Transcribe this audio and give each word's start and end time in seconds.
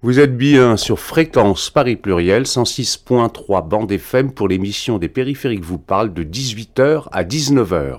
Vous 0.00 0.20
êtes 0.20 0.36
bien 0.36 0.76
sur 0.76 1.00
Fréquence 1.00 1.70
Paris 1.70 1.96
Pluriel 1.96 2.44
106.3 2.44 3.66
bande 3.66 3.90
FM 3.90 4.30
pour 4.30 4.46
l'émission 4.46 4.96
des 4.96 5.08
périphériques 5.08 5.64
vous 5.64 5.78
parle 5.78 6.14
de 6.14 6.22
18h 6.22 7.08
à 7.10 7.24
19h. 7.24 7.98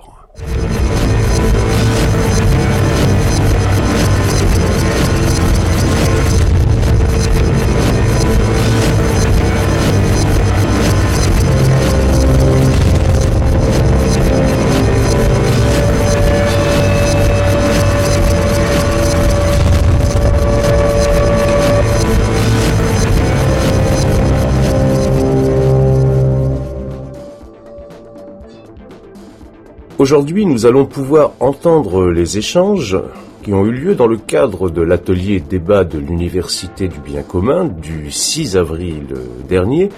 Aujourd'hui, 30.00 30.46
nous 30.46 30.64
allons 30.64 30.86
pouvoir 30.86 31.32
entendre 31.40 32.08
les 32.08 32.38
échanges 32.38 32.96
qui 33.42 33.52
ont 33.52 33.66
eu 33.66 33.70
lieu 33.70 33.94
dans 33.94 34.06
le 34.06 34.16
cadre 34.16 34.70
de 34.70 34.80
l'atelier 34.80 35.40
débat 35.40 35.84
de 35.84 35.98
l'Université 35.98 36.88
du 36.88 36.98
bien 37.00 37.20
commun 37.20 37.66
du 37.66 38.10
6 38.10 38.56
avril 38.56 39.08
dernier, 39.46 39.90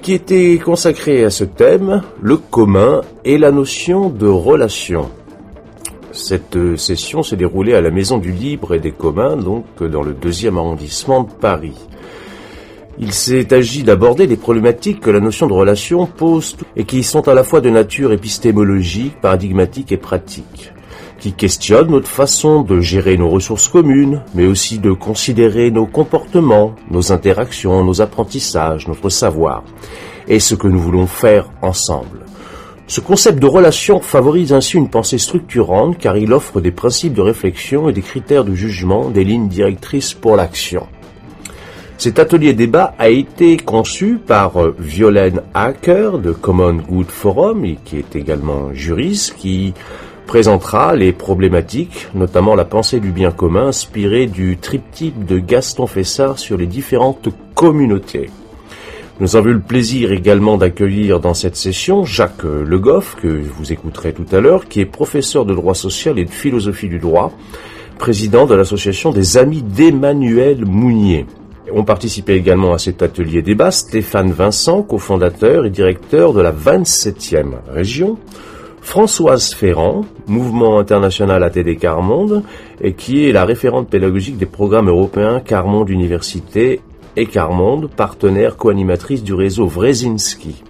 qui 0.00 0.14
était 0.14 0.58
consacré 0.64 1.24
à 1.24 1.28
ce 1.28 1.44
thème, 1.44 2.00
le 2.22 2.38
commun 2.38 3.02
et 3.26 3.36
la 3.36 3.50
notion 3.50 4.08
de 4.08 4.28
relation. 4.28 5.10
Cette 6.12 6.78
session 6.78 7.22
s'est 7.22 7.36
déroulée 7.36 7.74
à 7.74 7.82
la 7.82 7.90
Maison 7.90 8.16
du 8.16 8.32
Libre 8.32 8.72
et 8.72 8.80
des 8.80 8.92
Communs, 8.92 9.36
donc 9.36 9.82
dans 9.82 10.02
le 10.02 10.14
deuxième 10.14 10.56
arrondissement 10.56 11.24
de 11.24 11.32
Paris. 11.32 11.76
Il 12.98 13.12
s'est 13.12 13.54
agi 13.54 13.82
d'aborder 13.82 14.26
les 14.26 14.36
problématiques 14.36 15.00
que 15.00 15.10
la 15.10 15.20
notion 15.20 15.46
de 15.46 15.54
relation 15.54 16.06
pose 16.06 16.56
et 16.76 16.84
qui 16.84 17.02
sont 17.02 17.26
à 17.26 17.34
la 17.34 17.42
fois 17.42 17.62
de 17.62 17.70
nature 17.70 18.12
épistémologique, 18.12 19.18
paradigmatique 19.20 19.92
et 19.92 19.96
pratique, 19.96 20.72
qui 21.18 21.32
questionnent 21.32 21.90
notre 21.90 22.08
façon 22.08 22.62
de 22.62 22.80
gérer 22.80 23.16
nos 23.16 23.30
ressources 23.30 23.68
communes, 23.68 24.22
mais 24.34 24.46
aussi 24.46 24.78
de 24.78 24.92
considérer 24.92 25.70
nos 25.70 25.86
comportements, 25.86 26.74
nos 26.90 27.12
interactions, 27.12 27.82
nos 27.82 28.02
apprentissages, 28.02 28.86
notre 28.86 29.08
savoir, 29.08 29.64
et 30.28 30.38
ce 30.38 30.54
que 30.54 30.68
nous 30.68 30.78
voulons 30.78 31.06
faire 31.06 31.50
ensemble. 31.62 32.20
Ce 32.88 33.00
concept 33.00 33.38
de 33.38 33.46
relation 33.46 34.00
favorise 34.00 34.52
ainsi 34.52 34.76
une 34.76 34.90
pensée 34.90 35.16
structurante 35.16 35.96
car 35.96 36.18
il 36.18 36.30
offre 36.34 36.60
des 36.60 36.72
principes 36.72 37.14
de 37.14 37.22
réflexion 37.22 37.88
et 37.88 37.94
des 37.94 38.02
critères 38.02 38.44
de 38.44 38.54
jugement, 38.54 39.08
des 39.08 39.24
lignes 39.24 39.48
directrices 39.48 40.12
pour 40.12 40.36
l'action. 40.36 40.86
Cet 42.02 42.18
atelier 42.18 42.52
débat 42.52 42.96
a 42.98 43.10
été 43.10 43.56
conçu 43.56 44.18
par 44.18 44.60
euh, 44.60 44.74
Violaine 44.76 45.40
Hacker 45.54 46.18
de 46.18 46.32
Common 46.32 46.74
Good 46.74 47.06
Forum, 47.06 47.64
qui 47.84 47.96
est 47.96 48.16
également 48.16 48.74
juriste, 48.74 49.36
qui 49.38 49.72
présentera 50.26 50.96
les 50.96 51.12
problématiques, 51.12 52.08
notamment 52.12 52.56
la 52.56 52.64
pensée 52.64 52.98
du 52.98 53.12
bien 53.12 53.30
commun 53.30 53.68
inspirée 53.68 54.26
du 54.26 54.56
triptyque 54.56 55.26
de 55.26 55.38
Gaston 55.38 55.86
Fessard 55.86 56.40
sur 56.40 56.56
les 56.56 56.66
différentes 56.66 57.28
communautés. 57.54 58.30
Nous 59.20 59.36
avons 59.36 59.50
eu 59.50 59.52
le 59.52 59.60
plaisir 59.60 60.10
également 60.10 60.56
d'accueillir 60.56 61.20
dans 61.20 61.34
cette 61.34 61.54
session 61.54 62.04
Jacques 62.04 62.42
Le 62.42 62.78
Goff, 62.80 63.14
que 63.22 63.28
vous 63.28 63.72
écouterez 63.72 64.12
tout 64.12 64.26
à 64.32 64.40
l'heure, 64.40 64.66
qui 64.66 64.80
est 64.80 64.86
professeur 64.86 65.44
de 65.44 65.54
droit 65.54 65.76
social 65.76 66.18
et 66.18 66.24
de 66.24 66.30
philosophie 66.30 66.88
du 66.88 66.98
droit, 66.98 67.30
président 68.00 68.46
de 68.46 68.56
l'association 68.56 69.12
des 69.12 69.38
Amis 69.38 69.62
d'Emmanuel 69.62 70.64
Mounier. 70.64 71.26
Ont 71.74 71.84
participé 71.84 72.34
également 72.34 72.74
à 72.74 72.78
cet 72.78 73.02
atelier 73.02 73.40
débat 73.40 73.70
Stéphane 73.70 74.30
Vincent, 74.30 74.82
cofondateur 74.82 75.64
et 75.64 75.70
directeur 75.70 76.34
de 76.34 76.42
la 76.42 76.52
27e 76.52 77.54
région, 77.72 78.18
Françoise 78.82 79.54
Ferrand, 79.54 80.04
mouvement 80.26 80.78
international 80.78 81.42
ATD 81.42 81.78
Carmonde, 81.78 82.42
et 82.82 82.92
qui 82.92 83.26
est 83.26 83.32
la 83.32 83.46
référente 83.46 83.88
pédagogique 83.88 84.36
des 84.36 84.44
programmes 84.44 84.88
européens 84.88 85.40
Carmonde 85.40 85.88
Université 85.88 86.80
et 87.16 87.26
Carmonde, 87.26 87.88
partenaire 87.88 88.56
co-animatrice 88.56 89.22
du 89.22 89.32
réseau 89.32 89.66
Wrezinski. 89.66 90.62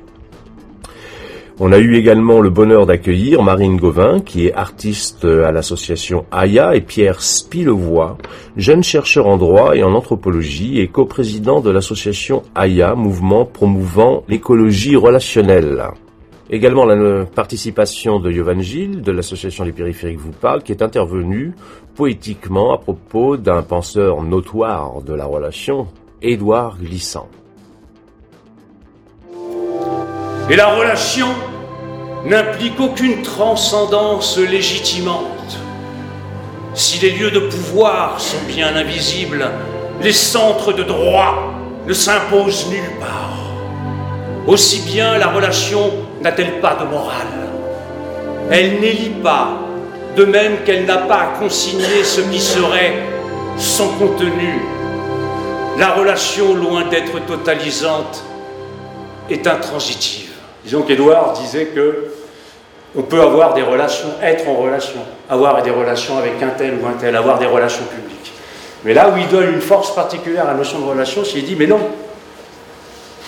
On 1.61 1.71
a 1.71 1.79
eu 1.79 1.97
également 1.97 2.41
le 2.41 2.49
bonheur 2.49 2.87
d'accueillir 2.87 3.43
Marine 3.43 3.77
Gauvin, 3.77 4.21
qui 4.21 4.47
est 4.47 4.55
artiste 4.55 5.27
à 5.27 5.53
l'association 5.53 6.25
AYA, 6.33 6.77
et 6.77 6.81
Pierre 6.81 7.21
Spilevoix, 7.21 8.17
jeune 8.57 8.83
chercheur 8.83 9.27
en 9.27 9.37
droit 9.37 9.77
et 9.77 9.83
en 9.83 9.93
anthropologie 9.95 10.81
et 10.81 10.89
coprésident 10.89 11.61
de 11.61 11.71
l'association 11.71 12.43
AYA, 12.57 12.95
mouvement 12.95 13.45
promouvant 13.45 14.25
l'écologie 14.29 14.97
relationnelle. 14.97 15.85
Également 16.49 16.87
la 16.87 17.27
participation 17.27 18.19
de 18.19 18.31
Yovan 18.31 18.61
Gilles 18.61 19.03
de 19.03 19.13
l'association 19.13 19.65
Les 19.65 19.73
Périphériques 19.73 20.19
vous 20.19 20.33
parle, 20.33 20.63
qui 20.63 20.73
est 20.73 20.83
intervenu 20.83 21.53
poétiquement 21.95 22.73
à 22.73 22.79
propos 22.79 23.37
d'un 23.37 23.63
penseur 23.63 24.23
notoire 24.23 25.03
de 25.03 25.15
la 25.15 25.27
relation, 25.27 25.87
Édouard 26.23 26.79
Glissant. 26.79 27.29
Et 30.51 30.57
la 30.57 30.69
relation 30.69 31.29
n'implique 32.25 32.79
aucune 32.81 33.23
transcendance 33.23 34.39
légitimante. 34.39 35.59
Si 36.75 36.99
les 37.01 37.11
lieux 37.11 37.31
de 37.31 37.41
pouvoir 37.41 38.21
sont 38.21 38.43
bien 38.49 38.75
invisibles, 38.77 39.47
les 40.01 40.13
centres 40.13 40.73
de 40.73 40.83
droit 40.83 41.53
ne 41.87 41.93
s'imposent 41.93 42.69
nulle 42.71 42.99
part. 43.01 43.31
Aussi 44.47 44.81
bien 44.81 45.19
la 45.19 45.29
relation 45.29 45.93
n'a-t-elle 46.21 46.61
pas 46.61 46.77
de 46.81 46.87
morale. 46.87 47.27
Elle 48.51 48.81
n'élit 48.81 49.15
pas, 49.23 49.59
de 50.17 50.25
même 50.25 50.59
qu'elle 50.65 50.85
n'a 50.85 50.99
pas 50.99 51.21
à 51.21 51.27
consigner 51.39 52.03
ce 52.05 52.21
qui 52.21 52.41
serait 52.41 52.95
son 53.57 53.89
contenu. 53.99 54.61
La 55.79 55.93
relation, 55.93 56.55
loin 56.55 56.85
d'être 56.87 57.25
totalisante, 57.27 58.23
est 59.31 59.47
intransitive. 59.47 60.32
Disons 60.65 60.83
qu'Édouard 60.83 61.33
disait 61.33 61.67
que 61.67 62.09
on 62.95 63.03
peut 63.03 63.21
avoir 63.21 63.55
des 63.55 63.63
relations, 63.63 64.09
être 64.23 64.47
en 64.49 64.55
relation, 64.55 65.01
avoir 65.29 65.63
des 65.63 65.71
relations 65.71 66.19
avec 66.19 66.43
un 66.43 66.51
tel 66.51 66.75
ou 66.83 66.87
un 66.87 66.93
tel, 66.93 67.17
avoir 67.17 67.39
des 67.39 67.47
relations 67.47 67.85
publiques. 67.85 68.33
Mais 68.85 68.93
là 68.93 69.09
où 69.09 69.17
il 69.17 69.29
donne 69.29 69.55
une 69.55 69.61
force 69.61 69.95
particulière 69.95 70.45
à 70.45 70.53
la 70.53 70.59
notion 70.59 70.79
de 70.79 70.85
relation, 70.85 71.25
c'est 71.25 71.33
qu'il 71.33 71.47
dit, 71.47 71.57
mais 71.57 71.67
non, 71.67 71.81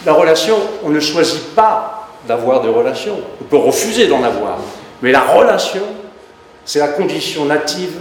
la 0.05 0.12
relation, 0.12 0.56
on 0.83 0.91
ne 0.91 1.00
choisit 1.00 1.55
pas 1.55 2.11
d'avoir 2.28 2.61
des 2.61 2.69
relations, 2.69 3.19
on 3.41 3.44
peut 3.44 3.56
refuser 3.56 4.06
d'en 4.06 4.23
avoir, 4.23 4.59
mais 5.00 5.12
la 5.12 5.23
relation, 5.23 5.83
c'est 6.65 6.78
la 6.81 6.89
condition 6.89 7.44
native 7.44 7.99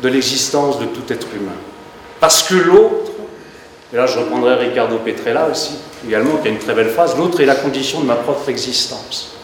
de 0.00 0.08
l'existence 0.08 0.78
de 0.78 0.86
tout 0.86 1.12
être 1.12 1.26
humain. 1.34 1.56
Parce 2.20 2.42
que 2.42 2.54
l'autre, 2.54 3.07
et 3.92 3.96
là 3.96 4.06
je 4.06 4.18
reprendrai 4.18 4.54
Ricardo 4.54 4.98
Petrella 4.98 5.48
aussi, 5.50 5.78
également, 6.06 6.36
qui 6.36 6.48
a 6.48 6.50
une 6.50 6.58
très 6.58 6.74
belle 6.74 6.90
phrase, 6.90 7.16
l'autre 7.16 7.40
est 7.40 7.46
la 7.46 7.54
condition 7.54 8.00
de 8.00 8.06
ma 8.06 8.16
propre 8.16 8.48
existence. 8.48 9.36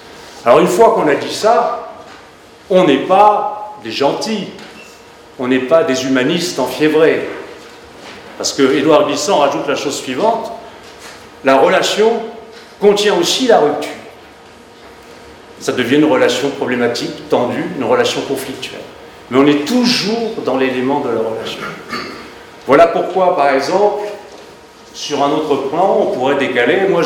Alors 0.44 0.60
une 0.60 0.66
fois 0.66 0.94
qu'on 0.94 1.08
a 1.08 1.14
dit 1.14 1.34
ça, 1.34 1.88
on 2.70 2.84
n'est 2.84 3.06
pas 3.06 3.74
des 3.82 3.90
gentils, 3.90 4.48
on 5.38 5.48
n'est 5.48 5.60
pas 5.60 5.84
des 5.84 6.04
humanistes 6.04 6.58
enfiévrés. 6.58 7.28
Parce 8.36 8.52
que 8.52 8.74
Édouard 8.74 9.06
Glissant 9.06 9.38
rajoute 9.38 9.66
la 9.68 9.76
chose 9.76 9.96
suivante, 9.96 10.50
la 11.44 11.56
relation 11.56 12.12
contient 12.80 13.14
aussi 13.16 13.46
la 13.46 13.58
rupture. 13.58 13.90
Ça 15.60 15.72
devient 15.72 15.96
une 15.96 16.04
relation 16.04 16.50
problématique, 16.50 17.28
tendue, 17.28 17.64
une 17.78 17.84
relation 17.84 18.20
conflictuelle. 18.22 18.80
Mais 19.30 19.38
on 19.38 19.46
est 19.46 19.64
toujours 19.66 20.32
dans 20.44 20.56
l'élément 20.56 21.00
de 21.00 21.08
la 21.08 21.20
relation. 21.20 21.60
Voilà 22.66 22.88
pourquoi, 22.88 23.36
par 23.36 23.50
exemple, 23.50 24.04
sur 24.94 25.22
un 25.22 25.30
autre 25.32 25.68
plan, 25.68 25.98
on 26.00 26.14
pourrait 26.14 26.36
décaler. 26.36 26.88
Moi, 26.88 27.02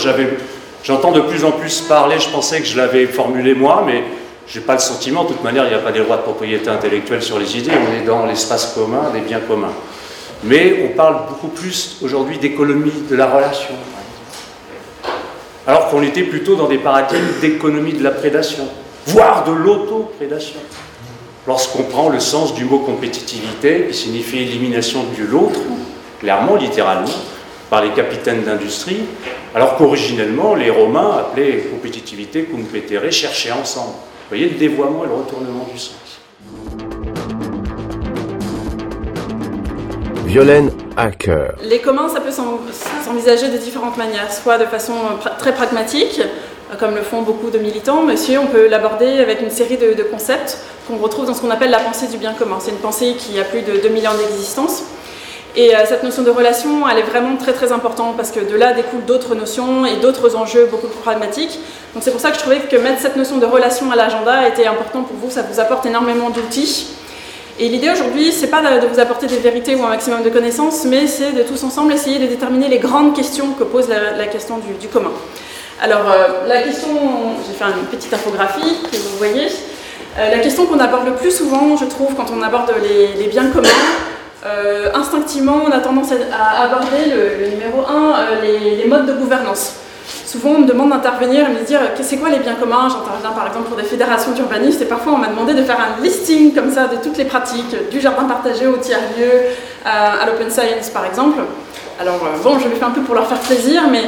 j'entends 0.84 1.10
de 1.10 1.20
plus 1.22 1.44
en 1.44 1.52
plus 1.52 1.80
parler, 1.80 2.18
je 2.20 2.28
pensais 2.28 2.60
que 2.60 2.66
je 2.66 2.76
l'avais 2.76 3.06
formulé 3.06 3.54
moi, 3.54 3.82
mais 3.84 4.04
je 4.46 4.58
n'ai 4.58 4.64
pas 4.64 4.74
le 4.74 4.78
sentiment. 4.78 5.24
De 5.24 5.28
toute 5.28 5.42
manière, 5.42 5.64
il 5.64 5.70
n'y 5.70 5.74
a 5.74 5.78
pas 5.78 5.90
des 5.90 6.00
droits 6.00 6.18
de 6.18 6.22
propriété 6.22 6.68
intellectuelle 6.68 7.22
sur 7.22 7.38
les 7.38 7.56
idées, 7.56 7.72
on 7.72 8.00
est 8.00 8.06
dans 8.06 8.26
l'espace 8.26 8.74
commun, 8.74 9.10
des 9.12 9.20
biens 9.20 9.40
communs. 9.40 9.72
Mais 10.44 10.84
on 10.84 10.96
parle 10.96 11.26
beaucoup 11.28 11.48
plus 11.48 11.96
aujourd'hui 12.02 12.38
d'économie 12.38 12.92
de 13.10 13.16
la 13.16 13.26
relation, 13.26 13.74
alors 15.66 15.88
qu'on 15.88 16.02
était 16.02 16.22
plutôt 16.22 16.54
dans 16.54 16.68
des 16.68 16.78
paradigmes 16.78 17.40
d'économie 17.40 17.94
de 17.94 18.04
la 18.04 18.12
prédation, 18.12 18.68
voire 19.06 19.44
de 19.44 19.52
l'auto-prédation. 19.52 20.60
Lorsqu'on 21.46 21.84
prend 21.84 22.10
le 22.10 22.20
sens 22.20 22.54
du 22.54 22.64
mot 22.66 22.80
compétitivité, 22.80 23.86
qui 23.90 23.96
signifie 23.96 24.38
élimination 24.38 25.00
de 25.18 25.24
l'autre, 25.24 25.58
clairement, 26.20 26.56
littéralement, 26.56 27.08
par 27.70 27.82
les 27.82 27.90
capitaines 27.90 28.42
d'industrie, 28.44 29.02
alors 29.54 29.76
qu'originellement, 29.76 30.54
les 30.54 30.70
Romains 30.70 31.18
appelaient 31.18 31.64
compétitivité 31.70 32.44
cum 32.44 32.64
petere, 32.64 33.10
chercher 33.10 33.52
ensemble. 33.52 33.92
Vous 33.92 34.36
voyez 34.36 34.48
le 34.48 34.56
dévoiement 34.56 35.04
et 35.04 35.08
le 35.08 35.14
retournement 35.14 35.68
du 35.72 35.78
sens. 35.78 36.20
Violaine 40.26 40.70
Hacker. 40.96 41.54
Les 41.62 41.78
communs, 41.78 42.08
ça 42.08 42.20
peut 42.20 42.30
s'envisager 42.30 43.48
de 43.48 43.56
différentes 43.56 43.96
manières, 43.96 44.30
soit 44.30 44.58
de 44.58 44.66
façon 44.66 44.92
très 45.38 45.54
pragmatique, 45.54 46.20
comme 46.78 46.94
le 46.94 47.00
font 47.00 47.22
beaucoup 47.22 47.50
de 47.50 47.58
militants, 47.58 48.02
mais 48.02 48.12
aussi 48.12 48.36
on 48.36 48.46
peut 48.46 48.68
l'aborder 48.68 49.20
avec 49.20 49.40
une 49.40 49.50
série 49.50 49.78
de, 49.78 50.02
concepts 50.02 50.58
qu'on 50.86 50.98
retrouve 50.98 51.24
dans 51.24 51.32
ce 51.32 51.40
qu'on 51.40 51.50
appelle 51.50 51.70
la 51.70 51.78
pensée 51.78 52.08
du 52.08 52.18
bien 52.18 52.34
commun. 52.34 52.58
C'est 52.60 52.72
une 52.72 52.76
pensée 52.76 53.14
qui 53.18 53.38
a 53.40 53.44
plus 53.44 53.62
de 53.62 53.80
2000 53.80 54.06
ans 54.06 54.14
d'existence. 54.18 54.82
Et 55.58 55.74
euh, 55.74 55.80
cette 55.86 56.04
notion 56.04 56.22
de 56.22 56.30
relation, 56.30 56.88
elle 56.88 56.98
est 56.98 57.10
vraiment 57.10 57.36
très 57.36 57.52
très 57.52 57.72
importante 57.72 58.16
parce 58.16 58.30
que 58.30 58.38
de 58.38 58.54
là 58.54 58.74
découlent 58.74 59.04
d'autres 59.04 59.34
notions 59.34 59.84
et 59.84 59.96
d'autres 59.96 60.36
enjeux 60.36 60.68
beaucoup 60.70 60.86
plus 60.86 61.00
pragmatiques. 61.00 61.58
Donc 61.94 62.04
c'est 62.04 62.12
pour 62.12 62.20
ça 62.20 62.30
que 62.30 62.36
je 62.36 62.40
trouvais 62.40 62.60
que 62.60 62.76
mettre 62.76 63.00
cette 63.00 63.16
notion 63.16 63.38
de 63.38 63.44
relation 63.44 63.90
à 63.90 63.96
l'agenda 63.96 64.46
était 64.46 64.68
important 64.68 65.02
pour 65.02 65.16
vous, 65.16 65.32
ça 65.32 65.42
vous 65.42 65.58
apporte 65.58 65.84
énormément 65.84 66.30
d'outils. 66.30 66.86
Et 67.58 67.68
l'idée 67.68 67.90
aujourd'hui, 67.90 68.30
c'est 68.30 68.46
pas 68.46 68.62
de 68.62 68.86
vous 68.86 69.00
apporter 69.00 69.26
des 69.26 69.38
vérités 69.38 69.74
ou 69.74 69.82
un 69.82 69.88
maximum 69.88 70.22
de 70.22 70.30
connaissances, 70.30 70.84
mais 70.84 71.08
c'est 71.08 71.32
de 71.32 71.42
tous 71.42 71.64
ensemble 71.64 71.92
essayer 71.92 72.20
de 72.20 72.26
déterminer 72.28 72.68
les 72.68 72.78
grandes 72.78 73.16
questions 73.16 73.50
que 73.58 73.64
pose 73.64 73.88
la, 73.88 74.26
question 74.28 74.60
du, 74.80 74.86
commun. 74.86 75.10
Alors, 75.82 76.08
euh, 76.08 76.46
la 76.46 76.62
question, 76.62 76.90
j'ai 77.44 77.54
fait 77.54 77.64
une 77.64 77.86
petite 77.86 78.14
infographie 78.14 78.76
que 78.92 78.96
vous 78.96 79.16
voyez. 79.18 79.48
Euh, 80.18 80.30
la 80.30 80.38
question 80.38 80.66
qu'on 80.66 80.78
aborde 80.78 81.06
le 81.06 81.14
plus 81.14 81.32
souvent, 81.32 81.76
je 81.76 81.86
trouve, 81.86 82.14
quand 82.14 82.26
on 82.32 82.42
aborde 82.42 82.72
les, 83.18 83.26
biens 83.26 83.50
communs, 83.50 83.68
euh, 84.46 84.90
instinctivement, 84.94 85.62
on 85.66 85.70
a 85.70 85.78
tendance 85.78 86.12
à 86.12 86.62
aborder 86.64 87.10
le, 87.10 87.48
numéro 87.48 87.82
1, 87.88 88.42
les 88.42 88.86
modes 88.86 89.06
de 89.06 89.14
gouvernance. 89.14 89.74
Souvent, 90.24 90.50
on 90.50 90.60
me 90.60 90.66
demande 90.66 90.90
d'intervenir 90.90 91.48
et 91.48 91.52
me 91.52 91.64
dire 91.64 91.80
c'est 92.00 92.18
quoi 92.18 92.28
les 92.28 92.38
biens 92.38 92.54
communs? 92.54 92.88
J'interviens 92.88 93.30
par 93.30 93.46
exemple 93.46 93.68
pour 93.68 93.76
des 93.76 93.82
fédérations 93.82 94.32
d'urbanistes 94.32 94.80
et 94.80 94.84
parfois 94.84 95.12
on 95.14 95.18
m'a 95.18 95.28
demandé 95.28 95.54
de 95.54 95.62
faire 95.62 95.78
un 95.78 96.02
listing 96.02 96.54
comme 96.54 96.70
ça 96.70 96.86
de 96.86 96.96
toutes 96.96 97.16
les 97.16 97.24
pratiques, 97.24 97.74
du 97.90 98.00
jardin 98.00 98.24
partagé 98.24 98.66
au 98.66 98.76
tiers-lieu, 98.76 99.30
à 99.84 100.24
l'open 100.26 100.50
science 100.50 100.90
par 100.90 101.04
exemple. 101.06 101.40
Alors 102.00 102.20
euh, 102.22 102.42
bon, 102.42 102.58
je 102.58 102.68
le 102.68 102.76
fais 102.76 102.84
un 102.84 102.90
peu 102.90 103.00
pour 103.00 103.14
leur 103.14 103.26
faire 103.26 103.40
plaisir, 103.40 103.82
mais 103.90 104.02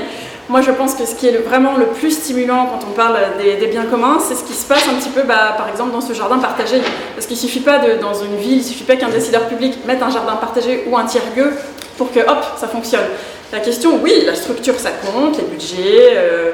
moi 0.50 0.60
je 0.62 0.72
pense 0.72 0.94
que 0.94 1.06
ce 1.06 1.14
qui 1.14 1.28
est 1.28 1.38
vraiment 1.38 1.76
le 1.76 1.86
plus 1.86 2.10
stimulant 2.10 2.66
quand 2.66 2.84
on 2.88 2.92
parle 2.92 3.16
des, 3.38 3.66
biens 3.68 3.84
communs, 3.84 4.18
c'est 4.20 4.34
ce 4.34 4.42
qui 4.42 4.52
se 4.52 4.66
passe 4.66 4.86
un 4.88 4.94
petit 4.94 5.08
peu 5.08 5.22
bah, 5.22 5.54
par 5.56 5.68
exemple 5.68 5.92
dans 5.92 6.00
ce 6.00 6.12
jardin 6.12 6.38
partagé. 6.38 6.82
Parce 7.14 7.26
qu'il 7.26 7.36
ne 7.36 7.40
suffit 7.40 7.60
pas 7.60 7.78
de, 7.78 8.00
dans 8.00 8.14
une 8.14 8.36
ville, 8.36 8.58
il 8.58 8.64
suffit 8.64 8.84
pas 8.84 8.96
qu'un 8.96 9.08
décideur 9.08 9.46
public 9.46 9.78
mette 9.86 10.02
un 10.02 10.10
jardin 10.10 10.34
partagé 10.36 10.84
ou 10.88 10.96
un 10.96 11.04
tiers-lieu 11.04 11.52
pour 11.96 12.10
que 12.10 12.18
hop, 12.20 12.44
ça 12.56 12.66
fonctionne. 12.66 13.06
La 13.52 13.60
question, 13.60 14.00
oui, 14.02 14.24
la 14.26 14.34
structure, 14.34 14.74
ça 14.78 14.90
compte, 14.90 15.38
les 15.38 15.44
budgets, 15.44 16.14
euh, 16.16 16.52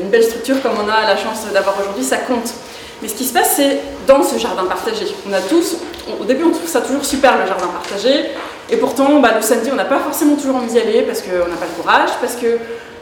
une 0.00 0.08
belle 0.08 0.24
structure 0.24 0.60
comme 0.62 0.72
on 0.82 0.88
a 0.88 1.06
la 1.06 1.16
chance 1.16 1.46
d'avoir 1.52 1.78
aujourd'hui, 1.78 2.04
ça 2.04 2.16
compte. 2.16 2.54
Mais 3.02 3.08
ce 3.08 3.14
qui 3.14 3.24
se 3.24 3.34
passe, 3.34 3.56
c'est 3.56 3.80
dans 4.06 4.22
ce 4.22 4.38
jardin 4.38 4.64
partagé. 4.64 5.04
A 5.32 5.40
tous, 5.42 5.76
au 6.18 6.24
début, 6.24 6.44
on 6.44 6.50
trouve 6.50 6.68
ça 6.68 6.80
toujours 6.80 7.04
super, 7.04 7.38
le 7.38 7.46
jardin 7.46 7.66
partagé. 7.66 8.30
Et 8.70 8.76
pourtant, 8.78 9.20
bah, 9.20 9.32
le 9.36 9.42
samedi, 9.42 9.70
on 9.70 9.76
n'a 9.76 9.84
pas 9.84 9.98
forcément 9.98 10.36
toujours 10.36 10.56
envie 10.56 10.68
d'y 10.68 10.78
aller 10.78 11.02
parce 11.02 11.20
qu'on 11.20 11.48
n'a 11.48 11.56
pas 11.56 11.66
le 11.66 11.82
courage, 11.82 12.10
parce 12.20 12.36
que 12.36 12.58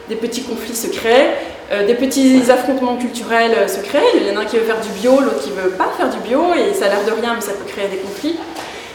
des 0.09 0.15
petits 0.15 0.43
conflits 0.43 0.75
se 0.75 0.87
créent, 0.87 1.35
euh, 1.71 1.85
des 1.85 1.95
petits 1.95 2.41
affrontements 2.49 2.95
culturels 2.95 3.69
se 3.69 3.79
créent. 3.79 4.01
Il 4.15 4.27
y 4.27 4.31
en 4.31 4.39
a 4.39 4.43
un 4.43 4.45
qui 4.45 4.57
veut 4.57 4.63
faire 4.63 4.81
du 4.81 4.89
bio, 4.89 5.19
l'autre 5.19 5.41
qui 5.41 5.49
veut 5.49 5.71
pas 5.71 5.89
faire 5.97 6.09
du 6.09 6.17
bio, 6.19 6.53
et 6.53 6.73
ça 6.73 6.85
a 6.85 6.89
l'air 6.89 7.05
de 7.05 7.19
rien, 7.19 7.33
mais 7.35 7.41
ça 7.41 7.53
peut 7.53 7.65
créer 7.67 7.87
des 7.87 7.97
conflits. 7.97 8.37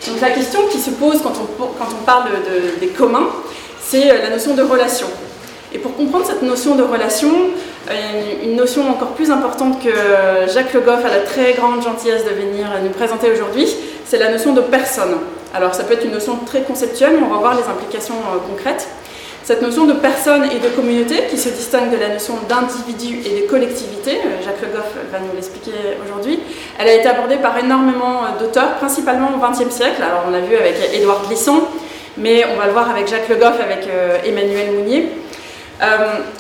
Donc 0.07 0.21
la 0.21 0.31
question 0.31 0.61
qui 0.71 0.79
se 0.79 0.91
pose 0.91 1.21
quand 1.23 1.33
on, 1.39 2.05
parle 2.05 2.31
des 2.81 2.89
communs, 2.89 3.29
c'est 3.81 4.11
euh, 4.11 4.23
la 4.23 4.31
notion 4.31 4.55
de 4.55 4.63
relation. 4.63 5.09
Et 5.73 5.79
pour 5.79 5.95
comprendre 5.97 6.27
cette 6.27 6.43
notion 6.43 6.75
de 6.75 6.83
relation, 6.83 7.31
euh, 7.91 7.93
une 8.45 8.57
notion 8.57 8.89
encore 8.89 9.13
plus 9.13 9.31
importante 9.31 9.83
que 9.83 9.91
Jacques 10.53 10.73
Le 10.73 10.81
Goff 10.81 11.05
a 11.05 11.11
la 11.11 11.21
très 11.21 11.53
grande 11.53 11.83
gentillesse 11.83 12.25
de 12.25 12.31
venir 12.31 12.67
nous 12.83 12.91
présenter 12.91 13.31
aujourd'hui, 13.31 13.69
c'est 14.05 14.19
la 14.19 14.31
notion 14.31 14.53
de 14.53 14.61
personne. 14.61 15.17
Alors 15.53 15.75
ça 15.75 15.85
peut 15.85 15.95
être 15.95 16.05
une 16.05 16.13
notion 16.13 16.37
très 16.47 16.63
conceptuelle, 16.63 17.15
mais 17.19 17.27
on 17.27 17.33
va 17.33 17.39
voir 17.39 17.55
les 17.55 17.65
implications 17.65 18.15
euh, 18.15 18.39
concrètes. 18.49 18.89
Cette 19.51 19.63
notion 19.63 19.85
de 19.85 19.95
personne 19.95 20.45
et 20.45 20.61
de 20.61 20.69
communauté 20.77 21.25
qui 21.29 21.37
se 21.37 21.49
distingue 21.49 21.91
de 21.91 21.97
la 21.97 22.11
notion 22.11 22.35
d'individu 22.49 23.19
et 23.27 23.43
de 23.43 23.49
collectivité, 23.49 24.13
Jacques 24.45 24.61
Le 24.63 24.69
Goff 24.69 24.95
va 25.11 25.19
nous 25.19 25.35
l'expliquer 25.35 25.73
aujourd'hui, 26.05 26.39
elle 26.79 26.87
a 26.87 26.93
été 26.95 27.09
abordée 27.09 27.35
par 27.35 27.59
énormément 27.59 28.21
d'auteurs, 28.39 28.77
principalement 28.77 29.31
au 29.35 29.41
XXe 29.45 29.75
siècle. 29.75 30.01
Alors 30.05 30.23
on 30.29 30.31
l'a 30.31 30.39
vu 30.39 30.55
avec 30.55 30.77
Édouard 30.95 31.25
Glissant, 31.27 31.69
mais 32.17 32.45
on 32.55 32.61
va 32.61 32.67
le 32.67 32.73
voir 32.73 32.91
avec 32.91 33.09
Jacques 33.09 33.29
Le 33.29 33.35
Goff, 33.35 33.59
avec 33.61 33.89
euh, 33.89 34.19
Emmanuel 34.25 34.71
Mounier. 34.71 35.09
Euh, 35.83 35.97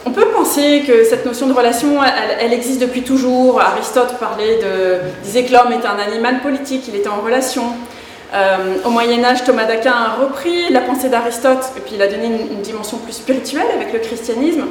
on 0.06 0.12
peut 0.12 0.26
penser 0.26 0.84
que 0.86 1.02
cette 1.02 1.26
notion 1.26 1.48
de 1.48 1.52
relation, 1.52 1.98
elle, 2.40 2.52
existe 2.52 2.80
depuis 2.80 3.02
toujours. 3.02 3.60
Aristote 3.60 4.18
parlait 4.20 4.60
de, 4.62 4.98
disait 5.24 5.42
que 5.42 5.52
l'homme 5.52 5.72
était 5.72 5.88
un 5.88 5.98
animal 5.98 6.42
politique, 6.42 6.84
il 6.86 6.94
était 6.94 7.08
en 7.08 7.22
relation. 7.22 7.72
Euh, 8.32 8.76
au 8.84 8.90
Moyen 8.90 9.24
Âge, 9.24 9.44
Thomas 9.44 9.64
d'Aquin 9.64 9.92
a 9.92 10.22
repris 10.22 10.70
la 10.70 10.80
pensée 10.80 11.08
d'Aristote 11.08 11.72
et 11.76 11.80
puis 11.80 11.92
il 11.96 12.02
a 12.02 12.06
donné 12.06 12.26
une, 12.26 12.62
dimension 12.62 12.98
plus 12.98 13.12
spirituelle 13.12 13.66
avec 13.74 13.92
le 13.92 13.98
christianisme. 13.98 14.66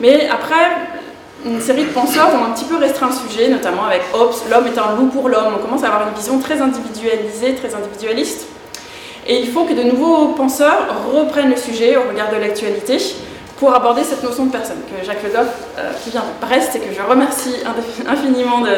Mais 0.00 0.28
après, 0.28 0.54
une 1.46 1.60
série 1.60 1.84
de 1.84 1.90
penseurs 1.90 2.28
ont 2.34 2.44
un 2.44 2.50
petit 2.50 2.66
peu 2.66 2.76
restreint 2.76 3.08
le 3.08 3.30
sujet, 3.30 3.48
notamment 3.48 3.84
avec 3.84 4.02
Hobbes, 4.12 4.34
l'homme 4.50 4.66
est 4.66 4.78
un 4.78 4.96
loup 4.96 5.06
pour 5.06 5.28
l'homme. 5.28 5.54
On 5.58 5.62
commence 5.62 5.84
à 5.84 5.86
avoir 5.86 6.08
une 6.08 6.14
vision 6.14 6.38
très 6.38 6.60
individualisée, 6.60 7.54
très 7.54 7.74
individualiste. 7.74 8.46
Et 9.26 9.40
il 9.40 9.50
faut 9.50 9.64
que 9.64 9.72
de 9.74 9.82
nouveaux 9.82 10.28
penseurs 10.28 10.86
reprennent 11.14 11.50
le 11.50 11.56
sujet 11.56 11.96
au 11.96 12.02
regard 12.08 12.30
de 12.30 12.36
l'actualité 12.36 12.98
pour 13.58 13.74
aborder 13.74 14.04
cette 14.04 14.22
notion 14.22 14.46
de 14.46 14.52
personne, 14.52 14.78
que 14.88 15.04
Jacques 15.04 15.22
Le 15.24 15.30
Goff, 15.30 15.48
euh, 15.78 15.90
qui 16.02 16.10
vient 16.10 16.22
de 16.22 16.46
Brest 16.46 16.76
et 16.76 16.78
que 16.78 16.94
je 16.94 17.02
remercie 17.02 17.54
infiniment 18.06 18.60
de, 18.60 18.68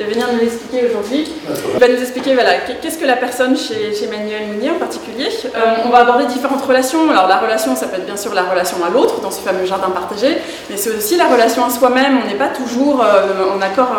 venir 0.00 0.26
nous 0.32 0.40
l'expliquer 0.40 0.86
aujourd'hui, 0.88 1.32
va 1.78 1.88
nous 1.88 2.00
expliquer 2.00 2.34
voilà, 2.34 2.54
qu'est-ce 2.80 2.98
que 2.98 3.04
la 3.04 3.16
personne 3.16 3.56
chez, 3.56 3.94
chez 3.94 4.06
Manuel 4.06 4.48
Mounier 4.48 4.70
en 4.70 4.78
particulier. 4.78 5.28
Euh, 5.54 5.74
on 5.84 5.90
va 5.90 5.98
aborder 5.98 6.26
différentes 6.26 6.64
relations. 6.64 7.10
Alors 7.10 7.28
la 7.28 7.38
relation, 7.38 7.76
ça 7.76 7.86
peut 7.86 7.96
être 7.96 8.06
bien 8.06 8.16
sûr 8.16 8.34
la 8.34 8.42
relation 8.42 8.78
à 8.84 8.90
l'autre 8.90 9.20
dans 9.20 9.30
ce 9.30 9.40
fameux 9.40 9.66
jardin 9.66 9.90
partagé, 9.90 10.38
mais 10.70 10.76
c'est 10.76 10.90
aussi 10.90 11.16
la 11.16 11.26
relation 11.26 11.64
à 11.64 11.70
soi-même. 11.70 12.18
On 12.24 12.26
n'est 12.26 12.38
pas 12.38 12.48
toujours 12.48 13.02
euh, 13.02 13.56
en 13.56 13.60
accord, 13.62 13.90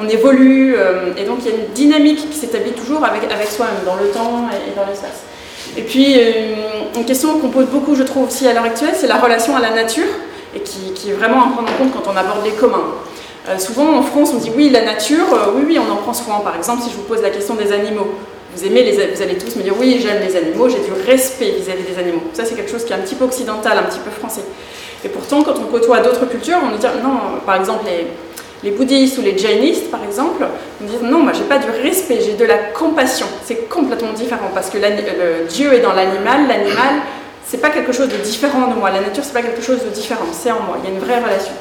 on 0.00 0.08
évolue, 0.08 0.76
et 1.16 1.24
donc 1.24 1.38
il 1.40 1.50
y 1.50 1.52
a 1.52 1.56
une 1.56 1.72
dynamique 1.74 2.30
qui 2.30 2.36
s'établit 2.36 2.72
toujours 2.72 3.04
avec, 3.04 3.30
avec 3.30 3.48
soi-même, 3.48 3.84
dans 3.84 3.96
le 3.96 4.08
temps 4.10 4.48
et 4.52 4.74
dans 4.76 4.86
l'espace. 4.86 5.22
Et 5.76 5.82
puis, 5.82 6.14
euh, 6.18 6.54
une 6.94 7.04
question 7.04 7.38
qu'on 7.38 7.48
pose 7.48 7.66
beaucoup, 7.66 7.94
je 7.94 8.02
trouve, 8.02 8.28
aussi 8.28 8.46
à 8.48 8.54
l'heure 8.54 8.64
actuelle, 8.64 8.94
c'est 8.94 9.06
la 9.06 9.16
relation 9.16 9.56
à 9.56 9.60
la 9.60 9.70
nature, 9.70 10.06
et 10.54 10.60
qui, 10.60 11.10
est 11.10 11.12
vraiment 11.12 11.42
à 11.42 11.50
prendre 11.50 11.68
en 11.70 11.76
compte 11.76 11.92
quand 11.92 12.10
on 12.10 12.16
aborde 12.16 12.44
les 12.44 12.52
communs. 12.52 12.84
Euh, 13.48 13.58
souvent, 13.58 13.96
en 13.96 14.02
France, 14.02 14.30
on 14.34 14.38
dit 14.38 14.50
oui, 14.56 14.70
la 14.70 14.82
nature, 14.82 15.32
euh, 15.32 15.52
oui, 15.54 15.64
oui, 15.66 15.78
on 15.78 15.92
en 15.92 15.96
prend 15.96 16.12
soin. 16.12 16.40
Par 16.40 16.56
exemple, 16.56 16.82
si 16.82 16.90
je 16.90 16.96
vous 16.96 17.02
pose 17.02 17.22
la 17.22 17.30
question 17.30 17.54
des 17.54 17.72
animaux, 17.72 18.08
vous 18.54 18.64
aimez 18.64 18.82
les 18.82 18.92
vous 18.92 19.22
allez 19.22 19.38
tous 19.38 19.54
me 19.56 19.62
dire 19.62 19.74
oui, 19.78 20.00
j'aime 20.02 20.20
les 20.26 20.34
animaux, 20.34 20.68
j'ai 20.68 20.80
du 20.80 20.92
respect 21.06 21.54
vis-à-vis 21.58 21.84
des 21.84 21.98
animaux. 21.98 22.22
Ça, 22.32 22.44
c'est 22.44 22.54
quelque 22.54 22.70
chose 22.70 22.84
qui 22.84 22.92
est 22.92 22.96
un 22.96 23.00
petit 23.00 23.14
peu 23.14 23.24
occidental, 23.24 23.78
un 23.78 23.84
petit 23.84 24.00
peu 24.00 24.10
français. 24.10 24.42
Et 25.04 25.08
pourtant, 25.08 25.42
quand 25.42 25.54
on 25.58 25.70
côtoie 25.70 26.00
d'autres 26.00 26.26
cultures, 26.28 26.58
on 26.64 26.70
nous 26.70 26.78
dit 26.78 26.86
non, 27.02 27.40
par 27.44 27.56
exemple, 27.56 27.84
les, 28.64 28.70
bouddhistes 28.72 29.18
ou 29.18 29.22
les 29.22 29.38
jainistes, 29.38 29.92
par 29.92 30.02
exemple, 30.02 30.44
me 30.80 30.88
disent 30.88 31.02
non, 31.02 31.18
moi 31.18 31.32
j'ai 31.32 31.44
pas 31.44 31.58
du 31.58 31.70
respect, 31.70 32.18
j'ai 32.20 32.32
de 32.32 32.44
la 32.44 32.58
compassion. 32.58 33.26
C'est 33.44 33.68
complètement 33.68 34.12
différent 34.12 34.50
parce 34.52 34.70
que 34.70 34.78
le 34.78 35.46
Dieu 35.48 35.72
est 35.72 35.80
dans 35.80 35.92
l'animal, 35.92 36.48
l'animal 36.48 37.02
c'est 37.46 37.60
pas 37.60 37.70
quelque 37.70 37.92
chose 37.92 38.08
de 38.08 38.16
différent 38.16 38.66
de 38.66 38.74
moi, 38.74 38.90
la 38.90 39.00
nature 39.00 39.22
c'est 39.22 39.32
pas 39.32 39.42
quelque 39.42 39.62
chose 39.62 39.84
de 39.84 39.90
différent, 39.90 40.24
c'est 40.32 40.50
en 40.50 40.62
moi, 40.66 40.78
il 40.82 40.90
y 40.90 40.92
a 40.92 40.94
une 40.96 40.98
vraie 40.98 41.20
relation. 41.20 41.52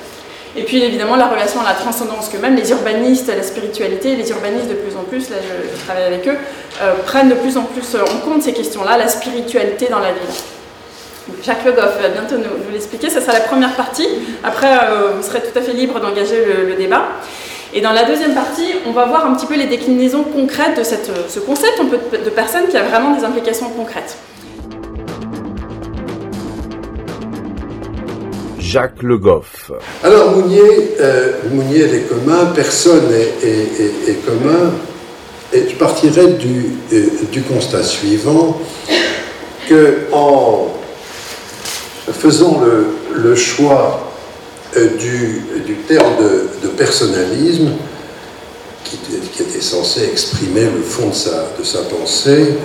Et 0.58 0.64
puis 0.64 0.82
évidemment 0.82 1.16
la 1.16 1.28
relation 1.28 1.60
à 1.60 1.66
la 1.66 1.74
transcendance 1.74 2.30
que 2.30 2.38
même 2.38 2.56
les 2.56 2.72
urbanistes, 2.72 3.28
la 3.28 3.44
spiritualité, 3.44 4.16
les 4.16 4.30
urbanistes 4.30 4.70
de 4.70 4.76
plus 4.76 4.96
en 4.96 5.04
plus, 5.04 5.30
là 5.30 5.38
je, 5.42 5.84
travaille 5.84 6.04
avec 6.06 6.28
eux, 6.28 6.38
euh, 6.82 6.94
prennent 7.06 7.30
de 7.30 7.36
plus 7.36 7.58
en 7.58 7.64
plus 7.64 7.96
en 7.96 8.20
compte 8.20 8.42
ces 8.42 8.54
questions-là, 8.54 8.98
la 8.98 9.10
spiritualité 9.10 9.88
dans 9.90 10.00
la 10.00 10.14
ville. 10.14 10.36
Jacques 11.44 11.66
Le 11.66 11.72
Goff 11.74 12.00
va 12.02 12.10
bientôt 12.10 12.38
nous, 12.38 12.72
l'expliquer. 12.72 13.10
Ça 13.10 13.20
sera 13.20 13.34
la 13.34 13.42
première 13.42 13.74
partie. 13.76 14.08
Après, 14.44 14.72
euh, 14.72 15.12
vous 15.18 15.24
serez 15.24 15.42
tout 15.42 15.58
à 15.58 15.62
fait 15.62 15.74
libre 15.74 16.00
d'engager 16.00 16.46
le, 16.46 16.76
débat. 16.76 17.04
Et 17.74 17.82
dans 17.82 17.92
la 17.92 18.04
deuxième 18.04 18.36
partie, 18.36 18.68
on 18.86 18.92
va 18.92 19.06
voir 19.06 19.26
un 19.26 19.34
petit 19.34 19.48
peu 19.48 19.56
les 19.56 19.66
déclinaisons 19.66 20.24
concrètes 20.24 20.78
de 20.78 20.84
cette, 20.84 21.10
ce 21.28 21.40
concept 21.40 21.82
de 22.24 22.30
personne 22.30 22.68
qui 22.70 22.78
a 22.78 22.84
vraiment 22.84 23.16
des 23.16 23.26
implications 23.26 23.70
concrètes. 23.70 24.18
Jacques 28.76 29.04
Le 29.04 29.18
Goff. 29.18 29.72
Alors 30.04 30.32
Mounier, 30.36 30.60
euh, 31.00 31.32
Mounier 31.50 31.84
est 31.84 32.10
commun, 32.10 32.48
personne 32.54 33.06
est, 33.14 34.26
commun. 34.26 34.74
Et 35.54 35.70
je 35.70 35.76
partirai 35.76 36.34
du, 36.34 36.74
euh, 36.92 37.06
du 37.32 37.42
constat 37.44 37.84
suivant 37.84 38.60
que 39.70 40.08
en 40.12 40.68
faisons 42.12 42.60
le, 43.16 43.36
choix 43.38 44.12
euh, 44.76 44.90
du, 44.98 45.76
terme 45.88 46.12
de, 46.62 46.68
personnalisme, 46.68 47.70
qui, 48.84 48.98
était 49.42 49.62
censé 49.62 50.04
exprimer 50.04 50.64
le 50.66 50.82
fond 50.82 51.12
de 51.12 51.64
sa, 51.64 51.80
pensée, 51.84 52.56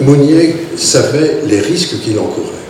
Mounier 0.00 0.56
savait 0.76 1.42
les 1.46 1.60
risques 1.60 2.00
qu'il 2.00 2.18
encourait. 2.18 2.63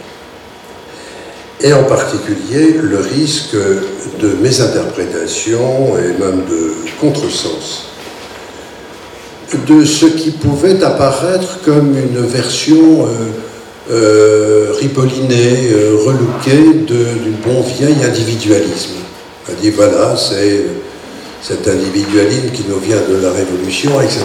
Et 1.60 1.72
en 1.72 1.84
particulier 1.84 2.76
le 2.82 2.98
risque 2.98 3.56
de 4.20 4.28
mésinterprétation 4.42 5.96
et 5.98 6.08
même 6.20 6.44
de 6.50 6.72
contresens. 7.00 7.90
de 9.68 9.84
ce 9.84 10.06
qui 10.06 10.30
pouvait 10.32 10.82
apparaître 10.82 11.60
comme 11.64 11.96
une 11.96 12.26
version 12.26 13.06
euh, 13.90 14.72
ripollinée, 14.80 15.70
relookée 16.04 16.80
du 16.86 17.30
bon 17.44 17.62
vieil 17.62 17.96
individualisme. 18.04 18.94
On 19.48 19.60
dit 19.60 19.70
voilà, 19.70 20.16
c'est 20.16 20.64
cet 21.42 21.68
individualisme 21.68 22.48
qui 22.54 22.64
nous 22.66 22.78
vient 22.78 22.96
de 22.96 23.22
la 23.22 23.30
Révolution, 23.30 24.00
etc., 24.00 24.24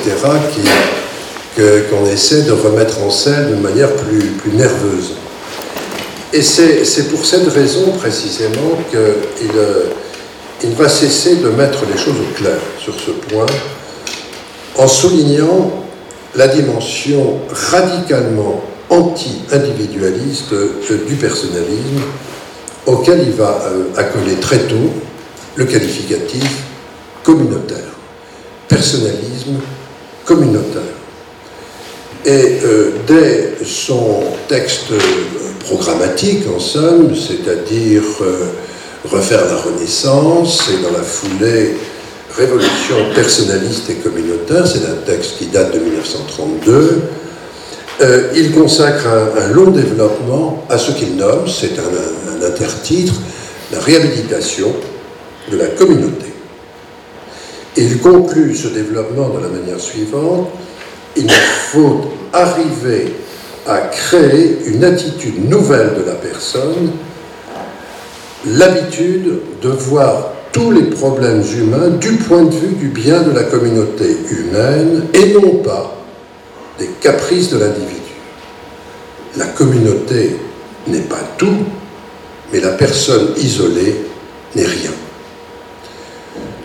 qu'on 1.90 2.10
essaie 2.10 2.44
de 2.44 2.54
remettre 2.54 3.02
en 3.04 3.10
scène 3.10 3.52
de 3.52 3.56
manière 3.56 3.94
plus, 3.94 4.20
plus 4.20 4.52
nerveuse. 4.52 5.16
Et 6.32 6.42
c'est 6.42 7.10
pour 7.10 7.26
cette 7.26 7.48
raison 7.48 7.92
précisément 7.98 8.78
qu'il 8.92 9.50
il 10.62 10.76
va 10.76 10.90
cesser 10.90 11.38
de 11.38 11.50
mettre 11.50 11.86
les 11.92 11.98
choses 11.98 12.20
au 12.20 12.34
clair 12.36 12.58
sur 12.78 12.94
ce 12.94 13.12
point, 13.12 13.46
en 14.78 14.88
soulignant 14.88 15.72
la 16.36 16.48
dimension 16.48 17.40
radicalement 17.50 18.62
anti-individualiste 18.90 20.54
du 21.08 21.16
personnalisme, 21.16 22.02
auquel 22.86 23.24
il 23.28 23.34
va 23.34 23.62
euh, 23.66 23.84
accoler 23.96 24.36
très 24.36 24.60
tôt 24.60 24.90
le 25.56 25.66
qualificatif 25.66 26.64
communautaire. 27.24 27.78
Personnalisme 28.68 29.60
communautaire. 30.26 30.99
Et 32.26 32.60
euh, 32.66 32.92
dès 33.08 33.54
son 33.66 34.24
texte 34.48 34.92
programmatique, 35.62 36.44
en 36.54 36.60
somme, 36.60 37.14
c'est-à-dire 37.16 38.04
euh, 38.22 38.48
refaire 39.10 39.46
la 39.46 39.56
Renaissance 39.56 40.70
et 40.70 40.84
dans 40.84 40.92
la 40.92 41.04
foulée 41.04 41.76
Révolution 42.36 42.96
personnaliste 43.16 43.90
et 43.90 43.96
communautaire, 43.96 44.68
c'est 44.68 44.86
un 44.86 44.98
texte 45.06 45.38
qui 45.40 45.48
date 45.48 45.74
de 45.74 45.80
1932, 45.80 47.02
euh, 48.02 48.32
il 48.36 48.52
consacre 48.52 49.08
un, 49.08 49.48
long 49.48 49.72
développement 49.72 50.64
à 50.70 50.78
ce 50.78 50.92
qu'il 50.92 51.16
nomme, 51.16 51.48
c'est 51.48 51.80
un, 51.80 52.38
un 52.38 52.46
intertitre, 52.46 53.14
la 53.72 53.80
réhabilitation 53.80 54.74
de 55.52 55.58
la 55.58 55.68
communauté. 55.68 56.28
Il 57.78 57.98
conclut 57.98 58.56
ce 58.56 58.68
développement 58.68 59.30
de 59.30 59.40
la 59.40 59.48
manière 59.48 59.80
suivante, 59.80 60.50
il 61.20 61.32
faut 61.32 62.02
arriver 62.34 63.14
à 63.68 63.78
créer 63.80 64.58
une 64.66 64.84
attitude 64.84 65.50
nouvelle 65.50 65.94
de 66.00 66.06
la 66.08 66.16
personne, 66.16 66.92
l'habitude 68.48 69.40
de 69.62 69.70
voir 69.70 70.32
tous 70.52 70.72
les 70.72 70.84
problèmes 70.84 71.44
humains 71.44 71.90
du 71.90 72.14
point 72.14 72.44
de 72.44 72.56
vue 72.56 72.76
du 72.76 72.88
bien 72.88 73.22
de 73.22 73.32
la 73.32 73.44
communauté 73.44 74.18
humaine 74.32 75.06
et 75.14 75.34
non 75.34 75.58
pas 75.58 75.96
des 76.80 76.88
caprices 77.02 77.50
de 77.52 77.60
l'individu. 77.60 77.96
La 79.38 79.46
communauté 79.46 80.38
n'est 80.88 81.02
pas 81.02 81.22
tout, 81.38 81.66
mais 82.52 82.62
la 82.62 82.72
personne 82.72 83.34
isolée 83.38 83.96
n'est 84.56 84.66
rien. 84.66 84.92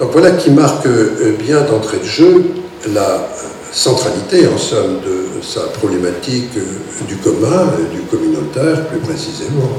Donc 0.01 0.13
voilà 0.13 0.31
qui 0.33 0.51
marque 0.51 0.87
euh, 0.87 1.35
bien 1.39 1.61
d'entrée 1.61 1.99
de 1.99 2.05
jeu 2.05 2.45
la 2.93 3.29
centralité, 3.75 4.47
en 4.47 4.57
somme, 4.57 5.01
de 5.01 5.43
sa 5.43 5.63
problématique 5.63 6.51
euh, 6.57 7.05
du 7.07 7.17
commun, 7.17 7.73
du 7.93 8.01
communautaire 8.03 8.87
plus 8.87 9.01
précisément, 9.01 9.71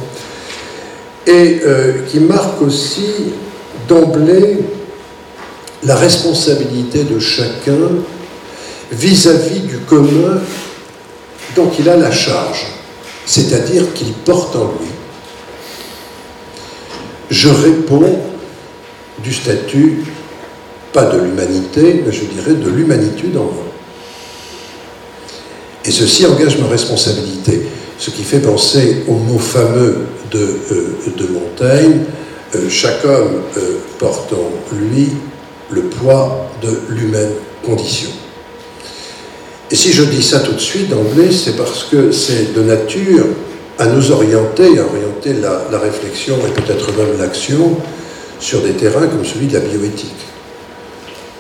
et 1.26 1.62
euh, 1.66 2.04
qui 2.08 2.20
marque 2.20 2.62
aussi 2.62 3.34
d'emblée 3.88 4.60
la 5.84 5.96
responsabilité 5.96 7.04
de 7.04 7.20
chacun 7.20 7.90
vis-à-vis 8.92 9.62
-vis 9.62 9.68
du 9.68 9.78
commun 9.80 10.42
dont 11.56 11.72
il 11.80 11.90
a 11.90 11.96
la 11.96 12.12
charge, 12.12 12.68
c'est-à-dire 13.26 13.94
qu'il 13.94 14.12
porte 14.14 14.56
en 14.56 14.74
lui. 14.80 14.92
Je 17.30 17.50
réponds 17.50 18.20
du 19.24 19.34
statut, 19.34 20.04
pas 20.92 21.06
de 21.06 21.18
l'humanité, 21.20 22.04
mais 22.06 22.12
je 22.12 22.26
dirais 22.26 22.54
de 22.54 22.70
l'humanitude 22.70 23.36
en 23.38 23.46
moi. 23.46 23.75
Et 25.88 25.92
ceci 25.92 26.26
engage 26.26 26.58
ma 26.58 26.68
responsabilité, 26.68 27.62
ce 28.00 28.10
qui 28.10 28.24
fait 28.24 28.40
penser 28.40 29.04
au 29.08 29.14
mot 29.14 29.38
fameux 29.38 29.98
de, 30.32 30.40
euh, 30.72 31.28
Montaigne, 31.32 32.02
euh, 32.56 32.70
chaque 32.70 33.06
homme 33.06 33.42
euh, 33.58 33.78
porte 34.00 34.34
en 34.34 34.76
lui 34.76 35.10
le 35.70 35.82
poids 35.84 36.50
de 36.62 36.70
l'humaine 36.90 37.32
condition. 37.64 38.10
Et 39.72 39.76
si 39.76 39.92
je 39.92 40.04
dis 40.04 40.24
ça 40.24 40.40
tout 40.40 40.54
de 40.54 40.60
suite 40.60 40.90
d'emblée, 40.90 41.32
c'est 41.32 41.56
parce 41.56 41.86
que 41.86 42.12
c'est 42.12 42.54
de 42.54 42.62
nature 42.62 43.26
à 43.78 43.88
nous 43.88 44.12
orienter, 44.12 44.80
à 44.80 44.86
orienter 44.86 45.34
la, 45.34 45.68
la 45.72 45.80
réflexion 45.80 46.38
et 46.48 46.52
peut-être 46.52 46.88
même 46.98 47.20
l'action 47.20 47.78
sur 48.40 48.62
des 48.62 48.72
terrains 48.72 49.08
comme 49.08 49.26
celui 49.26 49.48
de 49.48 49.54
la 49.54 49.60
bioéthique, 49.60 50.14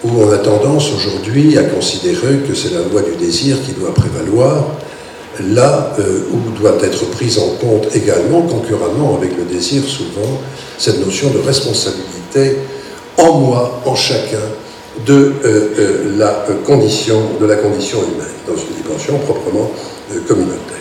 où 0.03 0.21
on 0.21 0.31
a 0.31 0.37
tendance 0.37 0.91
aujourd'hui 0.93 1.57
à 1.57 1.63
considérer 1.63 2.39
que 2.47 2.53
c'est 2.53 2.73
la 2.73 2.81
loi 2.81 3.01
du 3.01 3.15
désir 3.15 3.57
qui 3.65 3.71
doit 3.71 3.93
prévaloir, 3.93 4.67
là 5.41 5.93
euh, 5.99 6.23
où 6.31 6.57
doit 6.57 6.77
être 6.81 7.05
prise 7.11 7.39
en 7.39 7.49
compte 7.59 7.95
également, 7.95 8.41
concurremment 8.41 9.17
avec 9.17 9.37
le 9.37 9.43
désir 9.43 9.83
souvent, 9.83 10.39
cette 10.77 11.03
notion 11.05 11.29
de 11.31 11.39
responsabilité 11.39 12.57
en 13.17 13.33
moi, 13.39 13.81
en 13.85 13.95
chacun, 13.95 14.37
de 15.05 15.13
euh, 15.13 15.33
euh, 15.77 16.17
la 16.17 16.45
condition 16.65 17.19
de 17.39 17.45
la 17.45 17.55
condition 17.55 17.99
humaine, 17.99 18.33
dans 18.47 18.55
une 18.55 18.81
dimension 18.81 19.17
proprement 19.19 19.71
communautaire. 20.27 20.75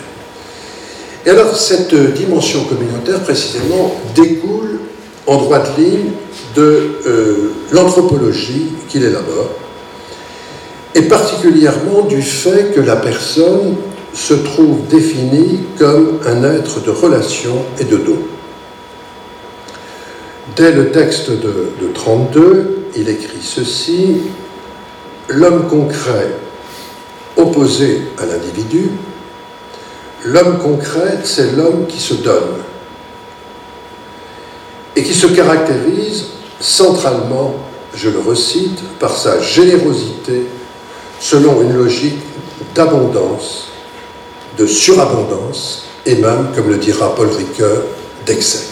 Et 1.25 1.31
alors 1.31 1.55
cette 1.55 1.95
dimension 2.13 2.63
communautaire 2.65 3.19
précisément 3.21 3.95
découle 4.15 4.79
en 5.25 5.37
droite 5.37 5.71
ligne 5.77 6.11
de 6.55 6.99
euh, 7.05 7.51
l'anthropologie 7.71 8.67
qu'il 8.87 9.03
élabore, 9.03 9.51
et 10.93 11.03
particulièrement 11.03 12.03
du 12.03 12.21
fait 12.21 12.73
que 12.73 12.79
la 12.79 12.95
personne 12.95 13.75
se 14.13 14.33
trouve 14.33 14.87
définie 14.87 15.59
comme 15.77 16.19
un 16.25 16.43
être 16.43 16.81
de 16.81 16.89
relation 16.89 17.57
et 17.79 17.83
de 17.83 17.97
don. 17.97 18.17
Dès 20.55 20.71
le 20.71 20.91
texte 20.91 21.31
de, 21.31 21.71
de 21.81 21.93
32, 21.93 22.85
il 22.95 23.09
écrit 23.09 23.41
ceci, 23.41 24.21
L'homme 25.27 25.67
concret 25.67 26.35
opposé 27.35 28.01
à 28.19 28.27
l'individu, 28.27 28.91
l'homme 30.23 30.59
concret, 30.59 31.19
c'est 31.23 31.53
l'homme 31.53 31.87
qui 31.87 31.99
se 31.99 32.13
donne, 32.13 32.59
et 34.95 35.03
qui 35.03 35.13
se 35.15 35.27
caractérise 35.27 36.25
centralement, 36.59 37.55
je 37.93 38.09
le 38.09 38.19
recite, 38.19 38.79
par 38.99 39.15
sa 39.15 39.41
générosité 39.41 40.47
selon 41.19 41.61
une 41.61 41.73
logique 41.73 42.19
d'abondance, 42.73 43.67
de 44.57 44.65
surabondance, 44.65 45.85
et 46.05 46.15
même, 46.15 46.49
comme 46.55 46.69
le 46.69 46.77
dira 46.77 47.15
Paul 47.15 47.29
Ricoeur, 47.29 47.83
d'excès. 48.25 48.67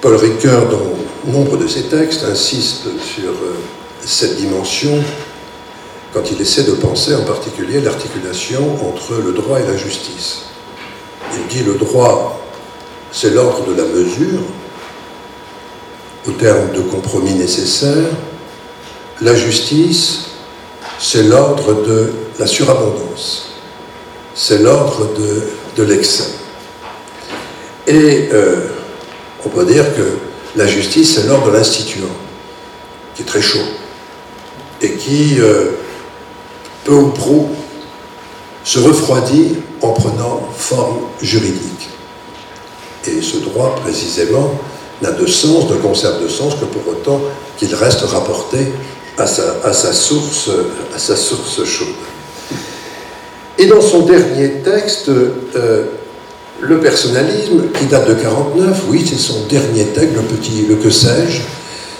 Paul 0.00 0.16
Ricoeur, 0.16 0.68
dans 0.68 1.32
nombre 1.32 1.56
de 1.56 1.66
ses 1.66 1.84
textes, 1.84 2.24
insiste 2.24 2.84
sur 3.00 3.30
euh, 3.30 3.56
cette 4.04 4.36
dimension 4.36 5.02
quand 6.12 6.30
il 6.30 6.40
essaie 6.40 6.64
de 6.64 6.72
penser 6.72 7.14
en 7.14 7.22
particulier 7.22 7.80
l'articulation 7.80 8.60
entre 8.86 9.14
le 9.14 9.32
droit 9.32 9.60
et 9.60 9.66
la 9.66 9.76
justice. 9.76 10.42
Il 11.32 11.46
dit 11.46 11.64
le 11.64 11.74
droit, 11.74 12.40
c'est 13.10 13.30
l'ordre 13.30 13.64
de 13.66 13.74
la 13.74 13.84
mesure, 13.84 14.40
au 16.26 16.32
terme 16.32 16.72
de 16.72 16.80
compromis 16.82 17.34
nécessaires. 17.34 18.10
La 19.20 19.34
justice, 19.34 20.26
c'est 20.98 21.24
l'ordre 21.24 21.82
de 21.86 22.12
la 22.38 22.46
surabondance, 22.46 23.50
c'est 24.34 24.58
l'ordre 24.58 25.10
de, 25.76 25.82
l'excès. 25.82 26.30
Et 27.86 28.28
euh, 28.32 28.68
on 29.44 29.48
peut 29.48 29.64
dire 29.64 29.84
que 29.96 30.02
la 30.56 30.66
justice, 30.66 31.14
c'est 31.14 31.26
l'ordre 31.26 31.50
de 31.50 31.56
l'instituant, 31.56 32.06
qui 33.14 33.22
est 33.22 33.26
très 33.26 33.42
chaud, 33.42 33.66
et 34.80 34.94
qui, 34.94 35.40
euh, 35.40 35.72
peu 36.84 36.94
ou 36.94 37.08
prou, 37.08 37.50
se 38.64 38.78
refroidit 38.78 39.56
en 39.80 39.90
prenant 39.90 40.48
forme 40.56 41.00
juridique. 41.20 41.88
Et 43.06 43.20
ce 43.20 43.38
droit, 43.38 43.74
précisément, 43.82 44.60
n'a 45.02 45.10
de 45.10 45.26
sens, 45.26 45.68
de 45.68 45.74
conserve 45.74 46.22
de 46.22 46.28
sens, 46.28 46.54
que 46.54 46.64
pour 46.64 46.86
autant 46.88 47.20
qu'il 47.58 47.74
reste 47.74 48.02
rapporté 48.02 48.58
à 49.18 49.26
sa, 49.26 49.92
source, 49.92 50.48
à 50.94 50.98
sa 50.98 51.16
source 51.16 51.64
chaude. 51.64 51.88
Et 53.58 53.66
dans 53.66 53.80
son 53.82 54.06
dernier 54.06 54.62
texte, 54.64 55.08
euh, 55.08 55.84
le 56.60 56.80
personnalisme, 56.80 57.64
qui 57.78 57.86
date 57.86 58.08
de 58.08 58.14
49, 58.14 58.84
oui, 58.88 59.04
c'est 59.06 59.18
son 59.18 59.46
dernier 59.48 59.84
texte, 59.86 60.14
le 60.14 60.22
petit, 60.22 60.66
le 60.68 60.76
que 60.76 60.90
sais-je, 60.90 61.42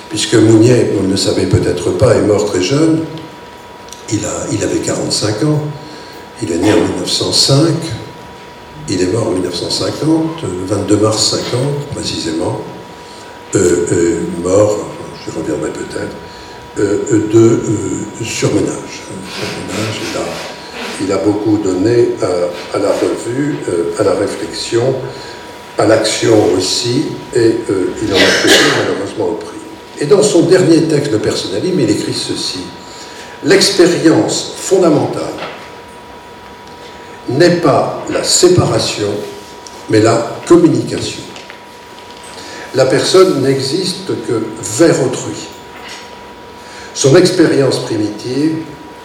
puisque 0.09 0.35
Mounier, 0.35 0.92
vous 0.94 1.06
ne 1.06 1.11
le 1.11 1.16
savez 1.16 1.47
peut-être 1.47 1.90
pas, 1.90 2.14
est 2.14 2.23
mort 2.23 2.47
très 2.47 2.62
jeune, 2.62 3.04
il, 4.11 4.21
a, 4.25 4.64
avait 4.64 4.78
45 4.78 5.44
ans, 5.44 5.61
il 6.42 6.52
est 6.52 6.59
né 6.59 6.73
en 6.73 6.76
1905, 6.76 7.66
il 8.88 9.00
est 9.00 9.12
mort 9.12 9.28
en 9.28 9.30
1950, 9.30 10.42
le 10.42 10.66
22 10.66 10.97
mars 10.97 11.30
50 11.30 11.40
précisément, 11.94 12.61
mort, 14.42 14.78
je 15.25 15.30
reviendrai 15.38 15.71
peut-être, 15.71 16.16
euh, 16.78 17.28
de 17.32 18.25
surmenage. 18.25 19.02
Il, 21.00 21.12
a, 21.12 21.18
beaucoup 21.18 21.59
donné 21.59 22.11
à, 22.23 22.78
la 22.78 22.90
revue, 22.90 23.56
à 23.99 24.04
la 24.04 24.12
réflexion, 24.12 24.94
à 25.78 25.87
l'action 25.87 26.54
aussi, 26.56 27.06
et 27.35 27.56
il 28.02 28.12
en 28.12 28.16
a 28.16 28.42
payé 28.42 28.54
malheureusement 28.78 29.26
au 29.26 29.35
prix. 29.35 29.59
Et 30.00 30.06
dans 30.06 30.23
son 30.23 30.42
dernier 30.42 30.82
texte 30.85 31.12
de 31.12 31.18
personnalisme, 31.18 31.80
il 31.80 31.90
écrit 31.90 32.14
ceci. 32.14 32.61
L'expérience 33.44 34.54
fondamentale 34.56 35.35
n'est 37.28 37.56
pas 37.56 38.04
la 38.11 38.23
séparation, 38.23 39.11
mais 39.90 40.00
la 40.00 40.40
communication. 40.47 41.23
La 42.75 42.87
personne 42.87 43.43
n'existe 43.43 44.09
que 44.26 44.43
vers 44.79 45.02
autrui. 45.05 45.37
Son 46.95 47.17
expérience 47.17 47.81
primitive 47.81 48.59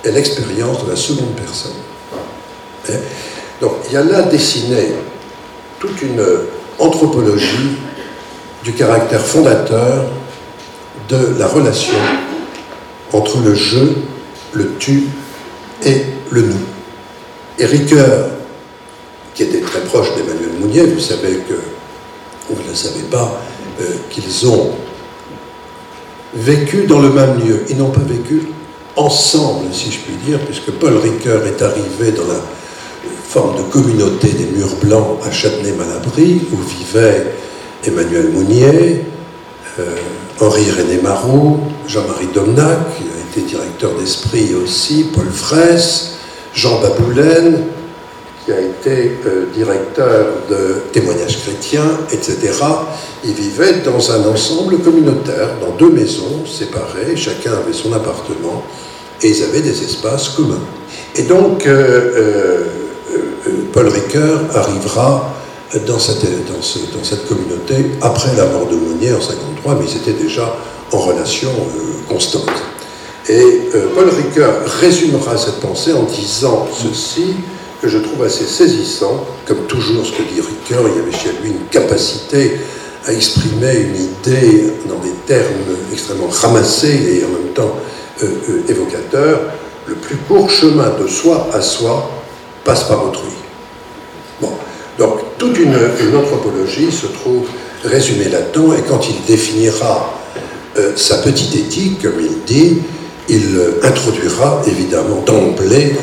est 0.03 0.11
l'expérience 0.11 0.85
de 0.85 0.91
la 0.91 0.95
seconde 0.95 1.35
personne. 1.35 1.73
Hein? 2.89 2.99
Donc 3.59 3.73
il 3.87 3.93
y 3.93 3.97
a 3.97 4.03
là 4.03 4.21
dessiné 4.23 4.93
toute 5.79 6.01
une 6.01 6.23
anthropologie 6.79 7.77
du 8.63 8.73
caractère 8.73 9.21
fondateur 9.21 10.05
de 11.09 11.35
la 11.37 11.47
relation 11.47 11.97
entre 13.13 13.39
le 13.39 13.55
je, 13.55 13.79
le 14.53 14.75
tu 14.77 15.03
et 15.85 16.03
le 16.31 16.41
nous. 16.41 16.65
Et 17.59 17.65
Ricoeur, 17.65 18.29
qui 19.33 19.43
était 19.43 19.61
très 19.61 19.81
proche 19.81 20.15
d'Emmanuel 20.15 20.59
Mounier, 20.59 20.83
vous 20.83 20.99
savez 20.99 21.37
que, 21.47 21.53
vous 22.49 22.61
ne 22.61 22.69
le 22.69 22.75
savez 22.75 23.03
pas, 23.03 23.39
euh, 23.81 23.83
qu'ils 24.09 24.47
ont 24.47 24.71
vécu 26.33 26.85
dans 26.85 26.99
le 26.99 27.09
même 27.09 27.39
lieu. 27.39 27.65
Ils 27.69 27.77
n'ont 27.77 27.91
pas 27.91 28.01
vécu 28.01 28.47
ensemble, 28.95 29.73
si 29.73 29.91
je 29.91 29.99
puis 29.99 30.15
dire, 30.25 30.39
puisque 30.39 30.71
Paul 30.71 30.97
Ricoeur 30.97 31.45
est 31.45 31.61
arrivé 31.61 32.11
dans 32.11 32.27
la 32.27 32.41
forme 33.27 33.57
de 33.57 33.63
communauté 33.63 34.29
des 34.29 34.45
murs 34.45 34.75
blancs 34.81 35.19
à 35.25 35.31
Châtenay-Malabry, 35.31 36.41
où 36.51 36.57
vivaient 36.57 37.35
Emmanuel 37.85 38.29
Mounier, 38.29 39.01
euh, 39.79 39.95
Henri-René 40.39 41.01
Marot, 41.01 41.59
Jean-Marie 41.87 42.29
Domnac, 42.33 42.97
qui 42.97 43.03
a 43.03 43.39
été 43.39 43.47
directeur 43.47 43.93
d'esprit 43.95 44.55
aussi, 44.55 45.07
Paul 45.13 45.29
Fraisse, 45.29 46.13
Jean 46.53 46.81
Baboulaine, 46.81 47.63
qui 48.47 48.53
a 48.53 48.61
été 48.61 49.11
euh, 49.25 49.47
directeur 49.53 50.25
de 50.49 50.79
témoignages 50.93 51.37
chrétiens, 51.41 51.99
etc. 52.13 52.37
Ils 53.25 53.33
vivaient 53.33 53.81
dans 53.83 54.09
un 54.09 54.25
ensemble 54.25 54.77
communautaire, 54.77 55.49
dans 55.59 55.75
deux 55.75 55.89
maisons 55.89 56.45
séparées, 56.45 57.17
chacun 57.17 57.51
avait 57.51 57.73
son 57.73 57.91
appartement, 57.91 58.63
et 59.21 59.31
ils 59.31 59.43
avaient 59.43 59.59
des 59.59 59.83
espaces 59.83 60.29
communs. 60.29 60.63
Et 61.17 61.23
donc, 61.23 61.65
euh, 61.67 62.63
euh, 63.11 63.51
Paul 63.73 63.89
Ricoeur 63.89 64.39
arrivera 64.55 65.33
dans 65.85 65.99
cette, 65.99 67.27
communauté 67.27 67.97
après 68.01 68.33
la 68.37 68.45
mort 68.45 68.67
de 68.69 68.75
Mounier 68.77 69.11
en 69.11 69.19
1953, 69.19 69.75
mais 69.77 69.85
ils 69.91 69.97
étaient 69.97 70.23
déjà 70.23 70.55
en 70.93 70.99
relation 70.99 71.51
constante. 72.07 72.49
Et 73.27 73.69
Paul 73.93 74.07
Ricoeur 74.07 74.53
résumera 74.79 75.35
cette 75.35 75.59
pensée 75.59 75.91
en 75.91 76.03
disant 76.03 76.65
ceci, 76.71 77.35
que 77.81 77.87
je 77.87 77.97
trouve 77.99 78.23
assez 78.23 78.45
saisissant, 78.45 79.25
comme 79.45 79.65
toujours 79.67 80.05
ce 80.05 80.11
que 80.11 80.23
dit 80.23 80.41
Ricoeur, 80.41 80.89
il 80.89 80.97
y 80.97 81.01
avait 81.01 81.11
chez 81.11 81.29
lui 81.41 81.51
une 81.51 81.65
capacité 81.69 82.59
à 83.05 83.13
exprimer 83.13 83.75
une 83.75 83.95
idée 83.95 84.73
dans 84.87 84.99
des 84.99 85.13
termes 85.25 85.53
extrêmement 85.91 86.27
ramassés 86.27 87.19
et 87.21 87.25
en 87.25 87.29
même 87.29 87.53
temps 87.53 87.75
euh, 88.23 88.25
euh, 88.49 88.71
évocateurs. 88.71 89.39
Le 89.85 89.95
plus 89.95 90.17
court 90.17 90.49
chemin 90.49 90.91
de 90.99 91.07
soi 91.07 91.49
à 91.53 91.61
soi 91.61 92.09
passe 92.65 92.83
par 92.83 93.05
autrui. 93.05 93.31
Bon, 94.41 94.51
donc 94.97 95.19
toute 95.37 95.57
une, 95.57 95.75
anthropologie 96.15 96.91
se 96.91 97.07
trouve 97.07 97.47
résumée 97.85 98.27
là-dedans, 98.27 98.73
et 98.73 98.81
quand 98.81 99.07
il 99.07 99.23
définira 99.25 100.13
sa 100.95 101.17
petite 101.19 101.55
éthique, 101.55 102.03
comme 102.03 102.19
il 102.19 102.43
dit, 102.45 102.79
il 103.29 103.59
introduira 103.81 104.61
évidemment 104.67 105.23
d'emblée, 105.25 105.95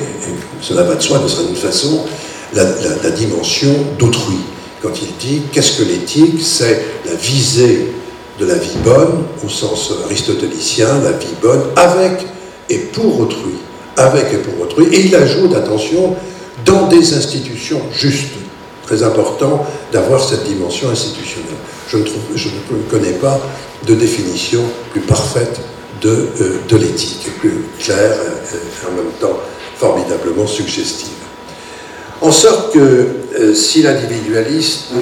cela 0.64 0.83
va 0.83 0.94
de 0.94 1.03
soi 1.03 1.18
de 1.18 1.29
certaine 1.29 1.57
façon, 1.57 2.00
la, 2.55 3.11
dimension 3.11 3.68
d'autrui. 3.98 4.38
Quand 4.83 4.92
il 5.00 5.09
dit 5.18 5.42
qu'est-ce 5.53 5.79
que 5.79 5.83
l'éthique? 5.83 6.40
C'est 6.42 6.83
la 7.05 7.14
visée 7.14 7.92
de 8.40 8.46
la 8.46 8.55
vie 8.55 8.77
bonne, 8.83 9.24
au 9.44 9.48
sens 9.48 9.92
aristotélicien, 10.07 10.88
la 11.03 11.12
vie 11.12 11.35
bonne 11.42 11.62
avec 11.77 12.27
et 12.70 12.79
pour 12.79 13.20
autrui. 13.20 13.55
Avec 13.96 14.33
et 14.33 14.38
pour 14.38 14.62
autrui. 14.62 14.87
Et 14.90 15.07
il 15.07 15.14
ajoute, 15.14 15.55
attention, 15.55 16.16
dans 16.64 16.87
des 16.87 17.14
institutions 17.14 17.81
justes. 17.92 18.33
Très 18.85 19.03
important 19.03 19.66
d'avoir 19.92 20.22
cette 20.22 20.44
dimension 20.44 20.90
institutionnelle. 20.90 21.53
Je 21.88 21.98
ne, 21.98 22.03
connais 22.90 23.12
pas 23.12 23.40
de 23.87 23.94
définition 23.94 24.62
plus 24.92 25.00
parfaite 25.00 25.61
de, 26.03 26.29
euh, 26.40 26.59
de 26.68 26.77
l'éthique, 26.77 27.29
plus 27.40 27.64
claire 27.79 28.12
et 28.12 28.87
en 28.87 28.96
même 28.96 29.12
temps 29.20 29.38
formidablement 29.77 30.47
suggestive. 30.47 31.09
En 32.21 32.33
sorte 32.33 32.73
que 32.73 33.07
euh, 33.39 33.55
si 33.55 33.83
l'individualisme, 33.83 34.95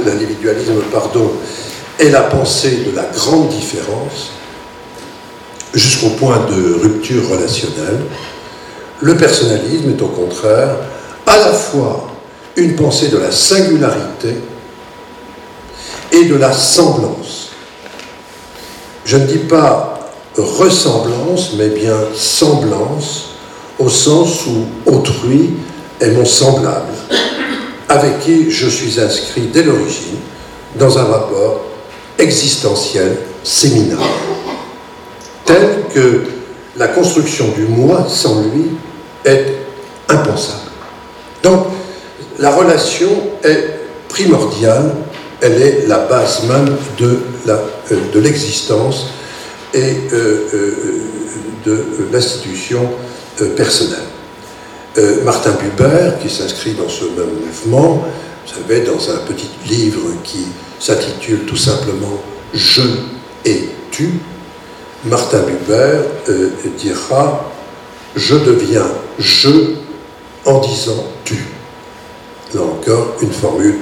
est 1.98 2.10
la 2.10 2.22
pensée 2.22 2.84
de 2.86 2.96
la 2.96 3.04
grande 3.04 3.48
différence, 3.48 4.32
jusqu'au 5.74 6.10
point 6.10 6.46
de 6.50 6.74
rupture 6.82 7.28
relationnelle, 7.28 8.00
le 9.00 9.16
personnalisme 9.16 9.90
est 9.90 10.02
au 10.02 10.08
contraire 10.08 10.76
à 11.26 11.36
la 11.36 11.52
fois 11.52 12.08
une 12.56 12.76
pensée 12.76 13.08
de 13.08 13.18
la 13.18 13.32
singularité 13.32 14.34
et 16.12 16.24
de 16.24 16.34
la 16.34 16.52
semblance. 16.52 17.50
Je 19.04 19.16
ne 19.16 19.26
dis 19.26 19.38
pas 19.38 20.10
ressemblance, 20.36 21.52
mais 21.56 21.68
bien 21.68 21.96
semblance, 22.14 23.31
au 23.82 23.88
sens 23.88 24.46
où 24.46 24.90
autrui 24.90 25.50
est 26.00 26.10
mon 26.10 26.24
semblable, 26.24 26.94
avec 27.88 28.20
qui 28.20 28.50
je 28.50 28.68
suis 28.68 29.00
inscrit 29.00 29.48
dès 29.52 29.64
l'origine 29.64 30.18
dans 30.78 30.98
un 30.98 31.04
rapport 31.04 31.62
existentiel 32.18 33.18
séminaire, 33.42 33.98
tel 35.44 35.82
que 35.92 36.22
la 36.76 36.88
construction 36.88 37.48
du 37.48 37.62
moi 37.64 38.06
sans 38.08 38.42
lui 38.42 38.66
est 39.24 39.46
impensable. 40.08 40.70
Donc, 41.42 41.66
la 42.38 42.54
relation 42.54 43.10
est 43.42 43.80
primordiale, 44.08 44.92
elle 45.40 45.60
est 45.60 45.86
la 45.88 45.98
base 45.98 46.44
même 46.44 46.76
de 46.98 47.18
euh, 47.48 47.96
l'existence 48.14 49.06
et 49.74 49.96
euh, 50.12 50.48
euh, 50.54 50.74
de 51.66 51.84
l'institution 52.12 52.88
euh, 53.40 53.54
personnelle. 53.54 53.98
Martin 55.24 55.52
Buber, 55.52 56.18
qui 56.20 56.28
s'inscrit 56.28 56.74
dans 56.74 56.88
ce 56.88 57.04
même 57.04 57.32
mouvement, 57.46 58.04
vous 58.46 58.52
savez, 58.52 58.82
dans 58.82 58.98
un 59.10 59.24
petit 59.26 59.48
livre 59.66 60.02
qui 60.22 60.44
s'intitule 60.78 61.46
tout 61.46 61.56
simplement 61.56 62.20
Je 62.52 62.82
et 63.46 63.70
tu, 63.90 64.10
Martin 65.06 65.38
Buber 65.38 66.00
dira 66.76 67.50
Je 68.14 68.34
deviens 68.34 68.86
je 69.18 69.76
en 70.44 70.60
disant 70.60 71.04
tu. 71.24 71.38
Là 72.54 72.60
encore, 72.60 73.14
une 73.22 73.32
formule 73.32 73.78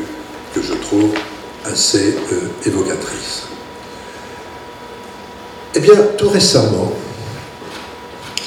que 0.55 0.63
je 0.63 0.75
trouve 0.75 1.11
assez 1.65 2.15
évocatrice. 2.65 3.45
Eh 5.75 5.81
bien, 5.81 5.95
tout 6.19 6.29
récemment, 6.29 6.93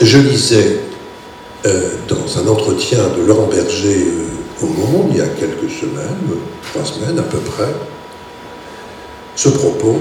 je 0.01 0.17
lisais 0.17 0.79
euh, 1.65 1.91
dans 2.09 2.39
un 2.39 2.47
entretien 2.47 2.99
de 3.17 3.23
Laurent 3.23 3.47
Berger 3.47 4.05
euh, 4.07 4.65
au 4.65 4.67
Monde, 4.67 5.07
il 5.11 5.17
y 5.17 5.21
a 5.21 5.27
quelques 5.27 5.71
semaines, 5.71 6.17
trois 6.71 6.83
semaines 6.83 7.19
à 7.19 7.23
peu 7.23 7.37
près, 7.37 7.73
ce 9.35 9.49
propos 9.49 9.99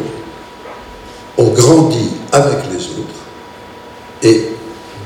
on 1.39 1.49
grandit 1.49 2.11
avec 2.33 2.59
les 2.71 2.85
autres 2.99 3.23
et 4.23 4.49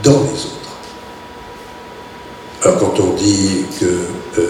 dans 0.03 0.23
les 0.23 0.45
autres. 0.47 0.57
Alors 2.63 2.79
quand 2.79 3.01
on 3.01 3.15
dit 3.15 3.65
que 3.79 3.85
euh, 4.39 4.49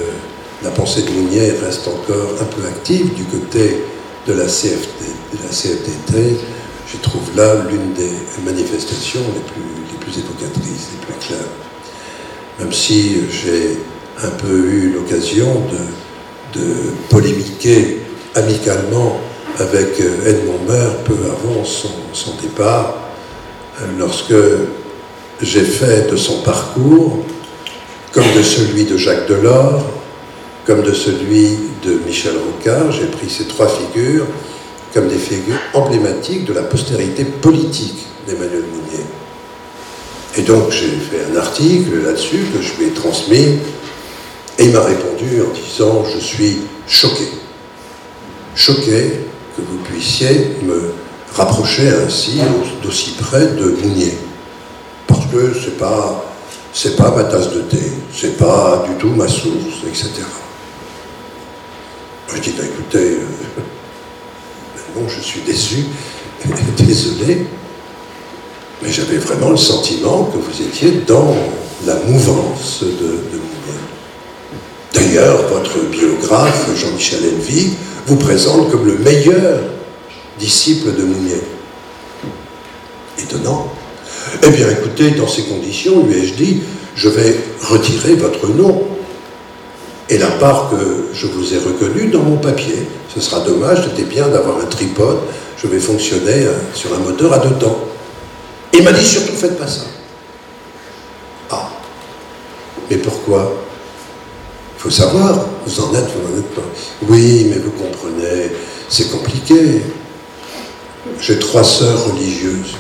la 0.62 0.70
pensée 0.70 1.02
de 1.02 1.10
Mounier 1.10 1.52
reste 1.62 1.86
encore 1.88 2.30
un 2.40 2.44
peu 2.44 2.66
active 2.66 3.12
du 3.14 3.24
côté 3.24 3.84
de 4.26 4.32
la, 4.32 4.46
CFT, 4.46 5.04
la 5.42 5.48
CFDT, 5.50 6.38
je 6.86 6.96
trouve 6.98 7.36
là 7.36 7.54
l'une 7.68 7.92
des 7.92 8.12
manifestations 8.44 9.20
les 9.34 9.40
plus, 9.40 9.62
les 9.92 9.98
plus 9.98 10.18
évocatrices, 10.18 10.88
les 10.92 11.06
plus 11.06 11.26
claires. 11.26 11.50
Même 12.58 12.72
si 12.72 13.22
j'ai 13.30 13.78
un 14.22 14.30
peu 14.30 14.56
eu 14.56 14.92
l'occasion 14.94 15.62
de, 15.72 15.78
polémiquer 17.10 17.98
amicalement 18.34 19.20
avec 19.58 20.00
Edmond 20.24 20.64
Baird 20.66 21.04
peu 21.04 21.14
avant 21.26 21.64
son, 21.66 21.90
son 22.14 22.34
départ, 22.40 22.96
lorsque 23.98 24.32
j'ai 25.42 25.64
fait 25.64 26.10
de 26.10 26.16
son 26.16 26.40
parcours, 26.40 27.24
comme 28.12 28.24
de 28.34 28.42
celui 28.42 28.84
de 28.84 28.96
Jacques 28.96 29.28
Delors, 29.28 29.84
comme 30.66 30.82
de 30.82 30.92
celui 30.92 31.58
de 31.84 32.00
Michel 32.06 32.32
Rocard, 32.38 32.90
j'ai 32.90 33.06
pris 33.06 33.28
ces 33.28 33.44
trois 33.44 33.68
figures 33.68 34.26
comme 34.94 35.08
des 35.08 35.18
figures 35.18 35.60
emblématiques 35.74 36.46
de 36.46 36.54
la 36.54 36.62
postérité 36.62 37.24
politique 37.24 38.06
d'Emmanuel 38.26 38.62
Mounier. 38.62 39.04
Et 40.36 40.42
donc 40.42 40.70
j'ai 40.70 40.88
fait 40.88 41.32
un 41.32 41.36
article 41.36 42.02
là-dessus 42.04 42.46
que 42.52 42.60
je 42.60 42.74
lui 42.76 42.86
ai 42.86 42.90
transmis 42.90 43.58
et 44.58 44.64
il 44.64 44.70
m'a 44.70 44.82
répondu 44.82 45.40
en 45.42 45.52
disant 45.52 46.04
je 46.04 46.18
suis 46.18 46.58
choqué. 46.86 47.28
Choqué 48.54 49.20
que 49.56 49.62
vous 49.62 49.78
puissiez 49.84 50.56
me 50.62 50.92
rapprocher 51.34 51.88
ainsi 51.88 52.40
d'aussi 52.82 53.12
près 53.12 53.46
de 53.46 53.76
Mounier. 53.82 54.14
Parce 55.06 55.26
que 55.26 55.52
c'est 55.54 55.78
pas 55.78 56.22
c'est 56.76 56.94
pas 56.94 57.10
ma 57.10 57.24
tasse 57.24 57.54
de 57.54 57.62
thé, 57.62 57.80
c'est 58.14 58.36
pas 58.36 58.84
du 58.86 58.96
tout 58.96 59.08
ma 59.08 59.26
source, 59.26 59.82
etc. 59.88 60.10
Je 62.34 62.40
dis, 62.42 62.50
bah, 62.50 62.64
écoutez, 62.66 63.12
euh, 63.12 63.62
bon, 64.94 65.08
je 65.08 65.20
suis 65.20 65.40
déçu, 65.40 65.86
désolé, 66.76 67.46
mais 68.82 68.92
j'avais 68.92 69.18
vraiment 69.18 69.50
le 69.50 69.56
sentiment 69.56 70.24
que 70.24 70.38
vous 70.38 70.62
étiez 70.62 71.02
dans 71.06 71.34
la 71.86 71.94
mouvance 72.06 72.82
de, 72.82 72.86
de 72.86 73.40
D'ailleurs, 74.96 75.42
votre 75.48 75.78
biographe, 75.90 76.70
Jean-Michel 76.74 77.20
Envy, 77.36 77.70
vous 78.06 78.16
présente 78.16 78.70
comme 78.70 78.86
le 78.86 78.96
meilleur 78.96 79.60
disciple 80.38 80.94
de 80.94 81.02
Mounier. 81.02 81.42
Étonnant. 83.18 83.72
Eh 84.42 84.50
bien, 84.50 84.70
écoutez, 84.70 85.10
dans 85.10 85.28
ces 85.28 85.42
conditions, 85.42 86.06
lui 86.06 86.18
ai-je 86.18 86.34
dit, 86.34 86.62
je 86.94 87.08
vais 87.08 87.36
retirer 87.62 88.14
votre 88.14 88.48
nom 88.48 88.84
et 90.08 90.18
la 90.18 90.28
part 90.28 90.70
que 90.70 91.08
je 91.12 91.26
vous 91.26 91.52
ai 91.52 91.58
reconnue 91.58 92.08
dans 92.08 92.22
mon 92.22 92.36
papier. 92.36 92.86
Ce 93.14 93.20
sera 93.20 93.40
dommage, 93.40 93.84
c'était 93.84 94.08
bien 94.08 94.28
d'avoir 94.28 94.58
un 94.58 94.66
tripode, 94.66 95.18
je 95.58 95.66
vais 95.66 95.80
fonctionner 95.80 96.44
euh, 96.44 96.52
sur 96.74 96.94
un 96.94 96.98
moteur 96.98 97.32
à 97.32 97.38
deux 97.38 97.54
temps. 97.56 97.78
Il 98.76 98.82
m'a 98.82 98.92
dit 98.92 99.06
surtout 99.06 99.32
faites 99.32 99.58
pas 99.58 99.66
ça. 99.66 99.84
Ah, 101.50 101.70
mais 102.90 102.98
pourquoi? 102.98 103.52
Il 104.76 104.82
faut 104.82 104.90
savoir, 104.90 105.46
vous 105.64 105.80
en 105.80 105.94
êtes, 105.94 106.04
vous 106.14 106.30
n'en 106.30 106.38
êtes 106.38 106.54
pas. 106.54 106.62
Oui, 107.08 107.46
mais 107.48 107.58
vous 107.58 107.70
comprenez, 107.70 108.52
c'est 108.90 109.10
compliqué. 109.10 109.82
J'ai 111.20 111.38
trois 111.38 111.64
sœurs 111.64 112.04
religieuses, 112.04 112.74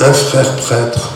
un 0.00 0.12
frère 0.12 0.56
prêtre, 0.56 1.12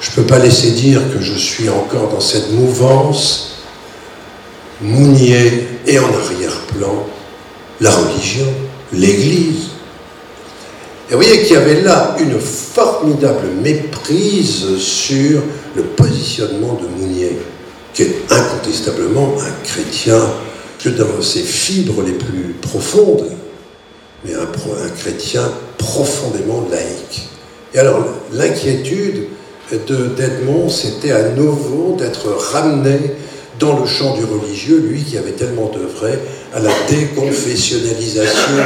je 0.00 0.10
ne 0.10 0.16
peux 0.16 0.24
pas 0.24 0.38
laisser 0.38 0.72
dire 0.72 1.00
que 1.14 1.20
je 1.20 1.34
suis 1.34 1.70
encore 1.70 2.08
dans 2.08 2.20
cette 2.20 2.50
mouvance, 2.50 3.48
Mounier 4.82 5.68
et 5.86 5.98
en 6.00 6.12
arrière-plan, 6.12 7.06
la 7.80 7.92
religion, 7.92 8.52
l'Église. 8.92 9.71
Et 11.12 11.14
vous 11.14 11.20
voyez 11.20 11.42
qu'il 11.42 11.52
y 11.52 11.56
avait 11.56 11.82
là 11.82 12.16
une 12.18 12.40
formidable 12.40 13.48
méprise 13.62 14.78
sur 14.78 15.42
le 15.76 15.82
positionnement 15.82 16.80
de 16.82 16.88
Mounier, 16.88 17.36
qui 17.92 18.04
est 18.04 18.14
incontestablement 18.30 19.34
un 19.38 19.62
chrétien 19.62 20.22
que 20.82 20.88
dans 20.88 21.20
ses 21.20 21.42
fibres 21.42 22.02
les 22.02 22.12
plus 22.12 22.54
profondes, 22.62 23.26
mais 24.24 24.32
un, 24.32 24.46
chrétien 24.98 25.52
profondément 25.76 26.66
laïque. 26.70 27.28
Et 27.74 27.78
alors 27.78 28.06
l'inquiétude, 28.32 29.26
d'Edmond, 29.70 30.70
c'était 30.70 31.12
à 31.12 31.28
nouveau 31.28 31.94
d'être 31.98 32.28
ramené 32.52 32.98
dans 33.58 33.78
le 33.78 33.86
champ 33.86 34.16
du 34.16 34.24
religieux, 34.24 34.82
lui 34.88 35.02
qui 35.04 35.18
avait 35.18 35.32
tellement 35.32 35.70
œuvré 35.76 36.18
à 36.54 36.60
la 36.60 36.70
déconfessionnalisation 36.88 38.56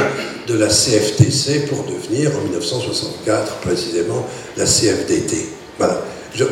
de 0.47 0.57
la 0.57 0.67
CFTC 0.67 1.67
pour 1.67 1.83
devenir, 1.83 2.31
en 2.37 2.41
1964 2.43 3.55
précisément, 3.57 4.25
la 4.55 4.65
CFDT. 4.65 5.49
Voilà. 5.77 6.01
Euh, 6.41 6.45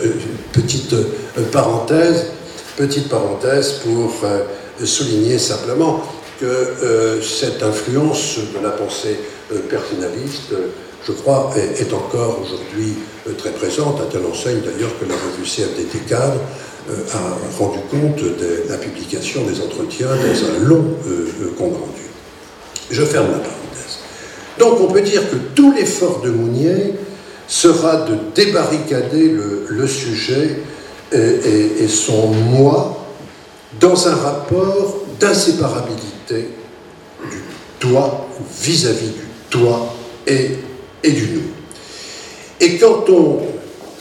petite 0.52 0.94
euh, 0.94 1.44
parenthèse, 1.52 2.28
petite 2.78 3.08
parenthèse 3.10 3.82
pour 3.84 4.14
euh, 4.24 4.44
souligner 4.84 5.38
simplement 5.38 6.04
que 6.40 7.22
cette 7.22 7.64
influence 7.64 8.40
de 8.54 8.62
la 8.62 8.72
pensée 8.72 9.18
personnaliste 9.70 10.54
je 11.08 11.14
crois, 11.14 11.54
est, 11.56 11.94
encore 11.94 12.42
aujourd'hui 12.44 12.96
très 13.38 13.52
présente, 13.52 14.02
à 14.02 14.12
telle 14.12 14.26
enseigne 14.26 14.60
d'ailleurs 14.60 14.92
que 15.00 15.06
la 15.06 15.16
revue 15.16 15.46
CFDT 15.46 16.00
Cadre 16.10 16.42
a 17.14 17.58
rendu 17.58 17.80
compte 17.90 18.22
de 18.22 18.70
la 18.70 18.76
publication 18.76 19.46
des 19.46 19.62
entretiens 19.62 20.08
dans 20.08 20.46
un 20.46 20.68
long 20.68 20.86
compte 21.58 21.76
rendu. 21.76 22.05
Je 22.90 23.04
ferme 23.04 23.32
la 23.32 23.38
parenthèse. 23.40 24.00
Donc 24.60 24.80
on 24.82 24.92
peut 24.92 25.02
dire 25.02 25.30
que 25.30 25.36
tout 25.56 25.72
l'effort 25.74 26.22
de 26.22 26.30
Mounier 26.30 26.94
sera 27.48 28.06
de 28.06 28.16
débarricader 28.34 29.30
le, 29.68 29.88
sujet 29.88 30.60
et, 31.12 31.88
son 31.88 32.28
moi 32.28 33.06
dans 33.80 34.08
un 34.08 34.16
rapport 34.16 35.04
d'inséparabilité 35.20 36.50
du 37.30 37.42
toi 37.80 38.28
vis-à-vis 38.62 39.10
du 39.10 39.28
toi 39.50 39.94
et 40.26 40.58
du 41.04 41.30
nous. 41.34 41.56
Et 42.60 42.78
quand 42.78 43.10
on 43.10 43.42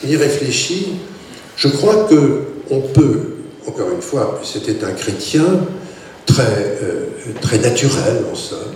y 0.03 0.15
réfléchit, 0.15 0.93
je 1.57 1.67
crois 1.67 2.05
que 2.09 2.43
on 2.69 2.81
peut, 2.81 3.35
encore 3.67 3.91
une 3.91 4.01
fois, 4.01 4.39
c'était 4.43 4.83
un 4.83 4.91
chrétien 4.91 5.45
très, 6.25 6.77
euh, 6.83 7.05
très 7.41 7.59
naturel 7.59 8.23
en 8.31 8.35
somme, 8.35 8.75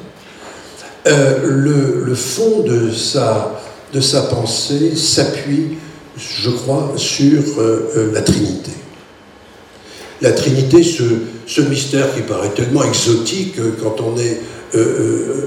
euh, 1.08 1.40
le, 2.06 2.14
fond 2.14 2.62
de 2.62 2.92
sa, 2.92 3.62
de 3.94 4.02
sa 4.02 4.24
pensée 4.24 4.96
s'appuie, 4.96 5.78
je 6.18 6.50
crois, 6.50 6.94
sur 6.98 7.42
euh, 7.58 8.12
la 8.14 8.22
Trinité. 8.22 8.72
La 10.22 10.34
Trinité, 10.34 10.84
ce, 10.84 11.04
ce, 11.48 11.62
mystère 11.62 12.14
qui 12.14 12.22
paraît 12.22 12.50
tellement 12.50 12.84
exotique 12.84 13.56
quand 13.82 14.02
on 14.02 14.18
est 14.18 14.42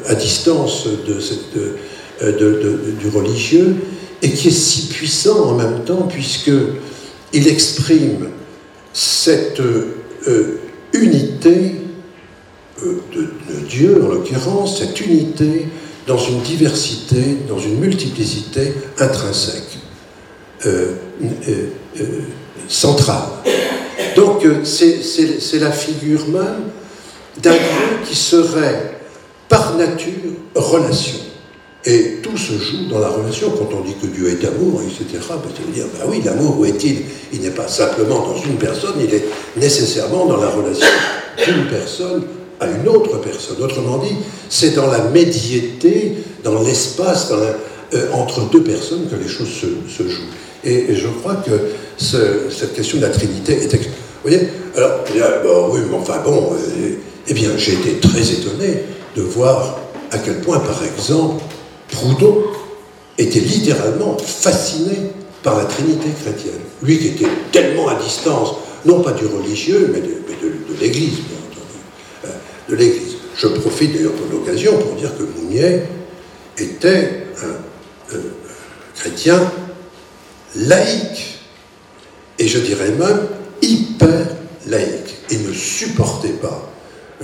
à 0.08 0.14
distance 0.16 0.88
de 1.06 1.20
cette 1.20 1.56
euh, 2.22 2.92
du 2.98 3.08
religieux, 3.08 3.76
et 4.22 4.30
qui 4.32 4.48
est 4.48 4.50
si 4.50 4.88
puissant 4.88 5.50
en 5.50 5.54
même 5.54 5.84
temps, 5.84 6.08
puisqu'il 6.08 7.48
exprime 7.48 8.28
cette 8.92 9.60
unité 10.92 11.81
euh, 12.84 13.02
de, 13.14 13.66
Dieu, 13.68 14.02
en 14.04 14.08
l'occurrence, 14.08 14.78
cette 14.78 15.00
unité 15.00 15.66
dans 16.06 16.18
une 16.18 16.40
diversité, 16.40 17.38
dans 17.48 17.58
une 17.58 17.78
multiplicité 17.78 18.72
intrinsèque, 18.98 19.78
centrale. 22.68 23.28
Donc 24.16 24.44
c'est 24.64 25.58
la 25.58 25.72
figure 25.72 26.26
même 26.28 26.70
d'un 27.42 27.52
Dieu 27.52 27.98
qui 28.08 28.14
serait 28.14 28.98
par 29.48 29.76
nature 29.76 30.32
relation. 30.54 31.18
Et 31.84 32.18
tout 32.22 32.36
se 32.36 32.52
joue 32.58 32.88
dans 32.88 33.00
la 33.00 33.08
relation. 33.08 33.50
Quand 33.50 33.68
on 33.76 33.80
dit 33.80 33.94
que 34.00 34.06
Dieu 34.06 34.28
est 34.28 34.44
amour, 34.46 34.82
etc., 34.82 35.04
ben, 35.10 35.18
ça 35.20 35.62
veut 35.66 35.72
dire, 35.72 35.86
ben 35.98 36.06
oui, 36.08 36.22
l'amour, 36.24 36.60
où 36.60 36.64
est-il? 36.64 37.02
Il, 37.32 37.40
n'est 37.40 37.50
pas 37.50 37.66
simplement 37.66 38.20
dans 38.20 38.36
une 38.36 38.56
personne, 38.56 38.94
il 39.00 39.12
est 39.12 39.24
nécessairement 39.56 40.26
dans 40.26 40.36
la 40.36 40.48
relation 40.48 40.86
d'une 41.44 41.66
personne 41.66 42.22
à 42.62 42.68
une 42.68 42.88
autre 42.88 43.18
personne. 43.18 43.56
Autrement 43.60 43.98
dit, 43.98 44.14
c'est 44.48 44.74
dans 44.74 44.86
la 44.86 45.00
médiété, 45.08 46.14
dans 46.44 46.62
l'espace, 46.62 47.32
euh, 47.32 48.06
entre 48.12 48.48
deux 48.50 48.62
personnes 48.62 49.08
que 49.10 49.16
les 49.16 49.28
choses 49.28 49.48
se, 49.48 50.08
jouent. 50.08 50.22
Et, 50.64 50.94
je 50.94 51.08
crois 51.08 51.36
que 51.36 51.50
cette 51.98 52.74
question 52.74 52.98
de 52.98 53.02
la 53.02 53.10
Trinité 53.10 53.54
est... 53.54 53.74
Vous 53.74 54.30
voyez? 54.30 54.48
Alors, 54.76 55.00
bon, 55.44 55.74
oui, 55.74 55.80
mais 55.90 55.96
enfin 55.96 56.20
bon, 56.24 56.52
euh, 56.52 56.94
eh 57.26 57.34
bien, 57.34 57.50
j'ai 57.56 57.72
été 57.72 57.94
très 57.96 58.30
étonné 58.30 58.84
de 59.16 59.22
voir 59.22 59.80
à 60.10 60.18
quel 60.18 60.40
point, 60.40 60.60
par 60.60 60.82
exemple, 60.84 61.42
Proudhon 61.90 62.44
était 63.18 63.40
littéralement 63.40 64.16
fasciné 64.18 64.96
par 65.42 65.58
la 65.58 65.64
Trinité 65.64 66.08
chrétienne. 66.22 66.60
Lui 66.82 66.98
qui 66.98 67.08
était 67.08 67.28
tellement 67.50 67.88
à 67.88 67.96
distance, 67.96 68.54
non 68.84 69.00
pas 69.00 69.12
du 69.12 69.26
religieux, 69.26 69.90
mais 69.92 70.00
de, 70.00 70.12
l'Église. 70.80 71.18
Euh, 72.68 72.72
de 72.72 72.76
l'Église. 72.76 73.16
Je 73.36 73.48
profite 73.48 73.94
d'ailleurs 73.94 74.12
de 74.12 74.32
l'occasion 74.32 74.78
pour 74.78 74.94
dire 74.94 75.10
que 75.16 75.22
Mounier 75.22 75.82
était 76.58 77.26
un 77.42 78.18
chrétien 78.94 79.40
laïque, 80.56 81.40
et 82.38 82.46
je 82.46 82.58
dirais 82.58 82.90
même 82.90 83.26
hyper 83.62 84.26
laïque, 84.66 85.16
et 85.30 85.38
ne 85.38 85.52
supportait 85.52 86.28
pas 86.40 86.72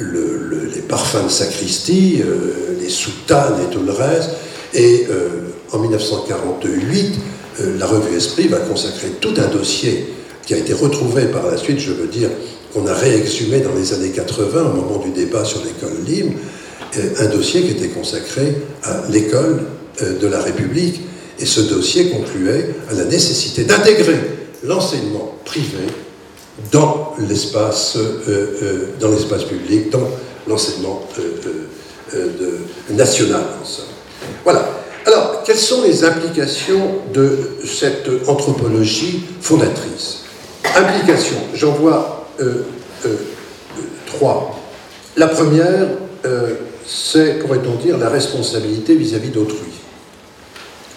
les 0.00 0.80
parfums 0.82 1.24
de 1.24 1.30
sacristie, 1.30 2.22
euh, 2.22 2.76
les 2.80 2.88
soutanes 2.88 3.56
et 3.62 3.72
tout 3.72 3.82
le 3.82 3.92
reste. 3.92 4.30
Et 4.74 5.06
euh, 5.10 5.28
en 5.72 5.78
1948, 5.78 7.14
euh, 7.60 7.78
la 7.78 7.86
revue 7.86 8.16
Esprit 8.16 8.48
va 8.48 8.58
consacrer 8.58 9.08
tout 9.20 9.34
un 9.36 9.48
dossier 9.48 10.06
qui 10.46 10.54
a 10.54 10.56
été 10.56 10.72
retrouvé 10.72 11.26
par 11.26 11.46
la 11.50 11.56
suite, 11.56 11.78
je 11.78 11.92
veux 11.92 12.06
dire, 12.06 12.30
qu'on 12.72 12.86
a 12.86 12.94
réexhumé 12.94 13.60
dans 13.60 13.74
les 13.74 13.92
années 13.92 14.10
80 14.10 14.60
au 14.62 14.76
moment 14.76 14.98
du 14.98 15.10
débat 15.10 15.44
sur 15.44 15.62
l'école 15.64 16.04
libre, 16.06 16.32
un 17.18 17.26
dossier 17.26 17.62
qui 17.62 17.72
était 17.72 17.88
consacré 17.88 18.56
à 18.82 19.02
l'école 19.10 19.62
de 20.00 20.26
la 20.26 20.40
République. 20.40 21.02
Et 21.38 21.46
ce 21.46 21.60
dossier 21.60 22.10
concluait 22.10 22.70
à 22.90 22.94
la 22.94 23.04
nécessité 23.04 23.64
d'intégrer 23.64 24.18
l'enseignement 24.64 25.34
privé 25.44 25.84
dans 26.72 27.14
l'espace 27.28 27.96
euh, 27.96 28.20
euh, 28.28 28.86
dans 29.00 29.10
l'espace 29.10 29.44
public, 29.44 29.90
dans 29.90 30.08
l'enseignement 30.46 31.06
euh, 31.18 32.58
national. 32.90 33.42
Voilà. 34.44 34.68
Alors, 35.06 35.42
quelles 35.44 35.56
sont 35.58 35.82
les 35.82 36.04
implications 36.04 36.96
de 37.14 37.38
cette 37.64 38.08
anthropologie 38.26 39.24
fondatrice? 39.40 40.24
Implications, 40.74 41.38
j'en 41.54 41.72
vois 41.72 42.17
trois. 44.06 44.58
La 45.16 45.28
première, 45.28 45.88
c'est, 46.86 47.38
pourrait-on 47.40 47.74
dire, 47.76 47.98
la 47.98 48.08
responsabilité 48.08 48.94
vis-à-vis 48.94 49.30
d'autrui. 49.30 49.72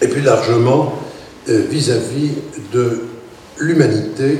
Et 0.00 0.08
plus 0.08 0.22
largement, 0.22 0.94
vis-à-vis 1.46 2.30
de 2.72 3.02
l'humanité 3.58 4.38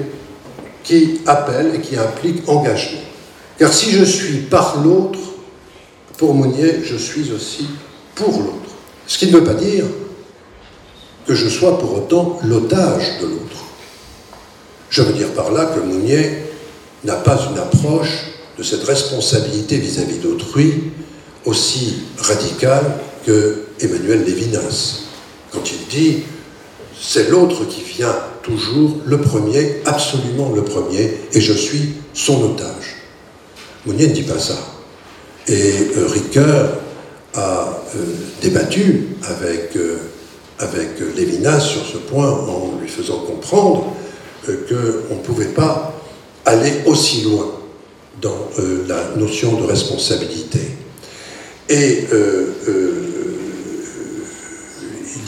qui 0.83 1.21
appelle 1.27 1.75
et 1.75 1.81
qui 1.81 1.97
implique 1.97 2.49
engagement. 2.49 3.01
Car 3.59 3.73
si 3.73 3.91
je 3.91 4.05
suis 4.05 4.39
par 4.39 4.83
l'autre, 4.83 5.19
pour 6.17 6.35
Mounier, 6.35 6.83
je 6.85 6.97
suis 6.97 7.33
aussi 7.33 7.69
pour 8.15 8.31
l'autre. 8.39 8.75
Ce 9.07 9.19
qui 9.19 9.27
ne 9.27 9.33
veut 9.33 9.45
pas 9.45 9.55
dire 9.55 9.85
que 11.27 11.35
je 11.35 11.49
sois 11.49 11.79
pour 11.79 11.95
autant 11.97 12.39
l'otage 12.45 13.19
de 13.21 13.27
l'autre. 13.27 13.65
Je 14.91 15.03
veux 15.03 15.13
dire 15.13 15.29
par 15.33 15.53
là 15.53 15.67
que 15.67 15.81
Mounier 15.81 16.31
n'a 17.05 17.17
pas 17.17 17.39
une 17.51 17.59
approche 17.59 18.27
de 18.59 18.63
cette 18.63 18.85
responsabilité 18.85 19.79
vis-à-vis 19.79 20.19
d'autrui 20.19 20.93
aussi 21.45 22.03
radicale 22.19 22.99
que 23.27 23.63
Emmanuel 23.81 24.25
Lévinas, 24.25 25.01
quand 25.53 25.63
il 25.71 25.89
dit 25.89 26.23
c'est 27.01 27.31
l'autre 27.31 27.65
qui 27.65 27.83
vient 27.83 28.15
toujours 28.43 28.99
le 29.05 29.21
premier, 29.21 29.81
absolument 29.85 30.53
le 30.55 30.63
premier, 30.63 31.15
et 31.33 31.41
je 31.41 31.53
suis 31.53 31.95
son 32.15 32.43
otage. 32.45 32.97
Mounier 33.87 34.09
ne 34.09 34.13
dit 34.13 34.23
pas 34.23 34.39
ça. 34.39 34.57
Et 35.49 35.73
euh, 35.97 36.07
Ricoeur 36.07 36.79
a 37.35 37.83
euh, 37.97 37.99
débattu 38.41 39.09
avec, 39.25 39.75
euh, 39.77 39.99
avec 40.61 40.91
Lévinas 41.17 41.61
sur 41.61 41.85
ce 41.85 41.97
point 41.97 42.31
en 42.31 42.79
lui 42.81 42.89
faisant 42.89 43.19
comprendre 43.21 43.93
qu'on 44.47 45.15
ne 45.15 45.21
pouvait 45.23 45.47
pas 45.47 45.93
aller 46.45 46.73
aussi 46.87 47.23
loin 47.23 47.51
dans 48.21 48.49
la 48.89 49.17
notion 49.17 49.55
de 49.61 49.65
responsabilité. 49.65 50.61
Et 51.69 52.07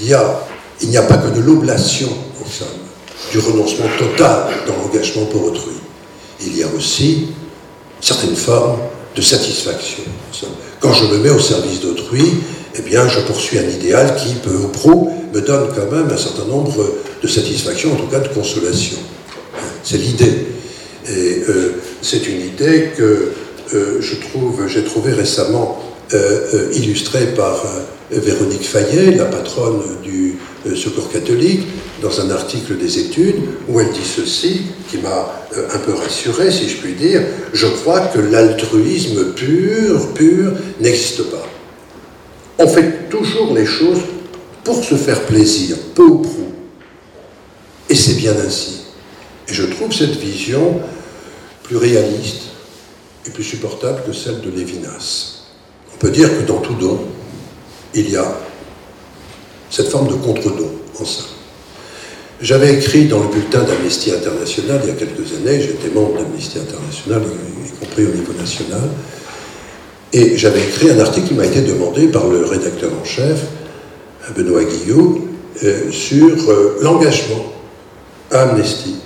il 0.01 0.09
y 0.09 0.15
a 0.15 0.45
il 0.83 0.91
n'y 0.91 0.97
a 0.97 1.03
pas 1.03 1.17
que 1.17 1.35
de 1.35 1.41
l'oblation, 1.41 2.09
en 2.09 2.49
somme, 2.49 2.69
du 3.31 3.39
renoncement 3.39 3.87
total 3.99 4.53
dans 4.67 4.77
l'engagement 4.77 5.25
pour 5.27 5.45
autrui. 5.45 5.75
Il 6.45 6.57
y 6.57 6.63
a 6.63 6.69
aussi 6.77 7.29
certaines 8.01 8.37
formes 8.37 8.79
de 9.17 9.23
satisfaction. 9.23 10.03
Quand 10.81 10.93
je 10.93 11.05
me 11.07 11.19
mets 11.19 11.31
au 11.31 11.39
service 11.39 11.81
d'autrui, 11.81 12.35
eh 12.77 12.83
bien, 12.83 13.09
je 13.09 13.21
poursuis 13.21 13.59
un 13.59 13.69
idéal 13.69 14.17
qui, 14.17 14.35
peu 14.35 14.55
ou 14.55 14.69
prou, 14.69 15.13
me 15.33 15.41
donne 15.41 15.69
quand 15.75 15.91
même 15.91 16.11
un 16.13 16.17
certain 16.17 16.45
nombre 16.45 16.85
de 17.23 17.29
satisfactions, 17.29 17.93
en 17.93 17.97
tout 17.97 18.09
cas 18.09 18.19
de 18.19 18.29
consolation. 18.29 18.99
C'est 19.83 19.97
l'idée. 19.97 20.49
Et 21.09 21.43
euh, 21.49 21.75
c'est 22.03 22.27
une 22.29 22.41
idée 22.41 22.91
que 22.97 23.33
euh, 23.75 24.01
je 24.01 24.15
trouve, 24.17 24.67
j'ai 24.69 24.85
trouvé 24.85 25.13
récemment 25.13 25.83
euh, 26.13 26.71
illustrée 26.75 27.27
par 27.35 27.65
Véronique 28.11 28.65
Fayet, 28.67 29.13
la 29.13 29.25
patronne 29.25 29.83
du 30.03 30.39
Secours 30.77 31.11
catholique, 31.11 31.63
dans 32.01 32.21
un 32.21 32.31
article 32.31 32.77
des 32.77 32.99
études, 32.99 33.37
où 33.69 33.81
elle 33.81 33.91
dit 33.91 34.05
ceci, 34.05 34.63
qui 34.91 34.99
m'a 34.99 35.47
un 35.75 35.79
peu 35.79 35.95
rassuré, 35.95 36.51
si 36.51 36.69
je 36.69 36.77
puis 36.77 36.95
dire, 36.95 37.23
je 37.53 37.67
crois 37.67 38.01
que 38.01 38.19
l'altruisme 38.19 39.33
pur, 39.33 40.13
pur, 40.15 40.53
n'existe 40.81 41.25
pas. 41.31 41.47
On 42.59 42.69
fait 42.69 43.09
toujours 43.11 43.55
les 43.55 43.67
choses 43.67 44.01
pour 44.63 44.83
se 44.83 44.95
faire 44.95 45.21
plaisir, 45.23 45.77
peu 45.95 46.05
ou 46.05 46.19
prou. 46.19 46.53
Et 47.91 47.95
c'est 47.95 48.15
bien 48.15 48.35
ainsi. 48.47 48.84
Et 49.49 49.53
je 49.53 49.65
trouve 49.65 49.93
cette 49.93 50.17
vision 50.17 50.81
plus 51.63 51.77
réaliste 51.77 52.43
et 53.27 53.31
plus 53.31 53.45
supportable 53.45 54.03
que 54.07 54.13
celle 54.13 54.41
de 54.41 54.51
Lévinas. 54.51 55.45
On 55.95 55.97
peut 55.99 56.11
dire 56.11 56.29
que 56.29 56.47
dans 56.47 56.59
tout 56.59 56.75
don, 56.75 57.01
il 57.95 58.11
y 58.11 58.17
a 58.17 58.37
cette 59.71 59.89
forme 59.89 60.09
de 60.09 60.15
contre-don 60.15 60.71
en 61.01 61.05
ça. 61.05 61.25
J'avais 62.41 62.75
écrit 62.75 63.07
dans 63.07 63.21
le 63.21 63.29
bulletin 63.29 63.63
d'Amnesty 63.63 64.11
International 64.11 64.81
il 64.83 64.89
y 64.89 64.93
a 64.93 64.97
quelques 64.97 65.33
années, 65.33 65.61
j'étais 65.61 65.89
membre 65.89 66.19
d'Amnesty 66.19 66.59
International, 66.59 67.23
y 67.65 67.71
compris 67.79 68.05
au 68.05 68.15
niveau 68.15 68.33
national, 68.39 68.89
et 70.13 70.37
j'avais 70.37 70.61
écrit 70.61 70.91
un 70.91 70.99
article 71.01 71.29
qui 71.29 71.35
m'a 71.35 71.47
été 71.47 71.63
demandé 71.63 72.09
par 72.09 72.29
le 72.29 72.45
rédacteur 72.45 72.93
en 73.01 73.05
chef, 73.05 73.45
Benoît 74.37 74.65
Guillot, 74.65 75.29
euh, 75.63 75.91
sur 75.91 76.51
euh, 76.51 76.79
l'engagement 76.83 77.53
à 78.31 78.41
Amnesty. 78.41 78.97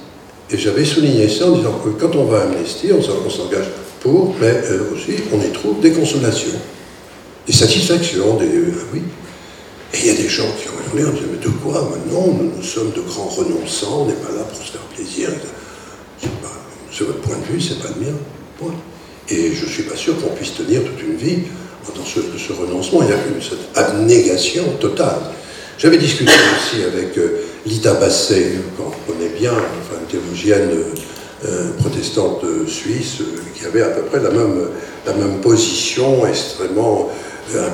Et 0.51 0.57
j'avais 0.57 0.85
souligné 0.85 1.29
ça 1.29 1.47
en 1.47 1.57
disant 1.57 1.81
que 1.85 1.91
quand 1.91 2.17
on 2.17 2.25
va 2.25 2.41
à 2.41 2.43
Amnesty, 2.45 2.91
on 2.93 3.03
s'engage 3.03 3.67
pour, 4.01 4.35
mais 4.41 4.47
euh, 4.47 4.95
aussi 4.95 5.17
on 5.33 5.41
y 5.41 5.53
trouve 5.53 5.81
des 5.81 5.93
consolations, 5.93 6.59
des 7.47 7.53
satisfactions, 7.53 8.37
des. 8.37 8.47
oui, 8.93 9.03
et 9.93 9.99
il 10.01 10.07
y 10.07 10.11
a 10.11 10.15
des 10.15 10.29
gens 10.29 10.49
qui 10.61 10.69
ont 10.69 10.99
hurlé 10.99 11.09
en 11.09 11.13
disant 11.13 11.27
Mais 11.33 11.45
de 11.45 11.51
quoi 11.51 11.91
maintenant 11.91 12.27
nous, 12.29 12.63
sommes 12.63 12.93
de 12.93 13.01
grands 13.01 13.29
renonçants, 13.29 14.03
on 14.03 14.07
n'est 14.07 14.15
pas 14.15 14.33
là 14.33 14.45
pour 14.45 14.65
se 14.65 14.73
faire 14.73 14.81
plaisir. 14.95 15.31
C'est 16.91 17.05
votre 17.05 17.21
point 17.21 17.37
de 17.37 17.53
vue, 17.53 17.61
c'est 17.61 17.81
pas 17.81 17.89
le 17.99 18.07
mien. 18.07 18.17
Et 19.31 19.55
je 19.55 19.65
ne 19.67 19.71
suis 19.71 19.83
pas 19.83 19.97
sûr 19.97 20.19
qu'on 20.21 20.35
puisse 20.35 20.55
tenir 20.55 20.83
toute 20.83 21.03
une 21.03 21.17
vie 21.17 21.43
dans 21.95 22.05
ce, 22.05 22.21
ce 22.39 22.53
renoncement. 22.53 23.03
Il 23.03 23.11
y 23.11 23.13
a 23.13 23.19
cette 23.41 23.77
abnégation 23.77 24.65
totale. 24.81 25.21
J'avais 25.79 25.99
discuté 25.99 26.33
aussi 26.33 26.83
avec 26.83 27.17
euh, 27.19 27.43
Lita 27.67 27.95
Basset, 27.95 28.53
qu'on 28.77 29.13
connaît 29.13 29.31
bien, 29.39 29.53
une 29.53 30.07
théologienne 30.07 30.71
euh, 31.45 31.71
protestante 31.79 32.45
suisse, 32.67 33.21
euh, 33.21 33.39
qui 33.55 33.65
avait 33.65 33.83
à 33.83 33.91
peu 33.91 34.03
près 34.03 34.21
la 34.21 34.31
même, 34.31 34.69
la 35.07 35.13
même 35.13 35.41
position 35.41 36.27
extrêmement 36.27 37.09
euh, 37.55 37.69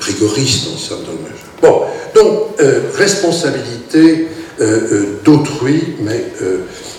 rigoriste 0.00 0.68
en 0.74 0.76
somme. 0.76 0.98
Bon, 1.62 1.82
donc 2.14 2.60
responsabilité 2.94 4.28
d'autrui, 5.24 5.94
mais 6.00 6.26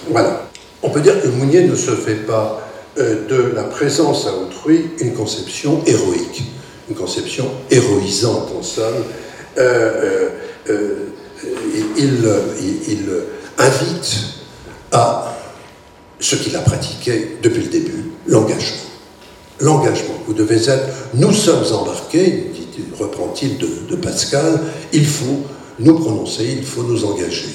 voilà. 0.09 0.49
On 0.81 0.89
peut 0.89 0.99
dire 1.01 1.21
que 1.21 1.27
Mounier 1.27 1.65
ne 1.65 1.75
se 1.75 1.91
fait 1.91 2.25
pas 2.25 2.67
de 2.97 3.51
la 3.55 3.63
présence 3.63 4.25
à 4.25 4.33
autrui 4.33 4.89
une 4.99 5.13
conception 5.13 5.81
héroïque, 5.85 6.43
une 6.89 6.95
conception 6.95 7.49
héroïsante 7.69 8.51
en 8.57 8.63
somme. 8.63 9.03
Il, 11.97 12.29
invite 13.57 14.15
à 14.91 15.35
ce 16.19 16.35
qu'il 16.35 16.55
a 16.55 16.59
pratiqué 16.59 17.37
depuis 17.41 17.63
le 17.63 17.69
début, 17.69 18.11
l'engagement 18.25 18.83
l'engagement. 19.59 20.15
Vous 20.27 20.33
devez 20.33 20.69
être, 20.69 20.87
nous 21.13 21.31
sommes 21.31 21.63
embarqués, 21.73 22.51
reprend-il 22.99 23.57
de, 23.57 23.95
Pascal, 23.95 24.59
il 24.91 25.05
faut 25.05 25.43
nous 25.79 25.99
prononcer, 25.99 26.55
il 26.57 26.65
faut 26.65 26.83
nous 26.83 27.05
engager. 27.05 27.49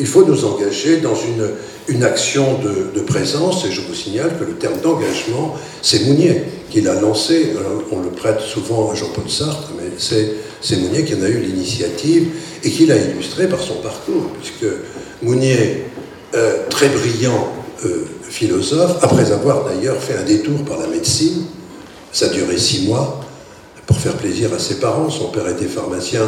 Il 0.00 0.06
faut 0.06 0.24
nous 0.24 0.44
engager 0.46 0.96
dans 0.96 1.14
une, 1.14 1.50
une 1.88 2.02
action 2.02 2.58
de, 2.58 3.00
présence, 3.02 3.64
et 3.66 3.70
je 3.70 3.82
vous 3.82 3.94
signale 3.94 4.30
que 4.38 4.44
le 4.44 4.54
terme 4.54 4.80
d'engagement, 4.80 5.56
c'est 5.82 6.06
Mounier 6.06 6.42
qui 6.70 6.80
l'a 6.80 7.00
lancé, 7.00 7.52
on 7.90 8.00
le 8.00 8.10
prête 8.10 8.40
souvent 8.40 8.90
à 8.90 8.94
Jean-Paul 8.94 9.28
Sartre, 9.28 9.72
mais 9.76 9.90
c'est 9.98 10.76
Mounier 10.76 11.04
qui 11.04 11.14
en 11.14 11.22
a 11.22 11.28
eu 11.28 11.40
l'initiative 11.40 12.28
et 12.64 12.70
qui 12.70 12.86
l'a 12.86 12.96
illustré 12.96 13.48
par 13.48 13.60
son 13.60 13.74
parcours, 13.74 14.30
puisque 14.40 14.72
Mounier, 15.22 15.84
euh, 16.34 16.68
très 16.70 16.88
brillant, 16.88 17.52
euh, 17.84 18.04
philosophe, 18.22 18.98
après 19.02 19.32
avoir 19.32 19.64
d'ailleurs 19.68 20.00
fait 20.00 20.16
un 20.16 20.22
détour 20.22 20.64
par 20.64 20.78
la 20.78 20.86
médecine. 20.86 21.44
Ça 22.12 22.26
a 22.26 22.28
duré 22.28 22.56
six 22.56 22.86
mois 22.86 23.20
pour 23.86 23.98
faire 23.98 24.16
plaisir 24.16 24.54
à 24.54 24.58
ses 24.58 24.76
parents. 24.76 25.10
Son 25.10 25.28
père 25.28 25.48
était 25.48 25.66
pharmacien 25.66 26.22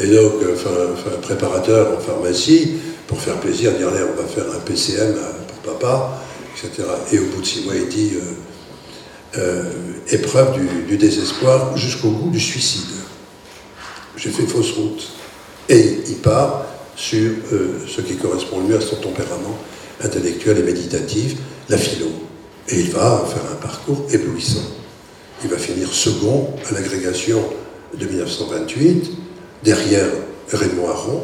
et 0.00 0.06
donc 0.06 0.34
euh, 0.42 1.18
préparateur 1.22 1.96
en 1.96 2.00
pharmacie. 2.00 2.74
Pour 3.08 3.20
faire 3.20 3.40
plaisir, 3.40 3.72
dire 3.72 3.88
allez, 3.88 4.04
on 4.04 4.22
va 4.22 4.28
faire 4.28 4.44
un 4.54 4.60
PCM 4.60 5.14
pour 5.48 5.74
papa, 5.74 6.22
etc. 6.54 6.86
Et 7.10 7.18
au 7.18 7.24
bout 7.24 7.40
de 7.40 7.46
six 7.46 7.64
mois, 7.64 7.74
il 7.74 7.88
dit 7.88 8.12
épreuve 10.10 10.58
du, 10.86 10.96
désespoir 10.96 11.76
jusqu'au 11.76 12.10
bout 12.10 12.30
du 12.30 12.38
suicide. 12.38 12.90
J'ai 14.16 14.30
fait 14.30 14.46
fausse 14.46 14.72
route. 14.72 15.08
Et 15.68 15.98
il 16.08 16.16
part 16.16 16.64
sur 16.96 17.32
ce 17.86 18.00
qui 18.00 18.16
correspond 18.16 18.60
le 18.60 18.68
mieux 18.68 18.76
à 18.76 18.80
son 18.80 18.96
tempérament 18.96 19.58
intellectuel 20.02 20.58
et 20.58 20.62
méditatif, 20.62 21.36
la 21.68 21.78
philo. 21.78 22.08
Et 22.68 22.80
il 22.80 22.90
va 22.90 23.24
faire 23.26 23.42
un 23.50 23.56
parcours 23.56 24.06
éblouissant. 24.10 24.66
Il 25.42 25.50
va 25.50 25.56
finir 25.56 25.92
second 25.92 26.50
à 26.68 26.74
l'agrégation 26.74 27.42
de 27.96 28.04
1928, 28.04 29.10
derrière 29.64 30.08
Raymond 30.52 30.88
Aron, 30.88 31.22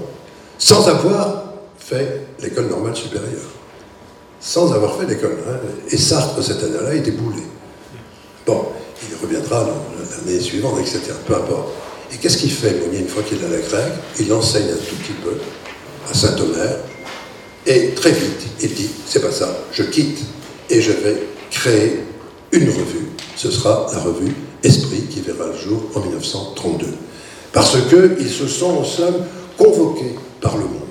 sans 0.59 0.89
avoir 0.89 1.44
fait 1.85 2.27
l'école 2.41 2.69
normale 2.69 2.97
supérieure. 2.97 3.51
Sans 4.41 4.73
avoir 4.73 4.97
fait 4.97 5.07
l'école. 5.07 5.37
Hein. 5.49 5.57
Et 5.91 5.97
Sartre, 5.97 6.43
cette 6.43 6.63
année-là, 6.63 6.95
est 6.95 7.01
déboulé. 7.01 7.43
Bon, 8.47 8.67
il 9.09 9.17
reviendra 9.23 9.67
l'année 10.27 10.41
suivante, 10.41 10.79
etc. 10.81 11.13
Peu 11.27 11.35
importe. 11.35 11.73
Et 12.13 12.17
qu'est-ce 12.17 12.39
qu'il 12.39 12.51
fait, 12.51 12.81
Mounier, 12.81 13.01
une 13.01 13.09
fois 13.09 13.23
qu'il 13.23 13.39
est 13.43 13.47
à 13.47 13.49
la 13.49 13.59
grecque? 13.59 13.93
Il 14.21 14.33
enseigne 14.33 14.69
un 14.71 14.77
tout 14.77 14.97
petit 14.97 15.13
peu 15.25 15.35
à 16.11 16.15
Saint-Omer. 16.15 16.77
Et 17.67 17.95
très 17.95 18.13
vite, 18.13 18.47
il 18.61 18.75
dit 18.75 18.91
c'est 19.07 19.23
pas 19.23 19.33
ça, 19.33 19.57
je 19.73 19.85
quitte 19.85 20.19
et 20.69 20.83
je 20.83 20.93
vais 20.93 21.23
créer 21.51 22.01
une 22.53 22.69
revue. 22.69 23.09
Ce 23.37 23.51
sera 23.51 23.87
la 23.93 24.01
revue 24.01 24.35
Esprit 24.63 25.03
qui 25.11 25.21
verra 25.21 25.47
le 25.47 25.57
jour 25.57 25.83
en 25.95 26.01
1932. 26.01 26.87
Parce 27.53 27.77
qu'ils 27.89 28.31
se 28.31 28.47
sont 28.47 28.79
en 28.79 28.85
somme 28.85 29.25
convoqués 29.57 30.15
par 30.41 30.57
le 30.57 30.65
monde. 30.65 30.84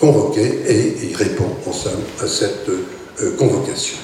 Convoqués 0.00 0.62
et 0.66 1.10
il 1.10 1.14
répond 1.14 1.50
en 1.66 1.72
somme 1.72 2.00
à 2.22 2.26
cette 2.26 2.68
euh, 2.68 3.36
convocation. 3.36 3.98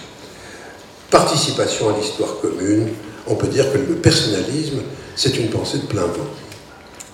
Participation 1.11 1.89
à 1.89 1.99
l'histoire 1.99 2.39
commune, 2.41 2.89
on 3.27 3.35
peut 3.35 3.47
dire 3.47 3.73
que 3.73 3.79
le 3.79 3.95
personnalisme, 3.95 4.83
c'est 5.17 5.39
une 5.39 5.49
pensée 5.49 5.79
de 5.79 5.87
plein 5.87 6.03
vent. 6.03 6.29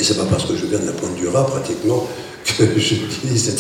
Et 0.01 0.05
c'est 0.05 0.17
pas 0.17 0.25
parce 0.25 0.47
que 0.47 0.57
je 0.57 0.67
viens 0.67 0.81
de 0.81 0.87
la 0.87 0.93
pointe 0.93 1.15
du 1.15 1.29
rat, 1.29 1.47
pratiquement, 1.47 2.09
que 2.59 2.65
j'utilise 2.77 3.55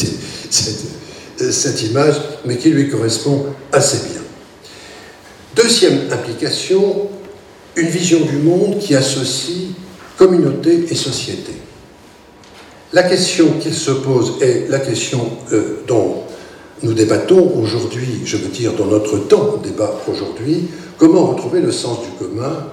cette, 0.51 1.53
cette 1.53 1.83
image, 1.83 2.17
mais 2.45 2.57
qui 2.57 2.71
lui 2.71 2.91
correspond 2.91 3.47
assez 3.71 4.09
bien. 4.09 4.23
Deuxième 5.55 6.11
implication, 6.11 7.09
une 7.77 7.89
vision 7.89 8.21
du 8.21 8.39
monde 8.39 8.81
qui 8.81 8.97
associe 8.97 9.69
communauté 10.17 10.87
et 10.91 10.95
société. 10.97 11.53
La 12.93 13.05
question 13.05 13.53
qu'il 13.59 13.73
se 13.73 13.91
pose 13.91 14.35
est 14.43 14.69
la 14.69 14.79
question 14.79 15.27
euh, 15.53 15.79
dont 15.89 16.25
nous 16.83 16.93
débattons 16.93 17.51
aujourd'hui, 17.57 18.21
je 18.27 18.37
veux 18.37 18.51
dire 18.51 18.75
dans 18.75 18.85
notre 18.85 19.17
temps 19.17 19.57
débat 19.63 19.99
aujourd'hui, 20.07 20.69
comment 20.99 21.25
retrouver 21.25 21.61
le 21.61 21.73
sens 21.73 22.01
du 22.03 22.11
commun 22.19 22.67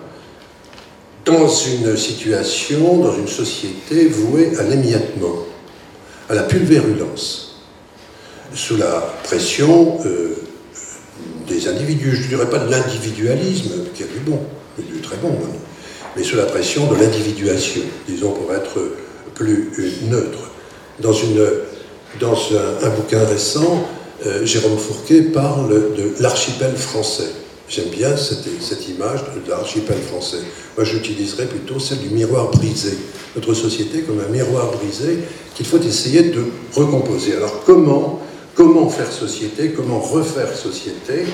dans 1.23 1.47
une 1.47 1.95
situation, 1.95 2.97
dans 2.97 3.15
une 3.15 3.29
société 3.29 4.07
vouée 4.07 4.57
à 4.59 4.63
l'émiettement, 4.63 5.45
à 6.27 6.35
la 6.35 6.43
pulvérulence, 6.43 7.61
sous 8.53 8.75
la 8.75 9.01
pression 9.23 9.99
euh, 10.05 10.35
des 11.47 11.69
individus, 11.69 12.15
je 12.15 12.23
ne 12.23 12.27
dirais 12.27 12.49
pas 12.49 12.59
de 12.59 12.69
l'individualisme, 12.69 13.85
qui 13.95 14.03
a 14.03 14.07
du 14.07 14.19
bon, 14.19 14.39
du 14.77 14.99
très 14.99 15.17
bon, 15.17 15.31
mais 16.17 16.23
sous 16.23 16.35
la 16.35 16.45
pression 16.45 16.87
de 16.87 16.95
l'individuation, 16.95 17.83
disons 18.05 18.31
pour 18.31 18.53
être 18.53 18.79
plus 19.39 19.71
neutre. 20.09 20.51
Dans, 20.99 21.13
un, 21.13 22.89
bouquin 22.89 23.23
récent, 23.23 23.87
euh, 24.25 24.45
Jérôme 24.45 24.77
Fourquet 24.77 25.21
parle 25.21 25.69
de 25.95 26.13
l'archipel 26.19 26.75
français. 26.75 27.31
J'aime 27.69 27.87
bien 27.89 28.17
cette, 28.17 28.89
image 28.89 29.21
de 29.45 29.49
l'archipel 29.49 29.97
français. 29.97 30.39
Moi, 30.75 30.83
j'utiliserais 30.85 31.45
plutôt 31.45 31.79
celle 31.79 31.99
du 31.99 32.09
miroir 32.09 32.51
brisé. 32.51 32.97
Notre 33.35 33.53
société 33.53 34.01
comme 34.01 34.19
un 34.19 34.29
miroir 34.29 34.71
brisé 34.71 35.19
qu'il 35.55 35.65
faut 35.65 35.79
essayer 35.79 36.23
de 36.23 36.43
recomposer. 36.75 37.35
Alors, 37.37 37.63
comment 37.65 38.19
comment 38.55 38.89
faire 38.89 39.09
société, 39.09 39.69
comment 39.69 39.99
refaire 39.99 40.53
société? 40.53 41.25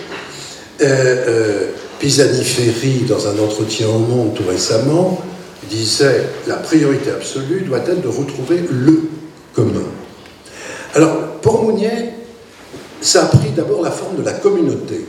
Euh, 0.81 0.85
euh, 0.85 1.67
Pisani-Ferry, 1.99 3.05
dans 3.07 3.27
un 3.27 3.39
entretien 3.39 3.87
au 3.87 3.97
Monde 3.97 4.35
tout 4.35 4.43
récemment, 4.47 5.23
disait 5.69 6.23
la 6.47 6.55
priorité 6.55 7.11
absolue 7.11 7.61
doit 7.61 7.79
être 7.79 8.01
de 8.01 8.07
retrouver 8.07 8.63
le 8.69 9.09
commun? 9.53 9.85
Alors, 10.93 11.17
pour 11.41 11.63
Mounier, 11.63 11.89
ça 13.01 13.23
a 13.23 13.25
pris 13.27 13.49
d'abord 13.49 13.81
la 13.81 13.91
forme 13.91 14.17
de 14.17 14.23
la 14.23 14.33
communauté. 14.33 15.05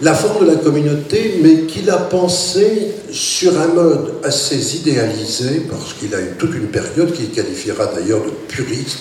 La 0.00 0.14
forme 0.14 0.46
de 0.46 0.50
la 0.50 0.56
communauté, 0.56 1.38
mais 1.42 1.62
qu'il 1.66 1.88
a 1.88 1.96
pensé 1.96 2.88
sur 3.12 3.60
un 3.60 3.68
mode 3.68 4.14
assez 4.24 4.76
idéalisé, 4.76 5.62
parce 5.70 5.92
qu'il 5.92 6.12
a 6.14 6.20
eu 6.20 6.34
toute 6.38 6.54
une 6.54 6.66
période 6.66 7.12
qu'il 7.12 7.30
qualifiera 7.30 7.86
d'ailleurs 7.86 8.24
de 8.24 8.30
puriste, 8.48 8.98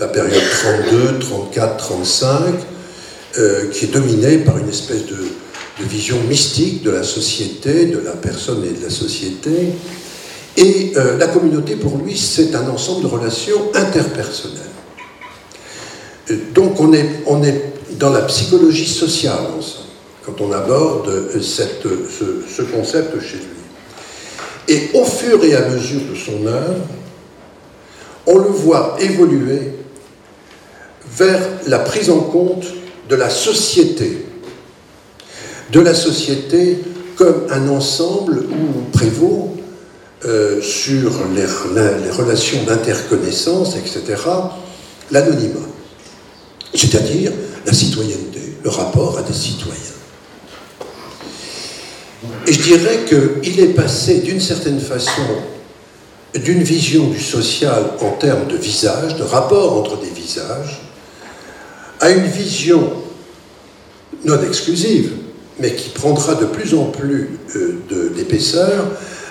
la 0.00 0.08
période 0.08 0.42
32, 0.90 1.18
34, 1.20 1.76
35, 1.76 2.38
qui 3.72 3.84
est 3.84 3.92
dominée 3.92 4.38
par 4.38 4.58
une 4.58 4.68
espèce 4.68 5.06
de, 5.06 5.16
vision 5.80 6.18
mystique 6.28 6.82
de 6.82 6.90
la 6.90 7.02
société, 7.02 7.86
de 7.86 7.98
la 7.98 8.12
personne 8.12 8.64
et 8.64 8.78
de 8.78 8.82
la 8.82 8.90
société. 8.90 9.50
Et 10.56 10.92
euh, 10.96 11.16
la 11.18 11.28
communauté, 11.28 11.76
pour 11.76 11.98
lui, 11.98 12.16
c'est 12.16 12.54
un 12.54 12.68
ensemble 12.68 13.02
de 13.02 13.06
relations 13.06 13.70
interpersonnelles. 13.74 14.62
Euh, 16.30 16.36
donc 16.52 16.80
on 16.80 16.92
est, 16.92 17.06
dans 17.92 18.10
la 18.10 18.22
psychologie 18.22 18.88
sociale, 18.88 19.46
quand 20.24 20.40
on 20.40 20.52
aborde 20.52 21.08
euh, 21.08 21.40
cette, 21.40 21.82
ce, 21.82 22.42
ce 22.52 22.62
concept 22.62 23.20
chez 23.20 23.36
lui. 23.36 23.44
Et 24.68 24.90
au 24.94 25.04
fur 25.04 25.42
et 25.44 25.54
à 25.54 25.68
mesure 25.68 26.00
de 26.10 26.14
son 26.14 26.46
œuvre, 26.46 26.84
on 28.26 28.38
le 28.38 28.50
voit 28.50 28.96
évoluer 29.00 29.72
vers 31.16 31.40
la 31.66 31.78
prise 31.78 32.10
en 32.10 32.20
compte 32.20 32.66
de 33.08 33.14
la 33.16 33.30
société, 33.30 34.26
de 35.72 35.80
la 35.80 35.94
société 35.94 36.78
comme 37.16 37.46
un 37.50 37.68
ensemble 37.68 38.44
où 38.48 38.90
prévaut 38.90 39.56
euh, 40.24 40.60
sur 40.62 41.12
les, 41.34 41.46
les 42.04 42.10
relations 42.10 42.62
d'interconnaissance, 42.64 43.76
etc., 43.76 44.22
l'anonymat, 45.10 45.66
c'est-à-dire 46.74 47.32
la 47.66 47.72
citoyenneté, 47.72 48.40
le 48.62 48.70
rapport 48.70 49.18
à 49.18 49.22
des 49.22 49.32
citoyens. 49.32 49.74
Et 52.46 52.52
je 52.52 52.62
dirais 52.62 53.00
qu'il 53.08 53.60
est 53.60 53.74
passé 53.74 54.20
d'une 54.20 54.40
certaine 54.40 54.80
façon 54.80 55.22
d'une 56.34 56.62
vision 56.62 57.08
du 57.08 57.20
social 57.20 57.84
en 58.00 58.10
termes 58.12 58.46
de 58.48 58.56
visage, 58.56 59.16
de 59.16 59.22
rapport 59.22 59.76
entre 59.76 59.98
des 60.00 60.10
visages, 60.10 60.80
à 62.00 62.10
une 62.10 62.26
vision 62.26 62.92
non 64.24 64.42
exclusive, 64.42 65.12
mais 65.60 65.74
qui 65.74 65.90
prendra 65.90 66.34
de 66.34 66.46
plus 66.46 66.74
en 66.74 66.84
plus 66.84 67.38
euh, 67.56 68.12
d'épaisseur, 68.16 68.86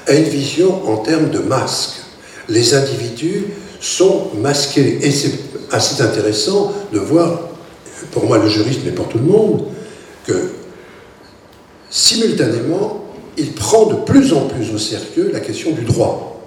à 0.08 0.14
une 0.14 0.24
vision 0.24 0.88
en 0.90 0.98
termes 0.98 1.30
de 1.30 1.40
masques. 1.40 2.02
Les 2.50 2.74
individus 2.74 3.46
sont 3.80 4.32
masqués. 4.42 5.00
Et 5.02 5.12
c'est 5.12 5.34
assez 5.72 6.02
intéressant 6.02 6.74
de 6.94 7.00
voir, 7.00 7.42
pour 8.12 8.26
moi 8.26 8.38
le 8.38 8.48
juriste, 8.48 8.82
mais 8.86 8.92
pour 8.92 9.08
tout 9.10 9.18
le 9.18 9.26
monde, 9.26 9.66
que 10.26 10.52
simultanément, 11.90 13.04
il 13.38 13.54
prend 13.54 13.86
de 13.86 13.96
plus 13.96 14.34
en 14.34 14.48
plus 14.48 14.74
au 14.74 14.78
sérieux 14.78 15.30
la 15.32 15.40
question 15.40 15.72
du 15.72 15.84
droit. 15.84 16.42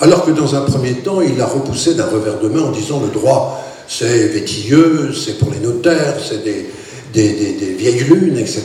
Alors 0.00 0.24
que 0.24 0.32
dans 0.32 0.54
un 0.54 0.62
premier 0.62 0.94
temps, 0.94 1.20
il 1.20 1.36
l'a 1.36 1.46
repoussé 1.46 1.94
d'un 1.94 2.06
revers 2.06 2.40
de 2.40 2.48
main 2.48 2.62
en 2.62 2.70
disant 2.70 3.00
le 3.00 3.08
droit, 3.08 3.64
c'est 3.86 4.28
vétilleux, 4.28 5.12
c'est 5.12 5.38
pour 5.38 5.50
les 5.52 5.60
notaires, 5.60 6.16
c'est 6.22 6.42
des, 6.42 6.66
vieilles 7.14 8.04
lunes, 8.04 8.38
etc., 8.38 8.64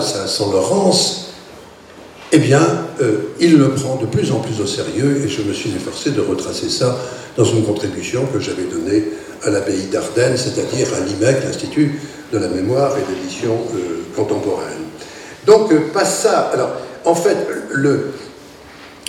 ça 0.00 0.26
sans 0.26 0.52
Laurence, 0.52 1.26
eh 2.32 2.38
bien, 2.38 2.60
euh, 3.00 3.18
il 3.40 3.56
le 3.56 3.70
prend 3.70 3.96
de 3.96 4.06
plus 4.06 4.32
en 4.32 4.40
plus 4.40 4.60
au 4.60 4.66
sérieux 4.66 5.22
et 5.24 5.28
je 5.28 5.42
me 5.42 5.52
suis 5.52 5.70
efforcé 5.70 6.10
de 6.10 6.20
retracer 6.20 6.68
ça 6.68 6.98
dans 7.36 7.44
une 7.44 7.64
contribution 7.64 8.26
que 8.26 8.40
j'avais 8.40 8.64
donnée 8.64 9.04
à 9.44 9.50
l'abbaye 9.50 9.86
d'Ardennes, 9.92 10.36
c'est-à-dire 10.36 10.88
à 10.94 11.00
l'IMEC, 11.06 11.44
l'Institut 11.44 12.00
de 12.32 12.38
la 12.38 12.48
mémoire 12.48 12.96
et 12.96 13.00
de 13.00 13.16
l'édition 13.16 13.52
euh, 13.74 14.02
contemporaine. 14.16 14.84
Donc, 15.46 15.72
euh, 15.72 15.92
pas 15.92 16.04
ça. 16.04 16.50
Alors, 16.52 16.72
en 17.04 17.14
fait, 17.14 17.36
le, 17.70 18.12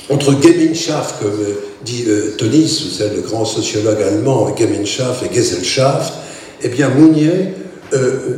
entre 0.09 0.31
Gemeinschaft, 0.41 1.15
comme 1.21 1.39
euh, 1.41 1.55
dit 1.83 2.05
Tonis, 2.37 2.99
le 2.99 3.21
grand 3.21 3.45
sociologue 3.45 4.01
allemand, 4.01 4.55
Gemeinschaft 4.55 5.23
et 5.23 5.33
Gesellschaft, 5.33 6.13
eh 6.61 6.69
bien 6.69 6.89
Mounier 6.89 7.53
euh, 7.93 8.37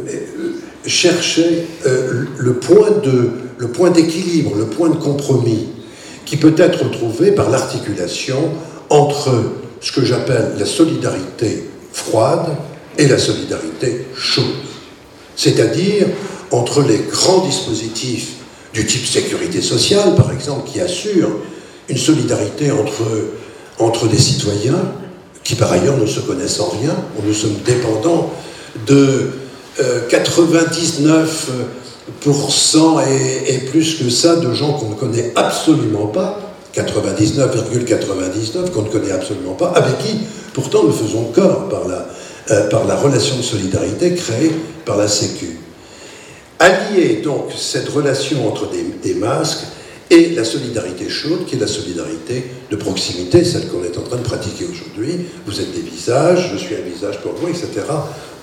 cherchait 0.85 1.65
le 1.85 2.53
point 2.53 2.91
de 3.03 3.31
le 3.59 3.67
point 3.67 3.91
d'équilibre, 3.91 4.55
le 4.55 4.65
point 4.65 4.89
de 4.89 4.95
compromis 4.95 5.67
qui 6.25 6.37
peut 6.37 6.55
être 6.57 6.89
trouvé 6.91 7.31
par 7.31 7.49
l'articulation 7.49 8.51
entre 8.89 9.31
ce 9.81 9.91
que 9.91 10.03
j'appelle 10.03 10.53
la 10.57 10.65
solidarité 10.65 11.65
froide 11.91 12.55
et 12.97 13.07
la 13.07 13.17
solidarité 13.17 14.05
chaude. 14.15 14.45
C'est-à-dire 15.35 16.07
entre 16.51 16.81
les 16.81 16.99
grands 16.99 17.45
dispositifs 17.45 18.33
du 18.73 18.85
type 18.85 19.05
sécurité 19.05 19.61
sociale, 19.61 20.15
par 20.15 20.31
exemple, 20.31 20.69
qui 20.69 20.79
assurent 20.79 21.35
une 21.89 21.97
solidarité 21.97 22.71
entre, 22.71 23.03
entre 23.77 24.07
des 24.07 24.17
citoyens 24.17 24.93
qui, 25.43 25.55
par 25.55 25.71
ailleurs, 25.71 25.97
ne 25.97 26.05
se 26.05 26.19
connaissent 26.19 26.59
en 26.59 26.69
rien. 26.69 26.95
Nous 27.25 27.33
sommes 27.33 27.57
dépendants 27.65 28.31
de 28.87 29.29
99% 30.09 32.99
euh, 32.99 33.03
et, 33.47 33.57
plus 33.69 33.95
que 33.95 34.09
ça 34.09 34.35
de 34.35 34.53
gens 34.53 34.73
qu'on 34.73 34.89
ne 34.89 34.95
connaît 34.95 35.31
absolument 35.35 36.07
pas, 36.07 36.39
99,99 36.75 38.71
qu'on 38.71 38.81
ne 38.83 38.89
connaît 38.89 39.11
absolument 39.11 39.53
pas, 39.53 39.69
avec 39.69 39.97
qui 39.99 40.19
pourtant 40.53 40.83
nous 40.83 40.91
faisons 40.91 41.31
corps 41.33 41.69
par 41.69 41.87
la, 41.87 42.05
euh, 42.51 42.67
par 42.69 42.83
la 42.85 42.95
relation 42.95 43.37
de 43.37 43.41
solidarité 43.41 44.13
créée 44.15 44.51
par 44.85 44.97
la 44.97 45.07
Sécu. 45.07 45.57
Allier 46.59 47.21
donc 47.23 47.53
cette 47.55 47.89
relation 47.89 48.47
entre 48.47 48.69
des 49.03 49.15
masques 49.15 49.65
et 50.11 50.29
la 50.29 50.43
solidarité 50.43 51.07
chaude, 51.09 51.45
qui 51.45 51.55
est 51.55 51.59
la 51.59 51.67
solidarité 51.67 52.45
de 52.71 52.75
proximité, 52.75 53.43
celle 53.43 53.67
qu'on 53.67 53.83
est 53.83 53.97
en 53.97 54.01
train 54.01 54.17
de 54.17 54.23
pratiquer 54.23 54.65
aujourd'hui. 54.65 55.27
Vous 55.45 55.59
êtes 55.59 55.71
des 55.73 55.81
visages, 55.81 56.51
je 56.53 56.57
suis 56.57 56.75
un 56.75 56.89
visage 56.89 57.19
pour 57.21 57.33
vous, 57.33 57.47
etc. 57.47 57.69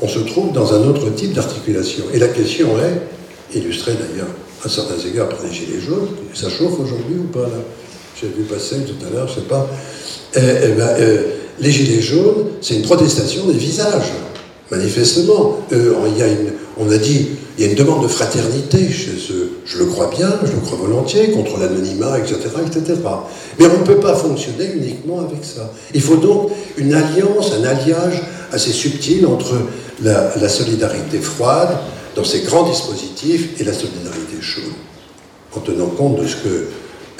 On 0.00 0.08
se 0.08 0.20
trouve 0.20 0.52
dans 0.52 0.74
un 0.74 0.86
autre 0.86 1.10
type 1.10 1.32
d'articulation. 1.32 2.04
Et 2.12 2.18
la 2.18 2.28
question 2.28 2.68
est, 2.78 3.56
illustrée 3.58 3.94
d'ailleurs 3.94 4.28
à 4.64 4.68
certains 4.68 4.98
égards 5.08 5.28
par 5.28 5.42
les 5.42 5.52
Gilets 5.52 5.80
jaunes, 5.80 6.08
ça 6.34 6.48
chauffe 6.48 6.78
aujourd'hui 6.80 7.16
ou 7.18 7.24
pas 7.24 7.42
là? 7.42 7.62
J'ai 8.20 8.28
vu 8.28 8.44
passer 8.44 8.76
tout 8.86 9.06
à 9.06 9.14
l'heure, 9.14 9.28
je 9.28 9.34
sais 9.34 9.46
pas. 9.46 9.68
Eh, 10.34 10.40
eh 10.40 10.68
ben, 10.68 10.88
euh, 10.98 11.22
les 11.60 11.70
Gilets 11.70 12.00
jaunes, 12.00 12.46
c'est 12.62 12.76
une 12.76 12.82
protestation 12.82 13.46
des 13.46 13.58
visages, 13.58 14.12
manifestement. 14.70 15.60
Euh, 15.72 15.94
il 16.06 16.18
y 16.18 16.22
a 16.22 16.28
une, 16.28 16.52
on 16.78 16.90
a 16.90 16.98
dit 16.98 17.28
il 17.56 17.64
y 17.64 17.68
a 17.68 17.70
une 17.70 17.76
demande 17.76 18.02
de 18.02 18.08
fraternité 18.08 18.90
chez 18.90 19.32
eux. 19.32 19.52
Je 19.64 19.78
le 19.78 19.86
crois 19.86 20.10
bien, 20.14 20.28
je 20.44 20.52
le 20.52 20.58
crois 20.58 20.76
volontiers, 20.76 21.30
contre 21.30 21.58
l'anonymat, 21.58 22.18
etc., 22.18 22.38
etc. 22.66 23.00
Mais 23.58 23.66
on 23.66 23.80
ne 23.80 23.84
peut 23.84 23.98
pas 23.98 24.14
fonctionner 24.14 24.70
uniquement 24.74 25.20
avec 25.20 25.42
ça. 25.42 25.72
Il 25.94 26.02
faut 26.02 26.16
donc 26.16 26.50
une 26.76 26.92
alliance, 26.92 27.52
un 27.52 27.64
alliage 27.64 28.22
assez 28.52 28.72
subtil 28.72 29.26
entre 29.26 29.54
la, 30.02 30.48
solidarité 30.48 31.18
froide 31.18 31.78
dans 32.14 32.24
ses 32.24 32.40
grands 32.40 32.68
dispositifs 32.68 33.58
et 33.58 33.64
la 33.64 33.72
solidarité 33.72 34.36
chaude, 34.40 34.64
en 35.54 35.60
tenant 35.60 35.86
compte 35.86 36.20
de 36.20 36.26
ce 36.26 36.36
que 36.36 36.66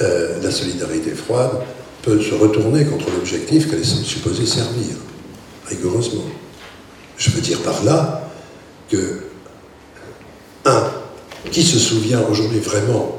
euh, 0.03 0.41
la 0.43 0.51
solidarité 0.51 1.11
froide 1.11 1.51
peut 2.03 2.21
se 2.21 2.35
retourner 2.35 2.85
contre 2.85 3.07
l'objectif 3.11 3.69
qu'elle 3.69 3.81
est 3.81 4.05
supposée 4.05 4.45
servir, 4.45 4.95
rigoureusement. 5.67 6.25
Je 7.17 7.31
veux 7.31 7.41
dire 7.41 7.59
par 7.61 7.83
là 7.83 8.29
que 8.89 9.26
qui 11.51 11.63
se 11.63 11.79
souvient 11.79 12.21
aujourd'hui 12.29 12.59
vraiment, 12.59 13.17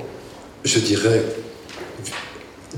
je 0.64 0.78
dirais, 0.78 1.24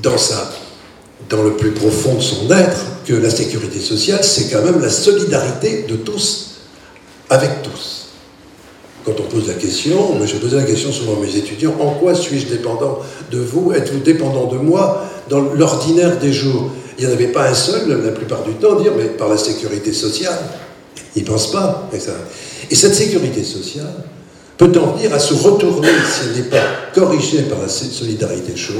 dans, 0.02 1.42
le 1.42 1.52
plus 1.56 1.72
profond 1.72 2.14
de 2.14 2.20
son 2.20 2.50
être, 2.50 2.80
que 3.06 3.14
la 3.14 3.30
sécurité 3.30 3.80
sociale, 3.80 4.22
c'est 4.22 4.50
quand 4.50 4.62
même 4.62 4.80
la 4.80 4.90
solidarité 4.90 5.84
de 5.88 5.96
tous, 5.96 6.60
avec 7.28 7.62
tous. 7.62 8.08
Quand 9.04 9.14
on 9.18 9.22
pose 9.24 9.48
la 9.48 9.54
question, 9.54 10.14
moi 10.14 10.26
je 10.26 10.36
posé 10.36 10.56
la 10.56 10.64
question 10.64 10.92
souvent 10.92 11.16
à 11.16 11.24
mes 11.24 11.34
étudiants, 11.34 11.74
en 11.80 11.92
quoi 11.92 12.14
suis-je 12.14 12.46
dépendant 12.46 12.98
de 13.30 13.38
vous? 13.38 13.72
Êtes-vous 13.72 14.00
dépendant 14.00 14.46
de 14.46 14.58
moi 14.58 15.06
dans 15.28 15.40
l'ordinaire 15.40 16.18
des 16.18 16.32
jours? 16.32 16.70
Il 16.98 17.06
n'y 17.06 17.10
en 17.10 17.14
avait 17.14 17.28
pas 17.28 17.48
un 17.48 17.54
seul, 17.54 17.88
la 18.04 18.12
plupart 18.12 18.42
du 18.42 18.52
temps, 18.54 18.74
dire, 18.78 18.92
mais 18.96 19.06
par 19.06 19.28
la 19.28 19.38
sécurité 19.38 19.92
sociale. 19.92 20.38
Ils 21.16 21.22
ne 21.22 21.28
pensent 21.28 21.50
pas. 21.50 21.88
Et 22.70 22.74
cette 22.74 22.94
sécurité 22.94 23.42
sociale, 23.42 23.94
peut 24.60 24.78
en 24.78 24.92
venir 24.92 25.14
à 25.14 25.18
se 25.18 25.32
retourner, 25.32 25.88
si 26.06 26.28
elle 26.28 26.42
n'est 26.42 26.50
pas 26.50 26.62
corrigée 26.94 27.44
par 27.44 27.60
la 27.60 27.68
solidarité 27.68 28.54
chaude, 28.54 28.76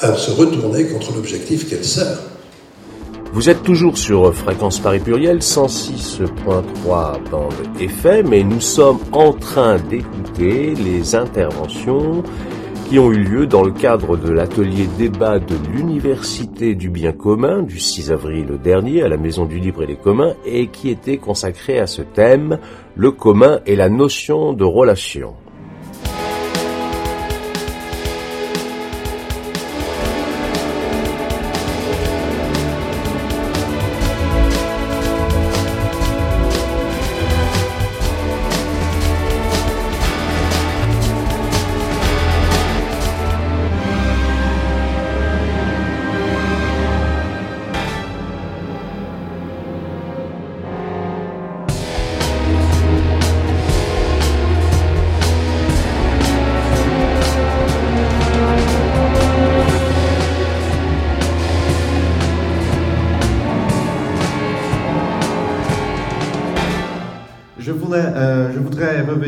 à 0.00 0.14
se 0.14 0.30
retourner 0.30 0.88
contre 0.88 1.14
l'objectif 1.14 1.66
qu'elle 1.70 1.86
sert. 1.86 2.18
Vous 3.32 3.48
êtes 3.48 3.62
toujours 3.62 3.96
sur 3.96 4.34
Fréquence 4.34 4.78
Paris 4.78 4.98
Pluriel 4.98 5.38
106.3 5.38 7.30
bande 7.30 7.54
FM 7.80 8.34
et 8.34 8.44
nous 8.44 8.60
sommes 8.60 8.98
en 9.12 9.32
train 9.32 9.78
d'écouter 9.78 10.74
les 10.74 11.14
interventions 11.14 12.22
qui 12.88 13.00
ont 13.00 13.10
eu 13.10 13.18
lieu 13.18 13.46
dans 13.48 13.64
le 13.64 13.72
cadre 13.72 14.16
de 14.16 14.30
l'atelier 14.30 14.86
débat 14.96 15.40
de 15.40 15.56
l'Université 15.72 16.76
du 16.76 16.88
bien 16.88 17.10
commun 17.10 17.62
du 17.62 17.80
6 17.80 18.12
avril 18.12 18.58
dernier 18.62 19.02
à 19.02 19.08
la 19.08 19.16
Maison 19.16 19.44
du 19.44 19.58
Libre 19.58 19.82
et 19.82 19.86
des 19.86 19.96
Communs 19.96 20.34
et 20.44 20.68
qui 20.68 20.90
était 20.90 21.16
consacré 21.16 21.80
à 21.80 21.88
ce 21.88 22.02
thème, 22.02 22.60
le 22.94 23.10
commun 23.10 23.60
et 23.66 23.74
la 23.74 23.88
notion 23.88 24.52
de 24.52 24.64
relation. 24.64 25.34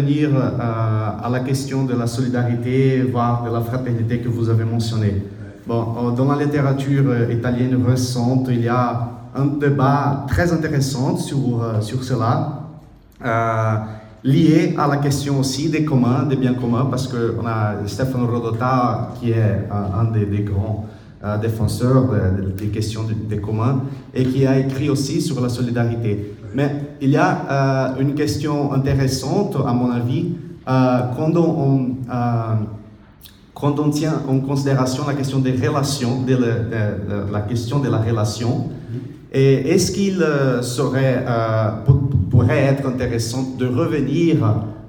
Euh, 0.00 1.22
à, 1.22 1.28
la 1.28 1.40
question 1.40 1.84
de 1.84 1.94
la 1.94 2.06
solidarité, 2.06 3.02
voire 3.02 3.42
de 3.42 3.52
la 3.52 3.60
fraternité 3.60 4.18
que 4.18 4.28
vous 4.28 4.48
avez 4.48 4.64
mentionné. 4.64 5.22
Bon, 5.66 5.94
euh, 5.96 6.10
dans 6.12 6.26
la 6.26 6.44
littérature 6.44 7.04
euh, 7.08 7.32
italienne 7.32 7.84
récente, 7.84 8.46
il 8.48 8.62
y 8.62 8.68
a 8.68 9.08
un 9.34 9.46
débat 9.46 10.24
très 10.28 10.52
intéressant 10.52 11.16
sur, 11.16 11.62
sur 11.80 12.02
cela, 12.02 12.62
lié 14.24 14.74
à 14.78 14.86
la 14.86 14.96
question 14.98 15.38
aussi 15.40 15.68
des 15.68 15.84
communs, 15.84 16.24
des 16.24 16.36
biens 16.36 16.54
communs, 16.54 16.86
parce 16.86 17.08
qu'on 17.08 17.46
a 17.46 17.86
Stefano 17.86 18.26
Rodota, 18.26 19.10
qui 19.18 19.30
est 19.32 19.68
un 19.70 20.04
des 20.04 20.42
grands 20.42 20.86
défenseurs 21.40 22.06
des 22.56 22.68
questions 22.68 23.02
des 23.28 23.38
communs, 23.38 23.82
et 24.14 24.24
qui 24.24 24.46
a 24.46 24.58
écrit 24.58 24.88
aussi 24.88 25.20
sur 25.20 25.40
la 25.40 25.48
solidarité. 25.48 26.37
Mais 26.58 26.72
il 27.00 27.10
y 27.10 27.16
a 27.16 27.94
euh, 27.96 28.00
une 28.02 28.16
question 28.16 28.72
intéressante, 28.72 29.56
à 29.64 29.72
mon 29.72 29.92
avis, 29.92 30.30
euh, 30.68 30.98
quand, 31.16 31.36
on, 31.36 31.90
euh, 32.12 32.54
quand, 33.54 33.78
on, 33.78 33.90
tient 33.90 34.22
en 34.26 34.40
considération 34.40 35.06
la 35.06 35.14
question 35.14 35.38
des 35.38 35.52
relations, 35.52 36.24
la 37.30 37.40
question 37.42 37.78
de 37.78 37.88
la 37.88 37.98
relation. 37.98 38.70
Et 39.32 39.70
est-ce 39.72 39.92
qu'il 39.92 40.18
serait, 40.62 41.24
pourrait 42.28 42.64
être 42.64 42.88
intéressant 42.88 43.54
de 43.56 43.66
revenir 43.68 44.38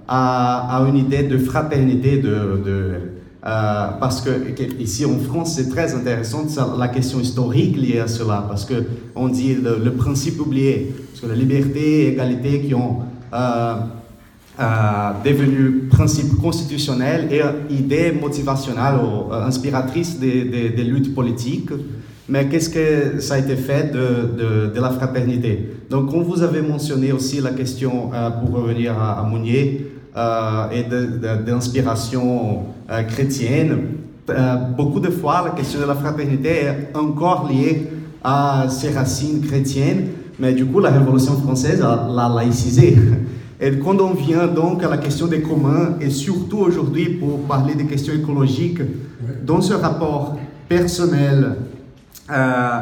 à, 0.07 0.83
une 0.87 0.97
idée 0.97 1.21
de 1.21 1.37
fraternité, 1.37 2.17
de, 2.17 2.63
de 2.65 2.93
parce 3.41 4.21
que, 4.21 4.31
ici 4.79 5.05
en 5.05 5.17
France, 5.19 5.53
c'est 5.55 5.69
très 5.69 5.93
intéressant 5.93 6.45
la 6.77 6.87
question 6.87 7.19
historique 7.19 7.77
liée 7.77 7.99
à 7.99 8.07
cela, 8.07 8.43
parce 8.47 8.65
que 8.65 8.73
on 9.15 9.27
dit 9.27 9.55
le, 9.55 9.91
principe 9.91 10.41
oublié, 10.41 10.93
que 11.19 11.27
la 11.27 11.35
liberté 11.35 12.07
et 12.07 12.09
l'égalité 12.11 12.61
qui 12.61 12.73
ont 12.73 12.99
euh, 13.33 13.75
euh, 14.59 14.63
devenu 15.23 15.87
principe 15.89 16.35
constitutionnel 16.41 17.29
et 17.31 17.41
idée 17.73 18.11
motivationnelle 18.11 18.95
ou 18.95 19.31
inspiratrice 19.33 20.19
des, 20.19 20.83
luttes 20.83 21.13
politiques. 21.13 21.69
Mais 22.27 22.47
qu'est-ce 22.47 22.69
que 22.69 23.19
ça 23.19 23.35
a 23.35 23.37
été 23.39 23.55
fait 23.55 23.91
de, 23.91 24.71
de, 24.73 24.79
la 24.79 24.91
fraternité? 24.91 25.71
Donc, 25.89 26.11
quand 26.11 26.21
vous 26.21 26.43
avez 26.43 26.61
mentionné 26.61 27.11
aussi 27.11 27.41
la 27.41 27.51
question, 27.51 28.11
pour 28.39 28.61
revenir 28.61 28.99
à, 29.01 29.23
Mounier, 29.23 29.87
et 30.71 30.83
d'inspiration 31.45 32.65
euh, 32.89 33.03
chrétienne, 33.03 33.77
euh, 34.29 34.55
beaucoup 34.77 34.99
de 34.99 35.09
fois 35.09 35.43
la 35.43 35.51
question 35.51 35.79
de 35.79 35.85
la 35.85 35.95
fraternité 35.95 36.49
est 36.49 36.95
encore 36.95 37.47
liée 37.47 37.87
à 38.23 38.65
ses 38.69 38.89
racines 38.89 39.41
chrétiennes, 39.41 40.07
mais 40.39 40.53
du 40.53 40.65
coup 40.65 40.79
la 40.79 40.89
Révolution 40.89 41.33
française 41.37 41.81
l'a 41.81 42.31
laïcisé. 42.33 42.97
Et 43.61 43.77
quand 43.77 43.99
on 43.99 44.13
vient 44.13 44.47
donc 44.47 44.83
à 44.83 44.89
la 44.89 44.97
question 44.97 45.27
des 45.27 45.41
communs, 45.41 45.95
et 45.99 46.09
surtout 46.09 46.59
aujourd'hui 46.59 47.09
pour 47.09 47.41
parler 47.41 47.75
des 47.75 47.85
questions 47.85 48.13
écologiques, 48.13 48.79
dans 49.45 49.61
ce 49.61 49.73
rapport 49.73 50.37
personnel 50.69 51.55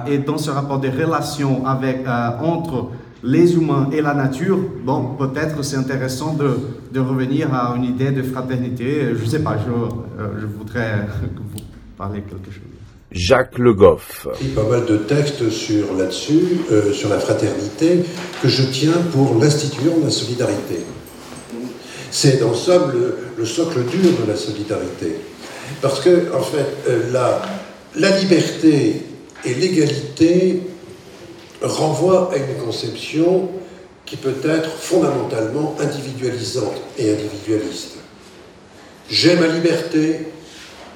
et 0.08 0.20
dans 0.20 0.38
ce 0.38 0.52
rapport 0.52 0.80
des 0.80 0.92
relations 0.92 1.66
avec, 1.66 2.06
entre 2.42 2.92
les 3.24 3.56
humains 3.56 3.90
et 3.92 4.02
la 4.02 4.14
nature, 4.14 4.60
bon, 4.86 5.16
peut-être 5.18 5.64
c'est 5.64 5.78
intéressant 5.78 6.36
de, 6.36 6.60
de, 6.94 7.00
revenir 7.00 7.52
à 7.54 7.76
une 7.76 7.86
idée 7.86 8.12
de 8.12 8.22
fraternité. 8.22 9.16
Je 9.16 9.24
ne 9.24 9.30
sais 9.30 9.42
pas, 9.42 9.58
je, 9.58 10.42
je 10.42 10.46
voudrais 10.46 11.08
que 11.36 11.40
vous 11.40 11.66
parliez 11.98 12.22
quelque 12.22 12.52
chose. 12.52 12.77
Jacques 13.12 13.58
Le 13.58 13.74
Goff. 13.74 14.28
Il 14.42 14.50
y 14.50 14.52
a 14.52 14.62
pas 14.62 14.70
mal 14.70 14.86
de 14.86 14.98
textes 14.98 15.50
sur 15.50 15.94
là-dessus, 15.96 16.60
euh, 16.72 16.92
sur 16.94 17.10
la 17.10 17.20
fraternité, 17.20 18.04
que 18.42 18.48
je 18.48 18.64
tiens 18.64 18.98
pour 19.14 19.36
l'institution 19.36 19.98
de 20.00 20.06
la 20.06 20.12
solidarité. 20.12 20.80
C'est 22.12 22.44
en 22.44 22.54
somme 22.54 22.94
le, 23.38 23.46
socle 23.46 23.84
dur 23.86 24.12
de 24.26 24.30
la 24.30 24.36
solidarité. 24.36 25.16
Parce 25.82 26.02
que, 26.02 26.34
en 26.34 26.42
fait, 26.42 26.66
euh, 26.90 27.12
la 27.96 28.20
liberté 28.20 29.04
et 29.46 29.54
l'égalité 29.54 30.62
renvoient 31.62 32.32
à 32.34 32.38
une 32.38 32.58
conception 32.66 33.50
qui 34.06 34.16
peut 34.16 34.36
être 34.44 34.70
fondamentalement 34.70 35.76
individualisante 35.80 36.82
et 36.98 37.12
individualiste. 37.12 37.98
J'ai 39.10 39.36
ma 39.36 39.48
liberté, 39.48 40.20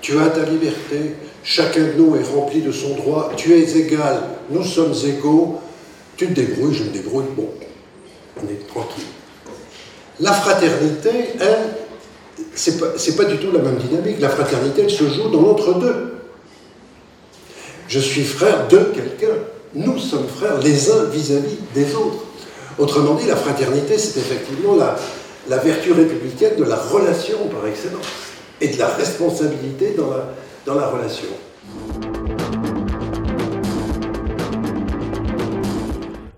tu 0.02 0.18
as 0.18 0.30
ta 0.30 0.44
liberté, 0.46 1.16
chacun 1.44 1.82
de 1.82 1.94
nous 1.98 2.16
est 2.16 2.24
rempli 2.24 2.62
de 2.62 2.72
son 2.72 2.96
droit, 2.96 3.32
tu 3.36 3.54
es 3.54 3.78
égal, 3.78 4.22
nous 4.50 4.64
sommes 4.64 4.94
égaux, 5.06 5.60
tu 6.18 6.28
te 6.28 6.34
débrouilles, 6.34 6.74
je 6.76 6.84
me 6.84 6.90
débrouille, 6.90 7.26
bon, 7.36 7.50
on 8.38 8.46
est 8.48 8.68
tranquille. 8.68 9.06
La 10.20 10.34
fraternité, 10.34 11.10
elle, 11.40 11.76
c'est 12.54 12.80
pas, 12.80 12.88
pas 12.90 13.30
du 13.30 13.38
tout 13.38 13.52
la 13.52 13.60
même 13.60 13.78
dynamique. 13.78 14.20
La 14.20 14.30
fraternité, 14.30 14.84
elle 14.84 14.92
se 14.92 15.10
joue 15.10 15.30
dans 15.30 15.42
l'entre-deux. 15.42 16.14
Je 17.88 18.00
suis 18.00 18.24
frère 18.24 18.68
de 18.68 18.78
quelqu'un. 18.78 19.36
Nous 19.74 19.98
sommes 19.98 20.28
frères 20.28 20.60
les 20.60 20.92
uns 20.92 21.06
vis-à-vis 21.06 21.58
des 21.74 21.96
autres. 21.96 22.26
Autrement 22.78 23.16
dit, 23.16 23.26
la 23.26 23.36
fraternité, 23.36 23.98
c'est 23.98 24.20
effectivement 24.20 24.76
la, 24.76 24.96
la 25.50 25.58
vertu 25.58 25.92
républicaine 25.92 26.56
de 26.58 26.66
la 26.66 26.76
relation 26.76 27.38
par 27.52 27.68
excellence 27.68 28.06
et 28.60 28.68
de 28.68 28.78
la 28.78 28.88
responsabilité 28.88 29.96
dans 29.98 30.12
la, 30.12 30.28
dans 30.66 30.76
la 30.76 30.88
relation. 30.88 31.28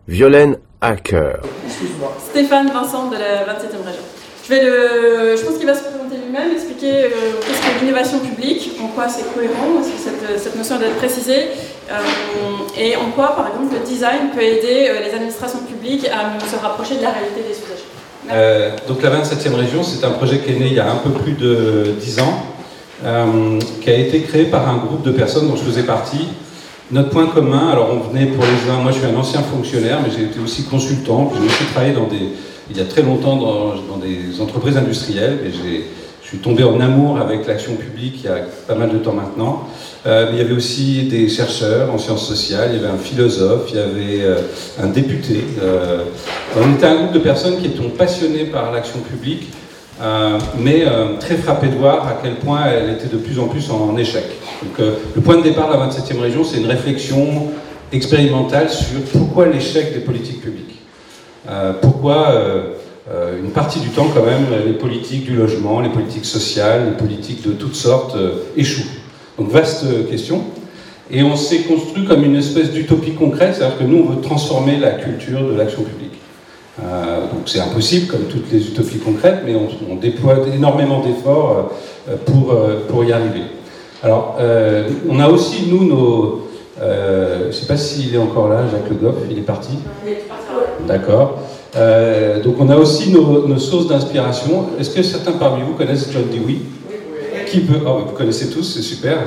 Violaine 0.08 0.58
Hacker. 0.82 1.40
Stéphane 2.30 2.72
Vincent 2.72 3.10
de 3.10 3.16
la 3.16 3.46
27e 3.46 3.84
région. 3.86 4.04
Je, 4.44 4.50
vais 4.50 4.64
le, 4.64 5.38
je 5.38 5.44
pense 5.44 5.58
qu'il 5.58 5.66
va 5.66 5.74
se 5.74 5.84
présenter 5.84 6.18
lui-même, 6.18 6.52
expliquer 6.52 7.06
euh, 7.06 7.10
qu'est-ce 7.42 7.62
que 7.62 7.80
l'innovation 7.80 8.20
publique, 8.20 8.72
en 8.82 8.88
quoi 8.88 9.08
c'est 9.08 9.34
cohérent, 9.34 9.76
parce 9.76 9.88
que 9.88 9.98
cette, 9.98 10.40
cette 10.40 10.56
notion 10.56 10.78
doit 10.78 10.88
être 10.88 10.98
précisée, 10.98 11.48
euh, 11.90 11.94
et 12.78 12.96
en 12.96 13.12
quoi, 13.12 13.36
par 13.36 13.48
exemple, 13.48 13.74
le 13.74 13.86
design 13.86 14.32
peut 14.36 14.42
aider 14.42 14.90
euh, 14.90 15.00
les 15.00 15.14
administrations 15.14 15.60
publiques 15.60 16.08
à 16.08 16.40
se 16.46 16.56
rapprocher 16.62 16.98
de 16.98 17.02
la 17.02 17.12
réalité 17.12 17.42
des 17.42 17.58
usagers. 17.58 17.84
Euh, 18.32 18.72
donc 18.88 19.02
la 19.02 19.10
27e 19.10 19.56
région, 19.56 19.84
c'est 19.84 20.06
un 20.06 20.12
projet 20.12 20.40
qui 20.40 20.52
est 20.52 20.60
né 20.60 20.68
il 20.68 20.74
y 20.74 20.80
a 20.80 20.90
un 20.90 20.96
peu 20.98 21.10
plus 21.10 21.34
de 21.34 21.96
10 22.00 22.20
ans, 22.22 22.44
euh, 23.04 23.60
qui 23.82 23.90
a 23.90 23.96
été 23.96 24.22
créé 24.22 24.46
par 24.46 24.68
un 24.70 24.78
groupe 24.78 25.04
de 25.04 25.12
personnes 25.12 25.48
dont 25.48 25.56
je 25.56 25.64
faisais 25.64 25.84
partie. 25.84 26.28
Notre 26.92 27.10
point 27.10 27.28
commun, 27.28 27.70
alors 27.70 27.90
on 27.92 28.10
venait 28.10 28.28
pour 28.28 28.44
les 28.44 28.72
uns, 28.72 28.82
moi 28.82 28.92
je 28.92 29.00
suis 29.00 29.08
un 29.08 29.16
ancien 29.16 29.42
fonctionnaire, 29.42 30.00
mais 30.04 30.12
j'ai 30.16 30.26
été 30.26 30.40
aussi 30.40 30.64
consultant, 30.64 31.32
j'ai 31.34 31.46
aussi 31.46 31.64
travaillé 31.72 31.94
dans 31.94 32.08
des, 32.08 32.30
il 32.70 32.78
y 32.78 32.82
a 32.82 32.86
très 32.86 33.02
longtemps 33.02 33.38
dans, 33.38 33.98
des 33.98 34.40
entreprises 34.42 34.78
industrielles, 34.78 35.40
et 35.46 35.52
je 35.52 36.28
suis 36.28 36.38
tombé 36.38 36.64
en 36.64 36.80
amour 36.80 37.20
avec 37.20 37.48
l'action 37.48 37.76
publique 37.76 38.20
il 38.24 38.26
y 38.26 38.30
a 38.30 38.38
pas 38.68 38.76
mal 38.76 38.92
de 38.92 38.98
temps 38.98 39.14
maintenant. 39.14 39.68
Euh, 40.06 40.30
il 40.32 40.38
y 40.38 40.42
avait 40.42 40.54
aussi 40.54 41.04
des 41.04 41.30
chercheurs 41.30 41.94
en 41.94 41.98
sciences 41.98 42.28
sociales, 42.28 42.72
il 42.74 42.82
y 42.82 42.84
avait 42.84 42.94
un 42.94 42.98
philosophe, 42.98 43.70
il 43.70 43.76
y 43.76 43.80
avait 43.80 44.24
euh, 44.24 44.36
un 44.82 44.88
député. 44.88 45.46
Euh, 45.62 46.04
on 46.58 46.74
était 46.74 46.86
un 46.86 46.96
groupe 46.96 47.14
de 47.14 47.20
personnes 47.20 47.58
qui 47.58 47.68
étaient 47.68 47.82
passionnées 47.98 48.46
par 48.46 48.72
l'action 48.72 49.00
publique, 49.00 49.48
euh, 50.02 50.40
mais 50.58 50.84
euh, 50.86 51.18
très 51.20 51.36
frappées 51.36 51.68
de 51.68 51.76
voir 51.76 52.08
à 52.08 52.18
quel 52.22 52.36
point 52.36 52.66
elle 52.66 52.90
était 52.90 53.08
de 53.08 53.18
plus 53.18 53.40
en 53.40 53.48
plus 53.48 53.70
en 53.70 53.96
échec. 53.98 54.24
Donc, 54.64 54.80
euh, 54.80 54.96
le 55.16 55.22
point 55.22 55.38
de 55.38 55.44
départ 55.44 55.68
de 55.68 55.78
la 55.78 55.88
27e 55.88 56.20
région, 56.20 56.44
c'est 56.44 56.58
une 56.58 56.66
réflexion 56.66 57.52
expérimentale 57.92 58.70
sur 58.70 59.02
pourquoi 59.12 59.48
l'échec 59.48 59.94
des 59.94 60.00
politiques 60.00 60.42
publiques. 60.42 60.80
pourquoi 61.82 62.34
une 63.40 63.52
partie 63.52 63.80
du 63.80 63.90
temps 63.90 64.08
quand 64.16 64.26
même, 64.26 64.48
les 64.66 64.74
politiques 64.74 65.26
du 65.26 65.36
logement, 65.36 65.80
les 65.80 65.90
politiques 65.90 66.26
sociales, 66.26 66.86
les 66.86 66.98
politiques 66.98 67.48
de 67.48 67.52
toutes 67.52 67.76
sortes 67.76 68.18
échouent. 68.58 68.90
Donc 69.38 69.52
vaste 69.52 70.10
question. 70.10 70.42
Et 71.12 71.22
on 71.22 71.36
s'est 71.36 71.60
construit 71.60 72.06
comme 72.06 72.24
une 72.24 72.36
espèce 72.36 72.72
d'utopie 72.72 73.12
concrète, 73.12 73.56
c'est-à-dire 73.56 73.78
que 73.78 73.84
nous, 73.84 74.00
on 74.00 74.14
veut 74.14 74.22
transformer 74.22 74.78
la 74.78 74.92
culture 74.92 75.48
de 75.48 75.54
l'action 75.54 75.84
publique. 75.84 76.13
Euh, 76.82 77.22
donc 77.22 77.44
c'est 77.48 77.60
impossible, 77.60 78.08
comme 78.08 78.24
toutes 78.24 78.52
les 78.52 78.68
utopies 78.68 78.98
concrètes, 78.98 79.42
mais 79.46 79.56
on, 79.56 79.68
on 79.92 79.96
déploie 79.96 80.38
énormément 80.54 81.02
d'efforts 81.02 81.72
euh, 82.10 82.16
pour, 82.26 82.52
euh, 82.52 82.86
pour 82.88 83.04
y 83.04 83.12
arriver. 83.12 83.44
Alors, 84.02 84.38
on 85.08 85.20
a 85.22 85.30
aussi, 85.30 85.68
nous, 85.70 85.86
nos... 85.86 86.50
je 86.78 87.48
ne 87.48 87.52
sais 87.54 87.68
pas 87.68 87.78
s'il 87.78 88.14
est 88.14 88.18
encore 88.18 88.50
là, 88.50 88.64
Jacques 88.70 88.90
Le 88.90 88.96
Goff, 88.96 89.16
il 89.32 89.38
est 89.38 89.44
parti 89.44 89.78
D'accord. 90.86 91.40
Euh, 91.76 92.42
donc 92.44 92.56
on 92.60 92.70
a 92.70 92.76
aussi 92.76 93.12
nos, 93.12 93.48
nos 93.48 93.58
sources 93.58 93.88
d'inspiration. 93.88 94.68
Est-ce 94.80 94.92
que 94.92 95.02
certains 95.02 95.32
parmi 95.34 95.64
vous 95.64 95.74
connaissent 95.74 96.10
John 96.12 96.26
Dewey? 96.32 96.58
Qui 97.48 97.62
peut 97.62 97.80
oh, 97.86 98.02
Vous 98.08 98.14
connaissez 98.14 98.50
tous, 98.50 98.64
c'est 98.64 98.82
super. 98.82 99.18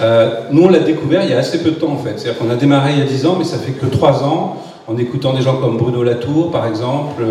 Euh, 0.00 0.30
nous, 0.50 0.64
on 0.64 0.68
l'a 0.68 0.80
découvert 0.80 1.22
il 1.24 1.30
y 1.30 1.34
a 1.34 1.38
assez 1.38 1.62
peu 1.62 1.70
de 1.70 1.76
temps 1.76 1.92
en 1.92 1.98
fait. 1.98 2.14
C'est-à-dire 2.16 2.38
qu'on 2.38 2.50
a 2.50 2.56
démarré 2.56 2.92
il 2.92 2.98
y 2.98 3.02
a 3.02 3.06
10 3.06 3.26
ans, 3.26 3.36
mais 3.38 3.44
ça 3.44 3.56
fait 3.56 3.72
que 3.72 3.86
3 3.86 4.24
ans, 4.24 4.56
en 4.88 4.96
écoutant 4.98 5.32
des 5.32 5.42
gens 5.42 5.56
comme 5.56 5.78
Bruno 5.78 6.02
Latour, 6.02 6.50
par 6.50 6.66
exemple, 6.66 7.22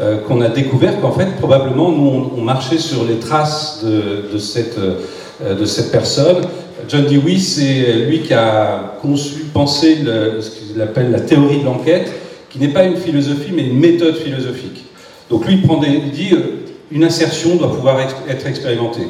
euh, 0.00 0.18
qu'on 0.26 0.40
a 0.40 0.48
découvert 0.48 1.00
qu'en 1.00 1.12
fait, 1.12 1.36
probablement, 1.36 1.90
nous, 1.90 2.30
on, 2.36 2.40
marchait 2.40 2.78
sur 2.78 3.04
les 3.04 3.18
traces 3.18 3.84
de, 3.84 4.32
de 4.32 4.38
cette, 4.38 4.78
euh, 4.78 5.54
de 5.54 5.64
cette 5.64 5.90
personne. 5.90 6.42
John 6.88 7.06
Dewey, 7.06 7.38
c'est 7.38 7.92
lui 8.08 8.20
qui 8.20 8.34
a 8.34 8.96
conçu, 9.00 9.44
pensé 9.52 9.98
ce 10.04 10.50
qu'il 10.50 10.80
appelle 10.82 11.10
la 11.10 11.20
théorie 11.20 11.60
de 11.60 11.64
l'enquête, 11.64 12.12
qui 12.50 12.58
n'est 12.58 12.68
pas 12.68 12.84
une 12.84 12.96
philosophie, 12.96 13.52
mais 13.54 13.62
une 13.62 13.78
méthode 13.78 14.16
philosophique. 14.16 14.84
Donc 15.30 15.46
lui, 15.46 15.60
il, 15.64 16.10
dit 16.10 16.34
euh, 16.34 16.64
une 16.92 17.02
insertion 17.02 17.56
doit 17.56 17.72
pouvoir 17.72 17.98
être 18.00 18.46
expérimentée. 18.46 19.08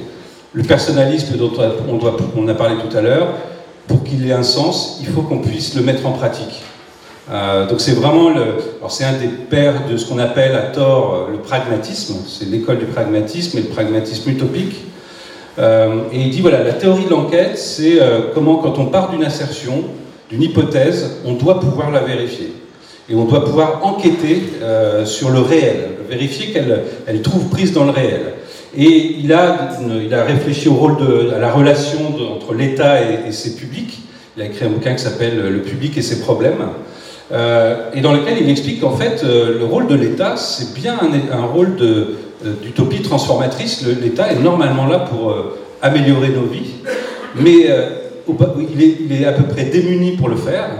Le 0.52 0.62
personnalisme 0.62 1.36
dont 1.36 1.52
on, 1.88 2.00
on 2.40 2.48
a 2.48 2.54
parlé 2.54 2.76
tout 2.76 2.96
à 2.96 3.00
l'heure, 3.00 3.28
pour 3.88 4.04
qu'il 4.04 4.26
ait 4.26 4.32
un 4.32 4.44
sens, 4.44 4.98
il 5.00 5.06
faut 5.06 5.22
qu'on 5.22 5.40
puisse 5.40 5.74
le 5.74 5.82
mettre 5.82 6.06
en 6.06 6.12
pratique. 6.12 6.62
Euh, 7.30 7.66
donc 7.66 7.80
c'est 7.80 7.92
vraiment 7.92 8.28
le, 8.28 8.44
c'est 8.88 9.04
un 9.04 9.14
des 9.14 9.28
pères 9.28 9.86
de 9.90 9.96
ce 9.96 10.06
qu'on 10.06 10.18
appelle 10.18 10.54
à 10.54 10.62
tort 10.62 11.28
le 11.30 11.38
pragmatisme. 11.38 12.16
C'est 12.28 12.46
l'école 12.46 12.78
du 12.78 12.86
pragmatisme 12.86 13.58
et 13.58 13.62
le 13.62 13.68
pragmatisme 13.68 14.30
utopique. 14.30 14.76
Euh, 15.58 16.02
et 16.12 16.20
il 16.20 16.30
dit 16.30 16.40
voilà, 16.40 16.62
la 16.62 16.72
théorie 16.72 17.04
de 17.04 17.10
l'enquête, 17.10 17.56
c'est 17.58 18.00
euh, 18.00 18.32
comment 18.34 18.56
quand 18.56 18.78
on 18.78 18.86
part 18.86 19.10
d'une 19.10 19.24
assertion, 19.24 19.84
d'une 20.28 20.42
hypothèse, 20.42 21.18
on 21.24 21.34
doit 21.34 21.60
pouvoir 21.60 21.90
la 21.90 22.00
vérifier 22.00 22.52
et 23.08 23.14
on 23.14 23.24
doit 23.24 23.44
pouvoir 23.44 23.84
enquêter 23.84 24.42
euh, 24.62 25.04
sur 25.04 25.30
le 25.30 25.40
réel, 25.40 25.90
vérifier 26.08 26.52
qu'elle 26.52 26.84
elle 27.06 27.22
trouve 27.22 27.48
prise 27.50 27.72
dans 27.72 27.84
le 27.84 27.90
réel. 27.90 28.32
Et 28.76 29.16
il 29.20 29.32
a, 29.32 29.68
il 30.04 30.12
a 30.12 30.24
réfléchi 30.24 30.68
au 30.68 30.74
rôle 30.74 30.96
de, 30.96 31.30
à 31.32 31.38
la 31.38 31.52
relation 31.52 32.00
entre 32.34 32.54
l'État 32.54 32.96
et, 33.02 33.30
ses 33.30 33.54
publics. 33.54 34.00
Il 34.36 34.42
a 34.42 34.46
écrit 34.46 34.64
un 34.64 34.70
bouquin 34.70 34.94
qui 34.94 35.02
s'appelle 35.04 35.48
Le 35.48 35.60
public 35.60 35.96
et 35.96 36.02
ses 36.02 36.20
problèmes, 36.20 36.70
euh, 37.32 37.90
et 37.94 38.00
dans 38.00 38.12
lequel 38.12 38.38
il 38.40 38.50
explique 38.50 38.80
qu'en 38.80 38.96
fait, 38.96 39.22
euh, 39.24 39.58
le 39.58 39.64
rôle 39.64 39.86
de 39.86 39.94
l'État, 39.94 40.36
c'est 40.36 40.74
bien 40.74 40.98
un, 41.32 41.46
rôle 41.46 41.76
d'utopie 42.62 43.00
transformatrice. 43.02 43.84
L'État 44.00 44.30
est 44.30 44.38
normalement 44.40 44.86
là 44.86 45.00
pour 45.00 45.30
euh, 45.30 45.58
améliorer 45.80 46.30
nos 46.30 46.46
vies, 46.46 46.72
mais 47.36 47.66
euh, 47.68 47.90
il 49.08 49.22
est, 49.22 49.26
à 49.26 49.32
peu 49.32 49.44
près 49.44 49.64
démuni 49.64 50.12
pour 50.12 50.28
le 50.28 50.36
faire. 50.36 50.70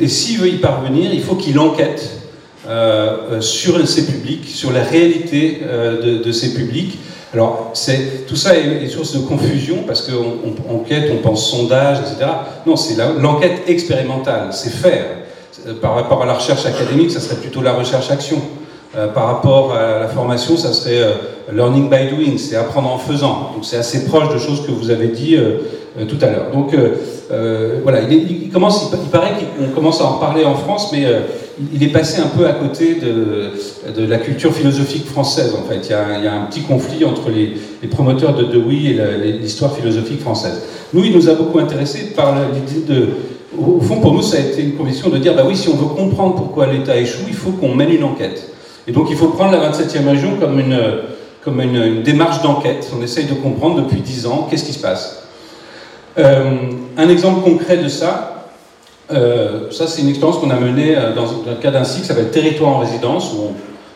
Et, 0.00 0.08
s'il 0.08 0.38
veut 0.38 0.48
y 0.48 0.56
parvenir, 0.56 1.12
il 1.12 1.22
faut 1.22 1.34
qu'il 1.34 1.58
enquête 1.58 2.18
euh, 2.68 3.40
sur 3.40 3.86
ses 3.86 4.06
publics, 4.06 4.46
sur 4.46 4.72
la 4.72 4.82
réalité 4.82 5.60
euh, 5.62 6.18
de, 6.18 6.22
de, 6.22 6.32
ces 6.32 6.54
publics. 6.54 6.98
Alors, 7.34 7.72
tout 8.26 8.36
ça 8.36 8.56
est, 8.56 8.88
source 8.88 9.14
de 9.14 9.20
confusion 9.20 9.84
parce 9.86 10.02
qu'on 10.02 10.74
enquête, 10.74 11.10
on 11.12 11.18
pense 11.18 11.50
sondage, 11.50 11.98
etc. 11.98 12.30
Non, 12.66 12.76
c'est 12.76 12.96
l'enquête 13.20 13.62
expérimentale, 13.66 14.48
c'est 14.52 14.70
faire. 14.70 15.06
Par 15.80 15.94
rapport 15.94 16.22
à 16.22 16.26
la 16.26 16.34
recherche 16.34 16.66
académique, 16.66 17.10
ça 17.10 17.20
serait 17.20 17.36
plutôt 17.40 17.62
la 17.62 17.72
recherche-action. 17.72 18.40
Euh, 18.96 19.08
par 19.08 19.26
rapport 19.26 19.74
à 19.74 19.98
la 19.98 20.08
formation, 20.08 20.56
ça 20.56 20.72
serait 20.72 21.02
euh, 21.02 21.12
learning 21.52 21.90
by 21.90 22.08
doing, 22.08 22.38
c'est 22.38 22.56
apprendre 22.56 22.90
en 22.90 22.96
faisant. 22.96 23.52
Donc 23.54 23.64
c'est 23.64 23.76
assez 23.76 24.06
proche 24.06 24.32
de 24.32 24.38
choses 24.38 24.66
que 24.66 24.72
vous 24.72 24.90
avez 24.90 25.08
dit 25.08 25.36
euh, 25.36 25.58
tout 26.08 26.16
à 26.22 26.26
l'heure. 26.26 26.50
Donc 26.52 26.74
voilà, 27.82 28.00
il, 28.00 28.12
est, 28.12 28.16
il, 28.16 28.50
commence, 28.50 28.90
il, 28.90 29.10
paraît 29.10 29.32
qu'on 29.58 29.74
commence 29.74 30.00
à 30.00 30.04
en 30.04 30.14
parler 30.14 30.44
en 30.44 30.54
France, 30.54 30.90
mais 30.92 31.04
il 31.72 31.82
est 31.82 31.92
passé 31.92 32.22
un 32.22 32.28
peu 32.28 32.46
à 32.46 32.52
côté 32.52 32.94
de, 32.94 34.06
la 34.06 34.18
culture 34.18 34.54
philosophique 34.54 35.06
française, 35.06 35.54
en 35.54 35.68
fait. 35.68 35.80
Il 35.84 35.90
y 35.90 35.94
a, 35.94 36.18
il 36.18 36.24
y 36.24 36.28
a 36.28 36.34
un 36.34 36.46
petit 36.46 36.62
conflit 36.62 37.04
entre 37.04 37.30
les, 37.30 37.54
les 37.82 37.88
promoteurs 37.88 38.34
de 38.34 38.44
Dewey 38.44 38.94
et 38.94 39.32
l'histoire 39.32 39.74
philosophique 39.74 40.20
française. 40.20 40.62
Nous, 40.94 41.04
il 41.04 41.14
nous 41.14 41.28
a 41.28 41.34
beaucoup 41.34 41.58
intéressé 41.58 42.14
par 42.16 42.34
l'idée 42.54 42.86
de 42.86 43.08
au 43.60 43.80
fond, 43.80 44.00
pour 44.00 44.12
nous, 44.12 44.22
ça 44.22 44.36
a 44.36 44.40
été 44.40 44.62
une 44.62 44.74
conviction 44.74 45.08
de 45.08 45.18
dire, 45.18 45.34
bah 45.34 45.42
oui, 45.46 45.56
si 45.56 45.68
on 45.68 45.76
veut 45.76 45.94
comprendre 45.94 46.34
pourquoi 46.34 46.66
l'État 46.66 46.96
échoue, 46.96 47.24
il 47.28 47.34
faut 47.34 47.50
qu'on 47.50 47.74
mène 47.74 47.90
une 47.90 48.04
enquête. 48.04 48.50
Et 48.86 48.92
donc, 48.92 49.08
il 49.10 49.16
faut 49.16 49.28
prendre 49.28 49.52
la 49.52 49.70
27e 49.70 50.08
région 50.08 50.36
comme 50.40 50.58
une, 50.58 50.78
comme 51.44 51.60
une, 51.60 52.02
démarche 52.02 52.42
d'enquête. 52.42 52.90
On 52.98 53.02
essaye 53.02 53.26
de 53.26 53.34
comprendre 53.34 53.82
depuis 53.82 54.00
10 54.00 54.26
ans 54.26 54.46
qu'est-ce 54.50 54.64
qui 54.64 54.72
se 54.72 54.80
passe. 54.80 55.24
Euh, 56.18 56.50
un 56.96 57.08
exemple 57.08 57.42
concret 57.42 57.76
de 57.76 57.88
ça, 57.88 58.46
euh, 59.12 59.70
ça 59.70 59.86
c'est 59.86 60.02
une 60.02 60.08
expérience 60.08 60.38
qu'on 60.38 60.50
a 60.50 60.58
menée 60.58 60.96
euh, 60.96 61.14
dans, 61.14 61.24
le 61.24 61.54
cadre 61.60 61.78
d'un 61.78 61.84
site 61.84 62.02
qui 62.02 62.08
s'appelle 62.08 62.30
Territoire 62.30 62.70
en 62.70 62.78
résidence, 62.78 63.32
où 63.32 63.52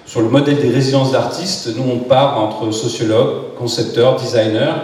sur 0.07 0.21
le 0.21 0.29
modèle 0.29 0.61
des 0.61 0.69
résidences 0.69 1.13
d'artistes, 1.13 1.71
nous 1.77 1.85
on 1.91 1.99
part 1.99 2.39
entre 2.39 2.71
sociologues, 2.71 3.55
concepteurs, 3.59 4.17
designers, 4.17 4.75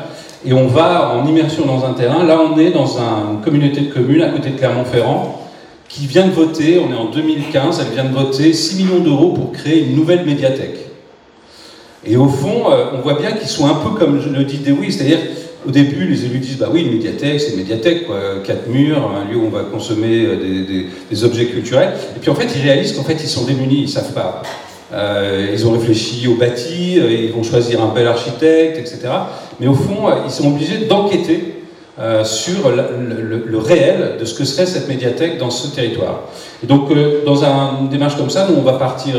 et 0.47 0.53
on 0.53 0.67
va 0.67 1.15
en 1.17 1.27
immersion 1.27 1.65
dans 1.65 1.85
un 1.85 1.93
terrain. 1.93 2.25
Là, 2.25 2.41
on 2.41 2.59
est 2.59 2.71
dans 2.71 2.99
une 2.99 3.41
communauté 3.43 3.83
de 3.83 3.93
communes 3.93 4.23
à 4.23 4.29
côté 4.29 4.51
de 4.51 4.57
Clermont-Ferrand 4.57 5.49
qui 5.89 6.07
vient 6.07 6.27
de 6.27 6.33
voter, 6.33 6.79
on 6.79 6.93
est 6.93 6.97
en 6.97 7.07
2015, 7.07 7.81
elle 7.81 7.95
vient 7.95 8.05
de 8.05 8.15
voter 8.15 8.53
6 8.53 8.77
millions 8.77 9.01
d'euros 9.01 9.31
pour 9.31 9.53
créer 9.53 9.85
une 9.85 9.97
nouvelle 9.97 10.25
médiathèque. 10.27 10.79
Et 12.05 12.17
au 12.17 12.29
fond, 12.29 12.71
euh, 12.71 12.91
on 12.95 13.01
voit 13.01 13.19
bien 13.19 13.33
qu'ils 13.33 13.49
sont 13.49 13.67
un 13.67 13.75
peu 13.75 13.91
comme 13.99 14.21
le 14.33 14.45
dit 14.45 14.59
Dewey, 14.59 14.91
c'est-à-dire 14.91 15.19
au 15.67 15.71
début, 15.71 16.07
les 16.07 16.25
élus 16.25 16.39
disent 16.39 16.59
bah 16.59 16.69
oui, 16.73 16.83
une 16.83 16.93
médiathèque, 16.93 17.41
c'est 17.41 17.53
une 17.53 17.59
médiathèque, 17.59 18.07
quoi. 18.07 18.17
quatre 18.45 18.69
murs, 18.69 19.11
un 19.11 19.31
lieu 19.31 19.39
où 19.39 19.47
on 19.47 19.51
va 19.51 19.63
consommer 19.65 20.25
euh, 20.25 20.87
des, 21.11 21.25
objets 21.25 21.47
culturels. 21.47 21.95
Et 22.17 22.21
puis 22.21 22.31
en 22.31 22.35
fait, 22.35 22.47
ils 22.55 22.63
réalisent 22.63 22.93
qu'en 22.93 23.03
fait, 23.03 23.17
ils 23.21 23.29
sont 23.29 23.45
démunis, 23.45 23.83
ils 23.83 23.89
savent 23.89 24.13
pas. 24.13 24.43
Euh, 24.93 25.51
ils 25.53 25.67
ont 25.67 25.73
réfléchi 25.73 26.29
au 26.29 26.35
bâti, 26.35 26.97
ils 26.97 27.33
vont 27.33 27.43
choisir 27.43 27.83
un 27.83 27.93
bel 27.93 28.07
architecte, 28.07 28.79
etc. 28.79 29.09
Mais 29.61 29.67
au 29.67 29.75
fond, 29.75 30.09
euh, 30.09 30.15
ils 30.25 30.31
sont 30.31 30.49
obligés 30.49 30.87
d'enquêter 30.87 31.55
sur 32.23 32.71
le, 32.71 33.59
réel 33.59 34.19
de 34.21 34.25
ce 34.25 34.33
que 34.33 34.45
serait 34.45 34.67
cette 34.67 34.87
médiathèque 34.87 35.37
dans 35.37 35.51
ce 35.51 35.75
territoire. 35.75 36.21
Et 36.63 36.67
donc, 36.69 36.91
dans 37.27 37.43
une 37.43 37.89
démarche 37.89 38.17
comme 38.17 38.31
ça, 38.31 38.47
nous, 38.49 38.55
on 38.57 38.63
va 38.63 38.75
partir 38.75 39.17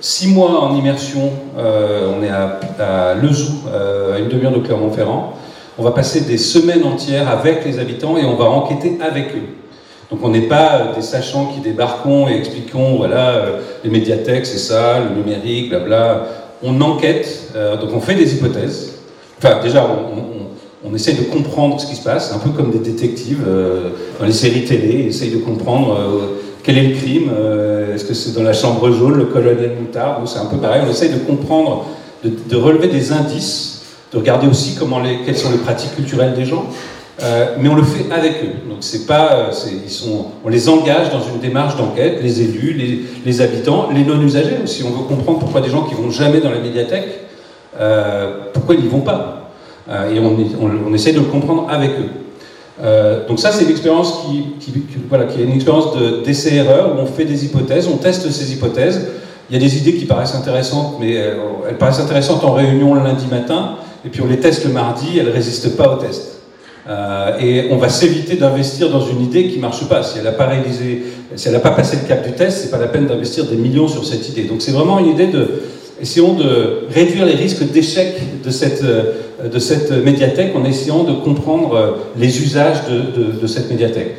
six 0.00 0.28
mois 0.28 0.62
en 0.62 0.74
immersion. 0.74 1.30
on 1.54 2.22
est 2.22 2.30
à, 2.30 2.60
à 3.10 3.14
Lezou, 3.14 3.56
à 4.14 4.18
une 4.20 4.28
demi-heure 4.28 4.52
de 4.52 4.60
Clermont-Ferrand. 4.60 5.34
On 5.76 5.82
va 5.82 5.90
passer 5.90 6.22
des 6.22 6.38
semaines 6.38 6.84
entières 6.84 7.28
avec 7.28 7.62
les 7.66 7.78
habitants 7.78 8.16
et 8.16 8.24
on 8.24 8.36
va 8.36 8.46
enquêter 8.46 8.96
avec 9.02 9.34
eux. 9.36 9.58
Donc 10.10 10.20
on 10.22 10.30
n'est 10.30 10.48
pas 10.48 10.76
euh, 10.76 10.94
des 10.94 11.02
sachants 11.02 11.46
qui 11.46 11.60
débarquons 11.60 12.28
et 12.28 12.36
expliquons, 12.36 12.96
voilà, 12.96 13.30
euh, 13.30 13.60
les 13.84 13.90
médiathèques, 13.90 14.46
c'est 14.46 14.58
ça, 14.58 15.00
le 15.00 15.14
numérique, 15.14 15.68
blabla. 15.68 16.26
On 16.62 16.80
enquête, 16.80 17.52
euh, 17.54 17.76
donc 17.76 17.90
on 17.94 18.00
fait 18.00 18.14
des 18.14 18.34
hypothèses. 18.34 18.97
Enfin, 19.38 19.60
déjà, 19.62 19.86
on, 20.84 20.94
essaie 20.94 21.12
de 21.12 21.22
comprendre 21.22 21.80
ce 21.80 21.86
qui 21.86 21.94
se 21.94 22.02
passe, 22.02 22.32
un 22.32 22.38
peu 22.38 22.50
comme 22.50 22.70
des 22.70 22.78
détectives 22.78 23.44
dans 24.18 24.26
les 24.26 24.32
séries 24.32 24.64
télé, 24.64 25.02
on 25.04 25.08
essaye 25.08 25.30
de 25.30 25.36
comprendre 25.36 25.96
quel 26.64 26.78
est 26.78 26.88
le 26.88 26.96
crime, 26.96 27.30
est-ce 27.94 28.04
que 28.04 28.14
c'est 28.14 28.34
dans 28.34 28.42
la 28.42 28.54
chambre 28.54 28.90
jaune, 28.90 29.14
le 29.14 29.26
colonel 29.26 29.76
Moutard, 29.78 30.22
c'est 30.26 30.38
un 30.38 30.46
peu 30.46 30.56
pareil, 30.56 30.82
on 30.86 30.90
essaye 30.90 31.10
de 31.10 31.18
comprendre, 31.18 31.84
de, 32.24 32.56
relever 32.56 32.88
des 32.88 33.12
indices, 33.12 33.82
de 34.12 34.18
regarder 34.18 34.48
aussi 34.48 34.74
comment 34.76 34.98
les, 35.00 35.18
quelles 35.24 35.36
sont 35.36 35.52
les 35.52 35.58
pratiques 35.58 35.94
culturelles 35.94 36.34
des 36.34 36.46
gens, 36.46 36.66
euh, 37.20 37.56
mais 37.58 37.68
on 37.68 37.74
le 37.74 37.82
fait 37.82 38.12
avec 38.12 38.34
eux. 38.44 38.68
Donc 38.68 38.78
c'est 38.80 39.06
pas, 39.06 39.32
euh, 39.32 39.50
ils 39.84 39.90
sont, 39.90 40.26
on 40.44 40.48
les 40.48 40.68
engage 40.68 41.10
dans 41.10 41.20
une 41.20 41.40
démarche 41.40 41.76
d'enquête, 41.76 42.20
les 42.22 42.42
élus, 42.42 42.74
les, 42.74 43.00
les 43.24 43.40
habitants, 43.40 43.88
les 43.92 44.04
non-usagers. 44.04 44.66
Si 44.66 44.84
on 44.84 44.90
veut 44.90 45.04
comprendre 45.08 45.40
pourquoi 45.40 45.60
des 45.60 45.70
gens 45.70 45.82
qui 45.82 45.94
vont 45.94 46.10
jamais 46.10 46.40
dans 46.40 46.50
la 46.50 46.60
médiathèque, 46.60 47.08
euh, 47.08 47.27
pourquoi 48.52 48.74
ils 48.74 48.82
n'y 48.82 48.88
vont 48.88 49.00
pas. 49.00 49.50
et 49.88 50.18
on, 50.18 50.36
on, 50.86 50.94
essaie 50.94 51.12
de 51.12 51.18
le 51.18 51.26
comprendre 51.26 51.66
avec 51.68 51.90
eux. 51.90 53.26
donc 53.28 53.38
ça, 53.38 53.52
c'est 53.52 53.64
une 53.64 53.70
expérience 53.70 54.24
qui, 54.26 54.44
qui, 54.60 54.72
voilà, 55.08 55.24
qui 55.24 55.40
est 55.40 55.44
une 55.44 55.54
expérience 55.54 55.96
d'essai-erreur 56.24 56.94
où 56.94 57.00
on 57.00 57.06
fait 57.06 57.24
des 57.24 57.44
hypothèses, 57.44 57.88
on 57.88 57.96
teste 57.96 58.30
ces 58.30 58.52
hypothèses. 58.52 59.08
Il 59.50 59.54
y 59.54 59.56
a 59.56 59.60
des 59.60 59.78
idées 59.78 59.94
qui 59.94 60.04
paraissent 60.04 60.34
intéressantes, 60.34 60.96
mais 61.00 61.14
elles 61.14 61.78
paraissent 61.78 62.00
intéressantes 62.00 62.44
en 62.44 62.52
réunion 62.52 62.94
le 62.94 63.02
lundi 63.02 63.26
matin, 63.30 63.76
et 64.04 64.08
puis 64.08 64.20
on 64.22 64.26
les 64.26 64.38
teste 64.38 64.64
le 64.64 64.72
mardi, 64.72 65.18
elles 65.18 65.26
ne 65.26 65.32
résistent 65.32 65.76
pas 65.76 65.92
au 65.92 65.96
test. 65.96 66.38
Euh, 66.88 67.38
et 67.38 67.68
on 67.70 67.76
va 67.76 67.90
s'éviter 67.90 68.36
d'investir 68.36 68.88
dans 68.88 69.02
une 69.02 69.20
idée 69.22 69.48
qui 69.48 69.56
ne 69.56 69.62
marche 69.62 69.86
pas. 69.88 70.02
Si 70.02 70.18
elle 70.18 70.24
n'a 70.24 70.32
pas 70.32 70.46
réalisé, 70.46 71.02
si 71.36 71.48
elle 71.48 71.54
n'a 71.54 71.60
pas 71.60 71.72
passé 71.72 71.98
le 72.02 72.08
cap 72.08 72.26
du 72.26 72.32
test, 72.32 72.62
c'est 72.62 72.70
pas 72.70 72.78
la 72.78 72.86
peine 72.86 73.06
d'investir 73.06 73.44
des 73.44 73.56
millions 73.56 73.88
sur 73.88 74.06
cette 74.06 74.26
idée. 74.28 74.44
Donc 74.44 74.62
c'est 74.62 74.72
vraiment 74.72 74.98
une 74.98 75.08
idée 75.08 75.26
de, 75.26 75.62
essayons 76.00 76.34
de 76.34 76.86
réduire 76.90 77.26
les 77.26 77.34
risques 77.34 77.70
d'échec 77.70 78.42
de 78.44 78.50
cette, 78.50 78.82
euh, 78.82 79.48
de 79.52 79.58
cette 79.58 79.90
médiathèque 79.90 80.52
en 80.56 80.64
essayant 80.64 81.04
de 81.04 81.12
comprendre 81.12 81.74
euh, 81.74 81.90
les 82.16 82.42
usages 82.42 82.78
de, 82.88 83.40
de, 83.40 83.46
cette 83.46 83.70
médiathèque. 83.70 84.16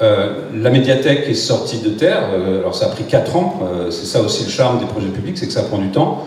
la 0.00 0.70
médiathèque 0.70 1.24
est 1.28 1.34
sortie 1.34 1.78
de 1.78 1.90
terre, 1.90 2.22
alors 2.60 2.74
ça 2.74 2.86
a 2.86 2.88
pris 2.90 3.04
4 3.04 3.36
ans, 3.36 3.60
c'est 3.90 4.06
ça 4.06 4.20
aussi 4.20 4.44
le 4.44 4.50
charme 4.50 4.78
des 4.78 4.86
projets 4.86 5.08
publics, 5.08 5.36
c'est 5.36 5.48
que 5.48 5.52
ça 5.52 5.62
prend 5.62 5.78
du 5.78 5.88
temps. 5.88 6.24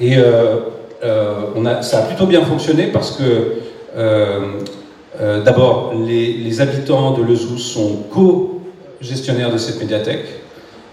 Et 0.00 0.16
on 1.56 1.64
a, 1.64 1.82
ça 1.82 1.98
a 1.98 2.02
plutôt 2.02 2.26
bien 2.26 2.44
fonctionné 2.44 2.88
parce 2.88 3.12
que 3.12 3.22
euh, 5.20 5.42
d'abord, 5.42 5.92
les, 5.94 6.60
habitants 6.60 7.12
de 7.12 7.22
Lezou 7.22 7.58
sont 7.58 8.04
co-gestionnaires 8.10 9.52
de 9.52 9.58
cette 9.58 9.78
médiathèque. 9.78 10.24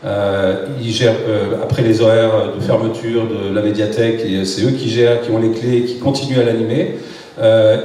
Euh, 0.05 0.67
ils 0.81 0.91
gèrent, 0.91 1.15
euh, 1.27 1.61
après 1.61 1.81
les 1.81 2.01
horaires 2.01 2.53
de 2.55 2.61
fermeture 2.61 3.23
de 3.27 3.53
la 3.53 3.61
médiathèque, 3.61 4.21
et 4.25 4.45
c'est 4.45 4.63
eux 4.63 4.71
qui 4.71 4.89
gèrent, 4.89 5.21
qui 5.21 5.31
ont 5.31 5.39
les 5.39 5.51
clés, 5.51 5.83
qui 5.83 5.97
continuent 5.97 6.39
à 6.39 6.43
l'animer. 6.43 6.95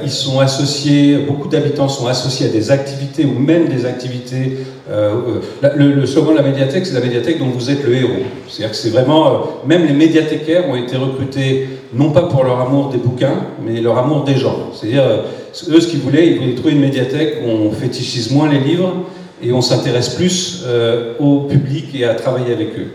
ils 0.03 0.11
sont 0.11 0.39
associés, 0.39 1.17
beaucoup 1.27 1.47
d'habitants 1.47 1.87
sont 1.87 2.07
associés 2.07 2.47
à 2.47 2.49
des 2.49 2.71
activités 2.71 3.25
ou 3.25 3.39
même 3.39 3.67
des 3.67 3.85
activités. 3.85 4.57
le, 4.89 5.91
le, 5.93 6.05
slogan 6.05 6.33
de 6.33 6.37
la 6.37 6.43
médiathèque, 6.43 6.85
c'est 6.85 6.93
la 6.93 7.05
médiathèque 7.05 7.39
dont 7.39 7.47
vous 7.47 7.69
êtes 7.69 7.83
le 7.85 7.95
héros. 7.95 8.25
C'est-à-dire 8.49 8.71
que 8.71 8.77
c'est 8.77 8.89
vraiment, 8.89 9.61
même 9.65 9.85
les 9.87 9.93
médiathécaires 9.93 10.69
ont 10.69 10.75
été 10.75 10.97
recrutés 10.97 11.69
non 11.93 12.11
pas 12.11 12.23
pour 12.23 12.43
leur 12.43 12.59
amour 12.59 12.89
des 12.89 12.97
bouquins, 12.97 13.45
mais 13.65 13.79
leur 13.79 13.97
amour 13.97 14.25
des 14.25 14.35
gens. 14.35 14.71
C'est-à-dire 14.73 15.05
eux, 15.69 15.79
ce 15.79 15.87
qu'ils 15.87 16.01
voulaient, 16.01 16.27
ils 16.27 16.39
voulaient 16.39 16.55
trouver 16.55 16.73
une 16.73 16.81
médiathèque 16.81 17.37
où 17.45 17.49
on 17.49 17.71
fétichise 17.71 18.31
moins 18.31 18.49
les 18.49 18.59
livres 18.59 18.93
et 19.41 19.51
on 19.51 19.61
s'intéresse 19.61 20.09
plus 20.09 20.63
euh, 20.65 21.13
au 21.19 21.41
public 21.41 21.93
et 21.93 22.05
à 22.05 22.15
travailler 22.15 22.53
avec 22.53 22.77
eux. 22.77 22.93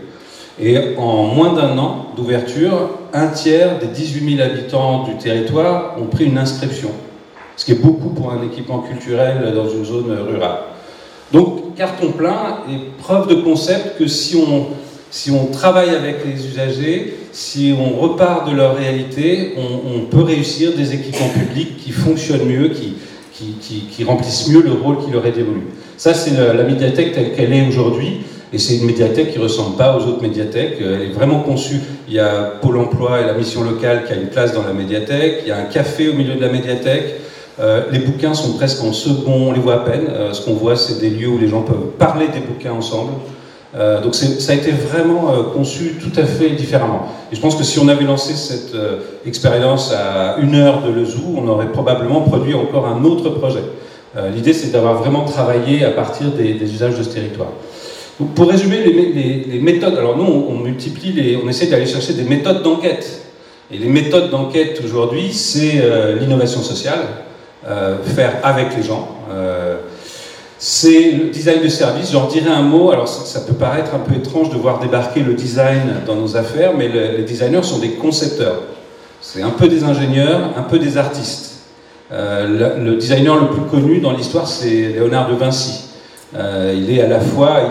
Et 0.59 0.77
en 0.97 1.23
moins 1.23 1.53
d'un 1.53 1.77
an 1.77 2.07
d'ouverture, 2.15 2.89
un 3.13 3.27
tiers 3.27 3.79
des 3.79 3.87
18 3.87 4.37
000 4.37 4.49
habitants 4.49 5.03
du 5.03 5.17
territoire 5.17 5.95
ont 5.99 6.05
pris 6.05 6.25
une 6.25 6.37
inscription, 6.37 6.89
ce 7.55 7.65
qui 7.65 7.71
est 7.71 7.81
beaucoup 7.83 8.09
pour 8.09 8.31
un 8.31 8.43
équipement 8.43 8.79
culturel 8.79 9.53
dans 9.55 9.69
une 9.69 9.85
zone 9.85 10.11
rurale. 10.11 10.59
Donc, 11.31 11.75
carton 11.75 12.11
plein 12.11 12.59
et 12.69 12.77
preuve 13.01 13.27
de 13.27 13.35
concept 13.35 13.97
que 13.97 14.07
si 14.07 14.35
on, 14.35 14.67
si 15.09 15.31
on 15.31 15.47
travaille 15.47 15.91
avec 15.91 16.25
les 16.25 16.45
usagers, 16.45 17.17
si 17.31 17.73
on 17.77 17.97
repart 17.99 18.49
de 18.49 18.55
leur 18.55 18.75
réalité, 18.75 19.53
on, 19.57 20.01
peut 20.01 20.23
réussir 20.23 20.73
des 20.73 20.93
équipements 20.93 21.29
publics 21.29 21.77
qui 21.77 21.91
fonctionnent 21.91 22.45
mieux, 22.45 22.69
qui, 22.69 22.95
qui, 23.33 24.03
remplissent 24.03 24.49
mieux 24.49 24.61
le 24.61 24.73
rôle 24.73 25.03
qui 25.03 25.11
leur 25.11 25.25
est 25.25 25.31
dévolu. 25.31 25.61
Ça, 25.97 26.13
c'est 26.13 26.31
la, 26.31 26.63
médiathèque 26.63 27.13
telle 27.13 27.33
qu'elle 27.33 27.53
est 27.53 27.67
aujourd'hui. 27.67 28.21
Et 28.53 28.57
c'est 28.57 28.75
une 28.75 28.85
médiathèque 28.85 29.31
qui 29.31 29.39
ne 29.39 29.43
ressemble 29.43 29.77
pas 29.77 29.95
aux 29.95 30.01
autres 30.01 30.21
médiathèques. 30.21 30.77
Elle 30.81 31.03
est 31.03 31.13
vraiment 31.13 31.39
conçue. 31.39 31.79
Il 32.09 32.13
y 32.13 32.19
a 32.19 32.51
Pôle 32.61 32.77
emploi 32.77 33.21
et 33.21 33.25
la 33.25 33.33
mission 33.33 33.63
locale 33.63 34.03
qui 34.05 34.11
a 34.11 34.17
une 34.17 34.27
place 34.27 34.53
dans 34.53 34.63
la 34.63 34.73
médiathèque. 34.73 35.43
Il 35.43 35.49
y 35.49 35.51
a 35.51 35.57
un 35.57 35.63
café 35.63 36.09
au 36.09 36.13
milieu 36.13 36.35
de 36.35 36.41
la 36.41 36.49
médiathèque. 36.49 37.15
Euh, 37.59 37.83
les 37.91 37.99
bouquins 37.99 38.33
sont 38.33 38.53
presque 38.53 38.83
en 38.83 38.91
second, 38.91 39.49
on 39.49 39.51
les 39.51 39.59
voit 39.59 39.75
à 39.75 39.79
peine. 39.79 40.07
Euh, 40.09 40.33
ce 40.33 40.43
qu'on 40.43 40.53
voit, 40.53 40.75
c'est 40.75 40.99
des 40.99 41.09
lieux 41.09 41.27
où 41.27 41.37
les 41.37 41.47
gens 41.47 41.61
peuvent 41.61 41.91
parler 41.97 42.27
des 42.27 42.39
bouquins 42.39 42.73
ensemble. 42.73 43.11
Euh, 43.73 44.01
donc 44.01 44.15
ça 44.15 44.51
a 44.51 44.55
été 44.55 44.71
vraiment 44.71 45.33
euh, 45.33 45.43
conçu 45.43 45.95
tout 46.01 46.19
à 46.19 46.25
fait 46.25 46.49
différemment. 46.49 47.07
Et 47.31 47.35
je 47.35 47.41
pense 47.41 47.55
que 47.55 47.63
si 47.63 47.79
on 47.79 47.87
avait 47.87 48.03
lancé 48.03 48.33
cette 48.33 48.75
euh, 48.75 48.97
expérience 49.25 49.93
à 49.93 50.35
une 50.41 50.55
heure 50.55 50.81
de 50.81 50.91
Lezou, 50.91 51.35
on 51.37 51.47
aurait 51.47 51.71
probablement 51.71 52.21
produit 52.21 52.53
encore 52.53 52.87
un 52.87 53.03
autre 53.05 53.29
projet. 53.29 53.63
L'idée, 54.35 54.51
c'est 54.51 54.73
d'avoir 54.73 54.95
vraiment 54.95 55.23
travaillé 55.23 55.85
à 55.85 55.91
partir 55.91 56.31
des, 56.31 56.51
usages 56.63 56.97
de 56.97 57.03
ce 57.03 57.07
territoire. 57.11 57.47
Donc, 58.19 58.33
pour 58.33 58.49
résumer 58.49 58.83
les, 58.83 59.59
méthodes, 59.61 59.97
alors 59.97 60.17
nous, 60.17 60.25
on, 60.49 60.55
multiplie, 60.55 61.13
les, 61.13 61.39
on 61.41 61.47
essaie 61.47 61.67
d'aller 61.67 61.85
chercher 61.85 62.11
des 62.11 62.23
méthodes 62.23 62.61
d'enquête. 62.61 63.21
Et 63.71 63.77
les 63.77 63.87
méthodes 63.87 64.29
d'enquête 64.29 64.81
aujourd'hui, 64.83 65.31
c'est 65.31 65.81
l'innovation 66.19 66.59
sociale, 66.59 66.99
faire 68.03 68.33
avec 68.43 68.75
les 68.75 68.83
gens 68.83 69.07
c'est 70.63 71.13
le 71.13 71.29
design 71.29 71.63
de 71.63 71.69
service. 71.69 72.11
J'en 72.11 72.27
dirais 72.27 72.51
un 72.51 72.61
mot. 72.61 72.91
Alors, 72.91 73.07
ça, 73.07 73.39
peut 73.39 73.55
paraître 73.55 73.95
un 73.95 73.99
peu 73.99 74.13
étrange 74.13 74.51
de 74.51 74.57
voir 74.57 74.77
débarquer 74.79 75.21
le 75.21 75.33
design 75.33 75.95
dans 76.05 76.15
nos 76.15 76.37
affaires, 76.37 76.73
mais 76.77 76.87
les 76.87 77.23
designers 77.23 77.63
sont 77.63 77.79
des 77.79 77.93
concepteurs. 77.93 78.61
C'est 79.21 79.41
un 79.41 79.49
peu 79.49 79.67
des 79.67 79.83
ingénieurs, 79.83 80.51
un 80.55 80.61
peu 80.61 80.77
des 80.77 80.99
artistes. 80.99 81.63
Euh, 82.11 82.77
le, 82.77 82.95
designer 82.95 83.39
le 83.39 83.47
plus 83.47 83.63
connu 83.71 84.01
dans 84.01 84.11
l'histoire, 84.11 84.47
c'est 84.47 84.89
Léonard 84.89 85.31
de 85.31 85.35
Vinci. 85.35 85.85
Euh, 86.35 86.75
il 86.77 86.95
est 86.95 87.01
à 87.01 87.07
la 87.07 87.21
fois, 87.21 87.61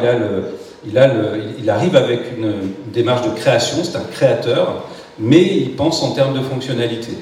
il, 0.85 0.99
a 0.99 1.13
il 1.61 1.71
arrive 1.71 1.95
avec 1.95 2.23
une 2.37 2.73
démarche 2.93 3.25
de 3.25 3.31
création, 3.39 3.85
c'est 3.85 3.99
un 3.99 4.07
créateur, 4.11 4.87
mais 5.17 5.45
il 5.45 5.77
pense 5.77 6.03
en 6.03 6.11
termes 6.11 6.37
de 6.37 6.43
fonctionnalité. 6.43 7.13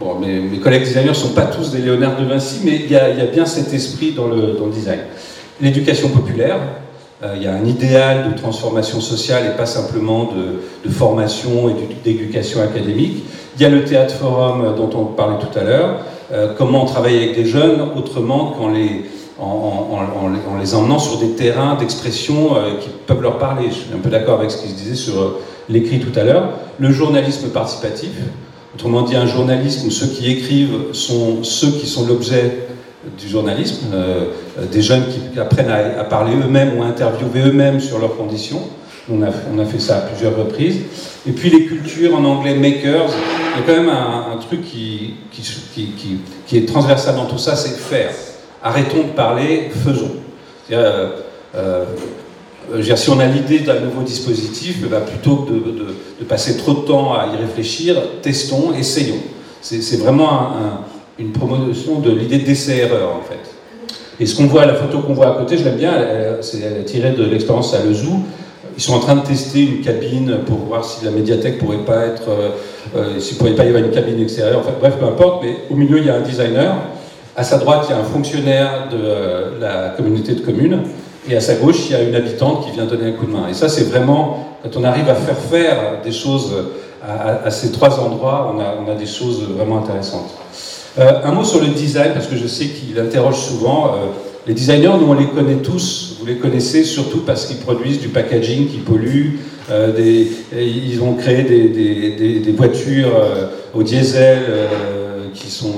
Bon, 0.00 0.16
mes, 0.16 0.58
collègues 0.58 0.82
designers 0.82 1.10
ne 1.10 1.14
sont 1.14 1.34
pas 1.34 1.46
tous 1.46 1.70
des 1.70 1.78
Léonard 1.78 2.16
de 2.16 2.24
Vinci, 2.24 2.62
mais 2.64 2.80
il 2.84 2.90
y, 2.90 2.96
a, 2.96 3.26
bien 3.26 3.46
cet 3.46 3.72
esprit 3.72 4.10
dans 4.10 4.26
le, 4.26 4.56
design. 4.72 4.98
L'éducation 5.60 6.08
populaire, 6.08 6.58
il 7.36 7.42
y 7.42 7.46
a 7.46 7.54
un 7.54 7.64
idéal 7.64 8.32
de 8.32 8.36
transformation 8.36 9.00
sociale 9.00 9.44
et 9.46 9.56
pas 9.56 9.66
simplement 9.66 10.32
de, 10.84 10.90
formation 10.90 11.68
et 11.68 11.74
d'éducation 12.04 12.60
académique. 12.60 13.24
Il 13.56 13.62
y 13.62 13.64
a 13.64 13.68
le 13.68 13.84
théâtre 13.84 14.14
forum 14.14 14.74
dont 14.76 14.90
on 14.98 15.04
parlait 15.04 15.38
tout 15.38 15.58
à 15.58 15.62
l'heure, 15.62 16.00
comment 16.58 16.84
travailler 16.86 17.22
avec 17.22 17.36
des 17.36 17.46
jeunes 17.46 17.80
autrement 17.96 18.52
qu'en 18.58 18.70
les, 18.70 19.04
en, 19.38 20.58
les 20.60 20.74
emmenant 20.74 20.98
sur 20.98 21.18
des 21.18 21.30
terrains 21.30 21.76
d'expression 21.76 22.56
qui 22.80 22.88
peuvent 23.06 23.22
leur 23.22 23.38
parler. 23.38 23.68
Je 23.68 23.74
suis 23.74 23.94
un 23.94 23.98
peu 23.98 24.10
d'accord 24.10 24.40
avec 24.40 24.50
ce 24.50 24.60
qu'il 24.60 24.74
disait 24.74 24.96
sur 24.96 25.38
l'écrit 25.68 26.00
tout 26.00 26.18
à 26.18 26.24
l'heure. 26.24 26.50
Le 26.80 26.90
journalisme 26.90 27.48
participatif, 27.50 28.10
autrement 28.74 29.02
dit 29.02 29.16
un 29.16 29.26
journalisme 29.26 29.86
où 29.86 29.90
ceux 29.90 30.06
qui 30.06 30.30
écrivent 30.30 30.92
sont 30.92 31.44
ceux 31.44 31.70
qui 31.70 31.86
sont 31.86 32.06
l'objet 32.06 32.66
du 33.18 33.28
journalisme, 33.28 33.86
euh, 33.92 34.24
euh, 34.58 34.66
des 34.66 34.82
jeunes 34.82 35.04
qui 35.06 35.38
apprennent 35.38 35.70
à, 35.70 36.04
parler 36.04 36.32
eux-mêmes 36.34 36.78
ou 36.78 36.82
à 36.82 36.86
interviewer 36.86 37.48
eux-mêmes 37.48 37.80
sur 37.80 37.98
leurs 37.98 38.16
conditions. 38.16 38.62
On 39.10 39.22
a, 39.22 39.64
fait 39.66 39.78
ça 39.78 39.98
à 39.98 40.00
plusieurs 40.00 40.34
reprises. 40.36 40.80
Et 41.26 41.32
puis 41.32 41.50
les 41.50 41.66
cultures 41.66 42.16
en 42.16 42.24
anglais 42.24 42.54
makers, 42.54 43.10
il 43.10 43.60
y 43.60 43.62
a 43.62 43.66
quand 43.66 43.82
même 43.82 43.90
un, 43.90 44.38
truc 44.38 44.62
qui, 44.62 45.16
est 46.52 46.66
transversal 46.66 47.14
dans 47.16 47.26
tout 47.26 47.38
ça, 47.38 47.54
c'est 47.54 47.76
faire. 47.76 48.12
Arrêtons 48.62 49.02
de 49.02 49.12
parler, 49.14 49.70
faisons. 49.84 50.12
Si 52.96 53.10
on 53.10 53.20
a 53.20 53.26
l'idée 53.26 53.60
d'un 53.60 53.80
nouveau 53.80 54.02
dispositif, 54.02 54.78
eh 54.84 54.88
ben, 54.88 55.00
plutôt 55.00 55.36
que 55.36 55.52
de, 55.52 56.24
passer 56.28 56.56
trop 56.56 56.72
de 56.72 56.86
temps 56.86 57.12
à 57.12 57.26
y 57.26 57.36
réfléchir, 57.36 57.96
testons, 58.22 58.72
essayons. 58.78 59.20
C'est 59.60 59.98
vraiment 60.00 60.52
une 61.18 61.32
promotion 61.32 62.00
de 62.00 62.10
l'idée 62.10 62.38
d'essai-erreur, 62.38 63.14
en 63.14 63.22
fait. 63.22 63.54
Et 64.20 64.26
ce 64.26 64.36
qu'on 64.36 64.46
voit, 64.46 64.64
la 64.64 64.74
photo 64.74 65.00
qu'on 65.00 65.12
voit 65.12 65.34
à 65.34 65.38
côté, 65.38 65.58
je 65.58 65.64
l'aime 65.64 65.76
bien, 65.76 65.92
c'est 66.40 66.84
tirée 66.86 67.12
de 67.12 67.24
l'expérience 67.24 67.74
à 67.74 67.84
Le 67.84 67.92
Zoo. 67.92 68.20
Ils 68.76 68.82
sont 68.82 68.94
en 68.94 69.00
train 69.00 69.16
de 69.16 69.24
tester 69.24 69.60
une 69.60 69.80
cabine 69.82 70.38
pour 70.46 70.58
voir 70.58 70.84
si 70.84 71.04
la 71.04 71.12
médiathèque 71.12 71.58
pourrait 71.58 71.84
pas 71.84 72.06
être, 72.06 72.28
euh, 72.28 72.48
euh, 72.96 73.20
s'il 73.20 73.36
pourrait 73.36 73.54
pas 73.54 73.64
y 73.64 73.68
avoir 73.68 73.84
une 73.84 73.92
cabine 73.92 74.20
extérieure. 74.20 74.60
Enfin, 74.60 74.72
bref, 74.80 74.94
peu 74.98 75.06
importe. 75.06 75.44
Mais 75.44 75.56
au 75.70 75.76
milieu, 75.76 75.98
il 75.98 76.06
y 76.06 76.10
a 76.10 76.16
un 76.16 76.22
designer. 76.22 76.74
À 77.36 77.44
sa 77.44 77.58
droite, 77.58 77.86
il 77.88 77.92
y 77.92 77.94
a 77.94 78.00
un 78.00 78.04
fonctionnaire 78.04 78.88
de 78.90 79.60
la 79.60 79.90
communauté 79.96 80.34
de 80.34 80.40
communes 80.40 80.80
et 81.28 81.36
à 81.36 81.40
sa 81.40 81.54
gauche, 81.54 81.86
il 81.86 81.92
y 81.92 81.94
a 81.94 82.02
une 82.02 82.14
habitante 82.14 82.64
qui 82.64 82.72
vient 82.72 82.84
donner 82.84 83.08
un 83.08 83.12
coup 83.12 83.26
de 83.26 83.32
main. 83.32 83.48
Et 83.48 83.54
ça, 83.54 83.68
c'est 83.68 83.84
vraiment, 83.84 84.58
quand 84.62 84.78
on 84.78 84.84
arrive 84.84 85.08
à 85.08 85.14
faire 85.14 85.38
faire 85.38 86.02
des 86.04 86.12
choses 86.12 86.52
à, 87.44 87.50
ces 87.50 87.72
trois 87.72 88.00
endroits, 88.00 88.54
on 88.54 88.60
a, 88.60 88.76
on 88.84 88.90
a, 88.90 88.94
des 88.94 89.06
choses 89.06 89.42
vraiment 89.56 89.78
intéressantes. 89.78 90.30
Euh, 90.98 91.20
un 91.24 91.32
mot 91.32 91.44
sur 91.44 91.60
le 91.60 91.68
design, 91.68 92.12
parce 92.12 92.26
que 92.26 92.36
je 92.36 92.46
sais 92.46 92.66
qu'il 92.66 92.98
interroge 92.98 93.36
souvent. 93.36 93.86
Euh, 93.86 94.06
les 94.46 94.54
designers, 94.54 94.92
nous, 95.00 95.08
on 95.08 95.14
les 95.14 95.26
connaît 95.26 95.56
tous. 95.56 96.16
Vous 96.20 96.26
les 96.26 96.36
connaissez 96.36 96.84
surtout 96.84 97.20
parce 97.20 97.46
qu'ils 97.46 97.58
produisent 97.58 98.00
du 98.00 98.08
packaging 98.08 98.68
qui 98.68 98.78
pollue. 98.78 99.36
Euh, 99.70 99.92
des, 99.92 100.28
ils 100.56 101.02
ont 101.02 101.14
créé 101.14 101.42
des, 101.42 101.68
des, 101.68 102.40
des 102.40 102.52
voitures 102.52 103.12
au 103.74 103.82
diesel 103.82 104.38
qui, 105.32 105.50
sont, 105.50 105.72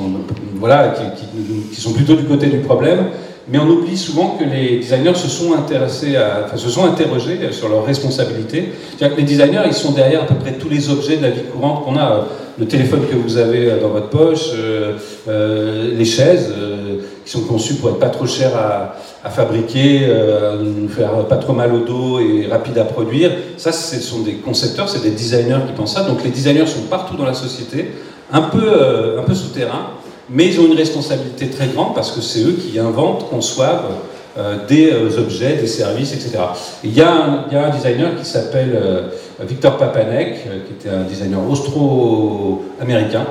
voilà, 0.56 0.88
qui, 0.88 1.20
qui, 1.20 1.70
qui 1.72 1.80
sont 1.80 1.92
plutôt 1.92 2.16
du 2.16 2.24
côté 2.24 2.48
du 2.48 2.58
problème 2.58 3.06
mais 3.48 3.58
on 3.58 3.68
oublie 3.68 3.96
souvent 3.96 4.36
que 4.38 4.44
les 4.44 4.78
designers 4.78 5.14
se 5.14 5.28
sont 5.28 5.54
intéressés 5.54 6.16
à, 6.16 6.42
enfin, 6.44 6.56
se 6.56 6.68
sont 6.68 6.84
interrogés 6.84 7.38
sur 7.52 7.68
leurs 7.68 7.84
responsabilités. 7.84 8.72
Les 9.00 9.22
designers, 9.22 9.62
ils 9.66 9.74
sont 9.74 9.92
derrière 9.92 10.22
à 10.22 10.26
peu 10.26 10.34
près 10.34 10.54
tous 10.54 10.68
les 10.68 10.90
objets 10.90 11.16
de 11.16 11.22
la 11.22 11.30
vie 11.30 11.42
courante 11.52 11.84
qu'on 11.84 11.96
a. 11.96 12.26
Le 12.58 12.66
téléphone 12.66 13.02
que 13.08 13.14
vous 13.14 13.36
avez 13.36 13.70
dans 13.80 13.90
votre 13.90 14.08
poche, 14.08 14.50
euh, 14.54 14.94
euh 15.28 15.94
les 15.94 16.06
chaises 16.06 16.50
euh, 16.56 17.00
qui 17.24 17.30
sont 17.30 17.42
conçues 17.42 17.74
pour 17.74 17.90
être 17.90 17.98
pas 17.98 18.08
trop 18.08 18.26
chères 18.26 18.56
à, 18.56 18.96
à 19.22 19.28
fabriquer, 19.28 20.06
euh, 20.08 20.88
faire 20.88 21.26
pas 21.28 21.36
trop 21.36 21.52
mal 21.52 21.74
au 21.74 21.80
dos 21.80 22.18
et 22.18 22.46
rapide 22.50 22.78
à 22.78 22.84
produire. 22.84 23.30
Ça, 23.58 23.72
ce 23.72 24.00
sont 24.00 24.20
des 24.20 24.36
concepteurs, 24.36 24.88
c'est 24.88 25.02
des 25.02 25.10
designers 25.10 25.66
qui 25.66 25.74
pensent 25.74 25.94
ça. 25.94 26.04
Donc 26.04 26.24
les 26.24 26.30
designers 26.30 26.66
sont 26.66 26.84
partout 26.88 27.16
dans 27.16 27.26
la 27.26 27.34
société, 27.34 27.92
un 28.32 28.40
peu, 28.40 29.18
un 29.18 29.22
peu 29.22 29.34
souterrains 29.34 29.90
mais 30.28 30.46
ils 30.46 30.60
ont 30.60 30.66
une 30.66 30.76
responsabilité 30.76 31.48
très 31.48 31.68
grande 31.68 31.94
parce 31.94 32.10
que 32.10 32.20
c'est 32.20 32.40
eux 32.40 32.56
qui 32.60 32.78
inventent, 32.78 33.28
conçoivent 33.30 33.92
euh, 34.38 34.66
des 34.68 34.92
euh, 34.92 35.18
objets, 35.18 35.54
des 35.54 35.66
services, 35.66 36.12
etc. 36.12 36.36
il, 36.84 36.92
y 36.92 37.00
a 37.00 37.10
un, 37.10 37.70
designer 37.70 38.14
qui 38.18 38.26
s'appelle 38.26 38.72
euh, 38.74 39.08
Victor 39.40 39.78
Papanek, 39.78 40.42
qui 40.66 40.72
était 40.74 40.94
un 40.94 41.04
designer 41.04 41.40
austro-américain, 41.48 43.24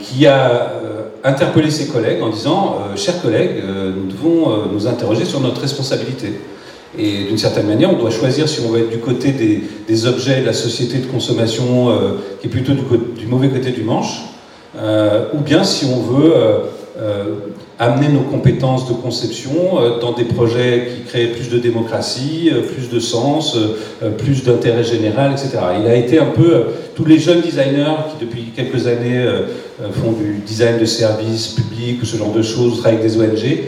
qui 0.00 0.26
a 0.26 0.72
interpellé 1.22 1.70
ses 1.70 1.86
collègues 1.86 2.20
en 2.22 2.30
disant 2.30 2.78
Chers 2.96 3.22
collègues, 3.22 3.62
nous 3.64 4.10
devons 4.10 4.66
nous 4.72 4.88
interroger 4.88 5.24
sur 5.24 5.38
notre 5.38 5.60
responsabilité. 5.60 6.40
Et 6.98 7.24
d'une 7.28 7.38
certaine 7.38 7.68
manière, 7.68 7.92
on 7.92 7.96
doit 7.96 8.10
choisir 8.10 8.48
si 8.48 8.60
on 8.66 8.70
veut 8.70 8.80
être 8.80 8.90
du 8.90 8.98
côté 8.98 9.30
des, 9.30 10.06
objets 10.06 10.40
de 10.40 10.46
la 10.46 10.52
société 10.52 10.98
de 10.98 11.06
consommation 11.06 11.96
qui 12.40 12.48
est 12.48 12.50
plutôt 12.50 12.72
du 12.72 13.26
mauvais 13.26 13.48
côté 13.48 13.70
du 13.70 13.84
manche, 13.84 14.22
ou 14.76 15.38
bien 15.38 15.64
si 15.64 15.86
on 15.86 16.00
veut 16.00 16.32
euh, 16.34 16.58
euh, 16.98 17.24
amener 17.78 18.08
nos 18.08 18.22
compétences 18.22 18.88
de 18.88 18.94
conception 18.94 19.52
dans 20.00 20.12
des 20.12 20.24
projets 20.24 20.88
qui 20.92 21.02
créent 21.02 21.28
plus 21.28 21.48
de 21.48 21.58
démocratie, 21.58 22.50
plus 22.74 22.90
de 22.90 22.98
sens, 22.98 23.56
plus 24.18 24.42
d'intérêt 24.42 24.82
général, 24.82 25.30
etc. 25.30 25.58
Il 25.80 25.86
a 25.86 25.94
été 25.94 26.18
un 26.18 26.26
peu 26.26 26.64
tous 26.96 27.04
les 27.04 27.20
jeunes 27.20 27.40
designers 27.40 27.94
qui 28.10 28.26
depuis 28.26 28.50
quelques 28.54 28.88
années 28.88 29.24
font 29.92 30.10
du 30.10 30.42
design 30.44 30.80
de 30.80 30.84
services 30.84 31.54
publics 31.54 32.02
ou 32.02 32.04
ce 32.04 32.16
genre 32.16 32.32
de 32.32 32.42
choses, 32.42 32.80
travaillent 32.80 32.98
avec 32.98 33.12
des 33.12 33.20
ONG, 33.20 33.58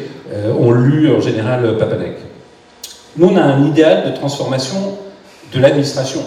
ont 0.58 0.72
lu 0.72 1.08
en 1.12 1.20
général 1.20 1.76
Papanek. 1.78 2.16
Nous, 3.16 3.28
on 3.28 3.36
a 3.36 3.42
un 3.42 3.64
idéal 3.64 4.10
de 4.10 4.16
transformation 4.16 4.98
de 5.54 5.60
l'administration. 5.60 6.22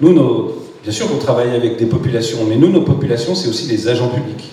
nous, 0.00 0.14
nos, 0.14 0.59
Bien 0.82 0.92
sûr 0.92 1.10
qu'on 1.10 1.18
travaille 1.18 1.54
avec 1.54 1.76
des 1.76 1.84
populations, 1.84 2.38
mais 2.48 2.56
nous, 2.56 2.70
nos 2.70 2.80
populations, 2.80 3.34
c'est 3.34 3.48
aussi 3.48 3.68
des 3.68 3.88
agents 3.88 4.08
publics. 4.08 4.50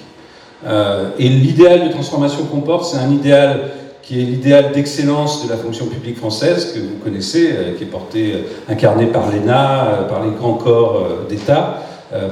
Euh, 0.66 1.10
et 1.18 1.30
l'idéal 1.30 1.88
de 1.88 1.94
transformation 1.94 2.44
qu'on 2.46 2.60
porte, 2.60 2.86
c'est 2.86 2.98
un 2.98 3.12
idéal 3.12 3.70
qui 4.02 4.20
est 4.20 4.26
l'idéal 4.26 4.72
d'excellence 4.74 5.46
de 5.46 5.50
la 5.50 5.58
fonction 5.58 5.86
publique 5.86 6.18
française, 6.18 6.74
que 6.74 6.80
vous 6.80 6.98
connaissez, 7.02 7.52
euh, 7.52 7.78
qui 7.78 7.84
est 7.84 7.88
porté, 7.88 8.34
euh, 8.34 8.72
incarné 8.72 9.06
par 9.06 9.32
l'ENA, 9.32 10.06
par 10.10 10.24
les 10.24 10.32
grands 10.32 10.56
corps 10.56 11.08
d'État, 11.30 11.84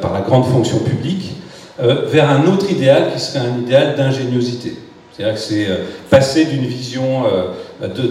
par 0.01 0.13
la 0.13 0.21
grande 0.21 0.45
fonction 0.45 0.79
publique, 0.79 1.33
vers 1.77 2.29
un 2.29 2.45
autre 2.47 2.71
idéal 2.71 3.11
qui 3.13 3.19
serait 3.19 3.39
un 3.39 3.61
idéal 3.61 3.95
d'ingéniosité. 3.95 4.77
C'est-à-dire 5.11 5.35
que 5.35 5.41
c'est 5.41 5.67
passer 6.09 6.45
d'une 6.45 6.65
vision 6.65 7.23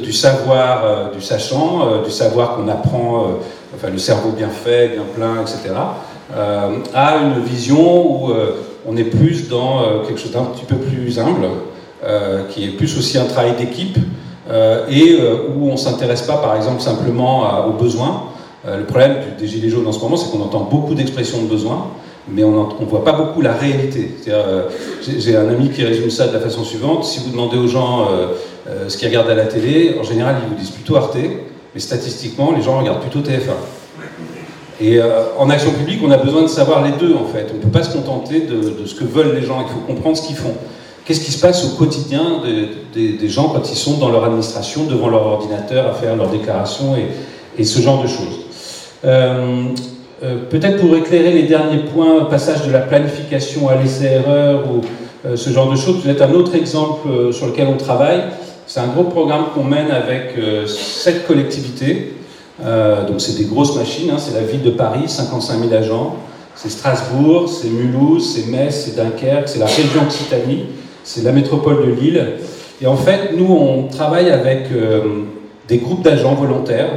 du 0.02 0.12
savoir 0.12 1.10
du 1.10 1.22
sachant, 1.22 2.02
du 2.04 2.10
savoir 2.10 2.56
qu'on 2.56 2.68
apprend 2.68 3.38
enfin 3.74 3.90
le 3.90 3.98
cerveau 3.98 4.30
bien 4.30 4.48
fait, 4.48 4.88
bien 4.88 5.04
plein, 5.14 5.42
etc., 5.42 5.74
euh, 6.34 6.78
à 6.94 7.16
une 7.18 7.44
vision 7.44 8.24
où 8.24 8.30
euh, 8.30 8.56
on 8.86 8.96
est 8.96 9.04
plus 9.04 9.48
dans 9.48 9.82
euh, 9.82 10.02
quelque 10.06 10.18
chose 10.18 10.32
d'un 10.32 10.44
petit 10.44 10.64
peu 10.64 10.76
plus 10.76 11.18
humble, 11.18 11.48
qui 12.50 12.64
est 12.64 12.68
plus 12.68 12.98
aussi 12.98 13.16
un 13.16 13.24
travail 13.24 13.54
d'équipe, 13.56 13.96
et 14.90 15.18
où 15.56 15.70
on 15.70 15.72
ne 15.72 15.76
s'intéresse 15.78 16.20
pas, 16.20 16.36
par 16.36 16.54
exemple, 16.54 16.82
simplement 16.82 17.66
aux 17.66 17.82
besoins. 17.82 18.24
le 18.66 18.84
problème 18.84 19.16
des 19.38 19.46
Gilets 19.46 19.70
jaunes 19.70 19.86
en 19.86 19.92
ce 19.92 20.00
moment, 20.00 20.18
c'est 20.18 20.30
qu'on 20.30 20.42
entend 20.42 20.68
beaucoup 20.70 20.94
d'expressions 20.94 21.40
de 21.40 21.48
besoins, 21.48 21.86
mais 22.28 22.44
on 22.44 22.68
ne 22.78 22.84
voit 22.84 23.06
pas 23.06 23.14
beaucoup 23.14 23.40
la 23.40 23.54
réalité. 23.54 24.16
J'ai 25.00 25.34
un 25.34 25.48
ami 25.48 25.70
qui 25.70 25.82
résume 25.82 26.10
ça 26.10 26.26
de 26.26 26.34
la 26.34 26.40
façon 26.40 26.62
suivante, 26.62 27.06
si 27.06 27.20
vous 27.20 27.30
demandez 27.30 27.56
aux 27.56 27.68
gens 27.68 28.06
ce 28.86 28.94
qu'ils 28.98 29.08
regardent 29.08 29.30
à 29.30 29.34
la 29.34 29.46
télé, 29.46 29.96
en 29.98 30.02
général, 30.02 30.36
ils 30.44 30.48
vous 30.50 30.60
disent 30.60 30.72
plutôt 30.72 30.96
Arte, 30.96 31.16
mais 31.74 31.80
statistiquement, 31.80 32.52
les 32.56 32.62
gens 32.62 32.78
regardent 32.78 33.00
plutôt 33.00 33.20
TF1. 33.20 33.54
Et 34.80 34.98
euh, 34.98 35.24
en 35.38 35.50
action 35.50 35.70
publique, 35.72 36.00
on 36.04 36.10
a 36.10 36.16
besoin 36.16 36.42
de 36.42 36.48
savoir 36.48 36.84
les 36.84 36.92
deux, 36.92 37.14
en 37.14 37.26
fait. 37.26 37.48
On 37.52 37.56
ne 37.56 37.62
peut 37.62 37.70
pas 37.70 37.82
se 37.82 37.92
contenter 37.92 38.40
de, 38.40 38.86
ce 38.86 38.94
que 38.94 39.04
veulent 39.04 39.34
les 39.34 39.46
gens, 39.46 39.64
il 39.66 39.72
faut 39.72 39.80
comprendre 39.80 40.16
ce 40.16 40.26
qu'ils 40.26 40.36
font. 40.36 40.54
Qu'est-ce 41.04 41.20
qui 41.20 41.32
se 41.32 41.40
passe 41.40 41.64
au 41.64 41.76
quotidien 41.76 42.40
des 42.94 43.28
gens 43.28 43.50
quand 43.50 43.70
ils 43.70 43.76
sont 43.76 43.98
dans 43.98 44.08
leur 44.08 44.24
administration, 44.24 44.84
devant 44.84 45.08
leur 45.08 45.26
ordinateur, 45.26 45.86
à 45.86 45.92
faire 45.92 46.16
leurs 46.16 46.30
déclarations 46.30 46.96
et, 47.58 47.64
ce 47.64 47.82
genre 47.82 48.02
de 48.02 48.08
choses? 48.08 48.46
Euh, 49.04 49.64
euh, 50.22 50.36
peut-être 50.48 50.80
pour 50.80 50.96
éclairer 50.96 51.32
les 51.32 51.42
derniers 51.42 51.82
points, 51.92 52.24
passage 52.24 52.66
de 52.66 52.72
la 52.72 52.80
planification 52.80 53.68
à 53.68 53.76
l'essai-erreur 53.76 54.64
ou 54.66 54.80
ce 55.36 55.50
genre 55.50 55.70
de 55.70 55.76
choses, 55.76 56.02
peut-être 56.02 56.22
un 56.22 56.32
autre 56.32 56.54
exemple 56.54 57.32
sur 57.32 57.46
lequel 57.46 57.66
on 57.68 57.76
travaille, 57.76 58.24
c'est 58.74 58.80
un 58.80 58.88
gros 58.88 59.04
programme 59.04 59.50
qu'on 59.54 59.62
mène 59.62 59.92
avec 59.92 60.36
euh, 60.36 60.66
sept 60.66 61.28
collectivités. 61.28 62.14
Euh, 62.60 63.06
donc 63.06 63.20
c'est 63.20 63.38
des 63.38 63.44
grosses 63.44 63.76
machines, 63.76 64.10
hein. 64.10 64.16
c'est 64.18 64.34
la 64.34 64.44
ville 64.44 64.62
de 64.62 64.70
Paris, 64.70 65.04
55 65.06 65.60
000 65.60 65.72
agents, 65.72 66.16
c'est 66.56 66.70
Strasbourg, 66.70 67.48
c'est 67.48 67.68
Mulhouse, 67.68 68.34
c'est 68.34 68.50
Metz, 68.50 68.74
c'est 68.84 68.96
Dunkerque, 68.96 69.48
c'est 69.48 69.60
la 69.60 69.66
région 69.66 70.02
Occitanie, 70.02 70.64
c'est 71.04 71.22
la 71.22 71.30
métropole 71.30 71.86
de 71.86 71.92
Lille. 71.92 72.32
Et 72.82 72.88
en 72.88 72.96
fait, 72.96 73.36
nous, 73.36 73.46
on 73.46 73.84
travaille 73.84 74.28
avec 74.30 74.64
euh, 74.72 75.22
des 75.68 75.78
groupes 75.78 76.02
d'agents 76.02 76.34
volontaires 76.34 76.90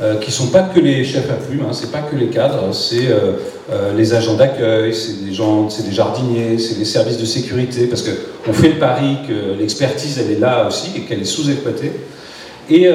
euh, 0.00 0.16
qui 0.16 0.32
sont 0.32 0.46
pas 0.46 0.62
que 0.62 0.80
les 0.80 1.04
chefs 1.04 1.30
à 1.30 1.34
plume, 1.34 1.66
hein, 1.68 1.72
c'est 1.72 1.92
pas 1.92 1.98
que 1.98 2.16
les 2.16 2.28
cadres, 2.28 2.72
c'est 2.72 3.08
euh, 3.08 3.32
euh, 3.70 3.92
les 3.94 4.14
agents 4.14 4.36
d'accueil, 4.36 4.94
c'est 4.94 5.22
des 5.22 5.32
des 5.32 5.92
jardiniers, 5.94 6.56
c'est 6.56 6.78
les 6.78 6.86
services 6.86 7.18
de 7.18 7.26
sécurité, 7.26 7.88
parce 7.88 8.00
que 8.00 8.10
on 8.48 8.54
fait 8.54 8.70
le 8.70 8.78
pari 8.78 9.18
que 9.28 9.52
l'expertise 9.60 10.18
elle 10.18 10.34
est 10.34 10.40
là 10.40 10.66
aussi 10.66 10.92
et 10.96 11.00
qu'elle 11.00 11.20
est 11.20 11.26
sous-exploitée. 11.26 11.92
Et 12.70 12.88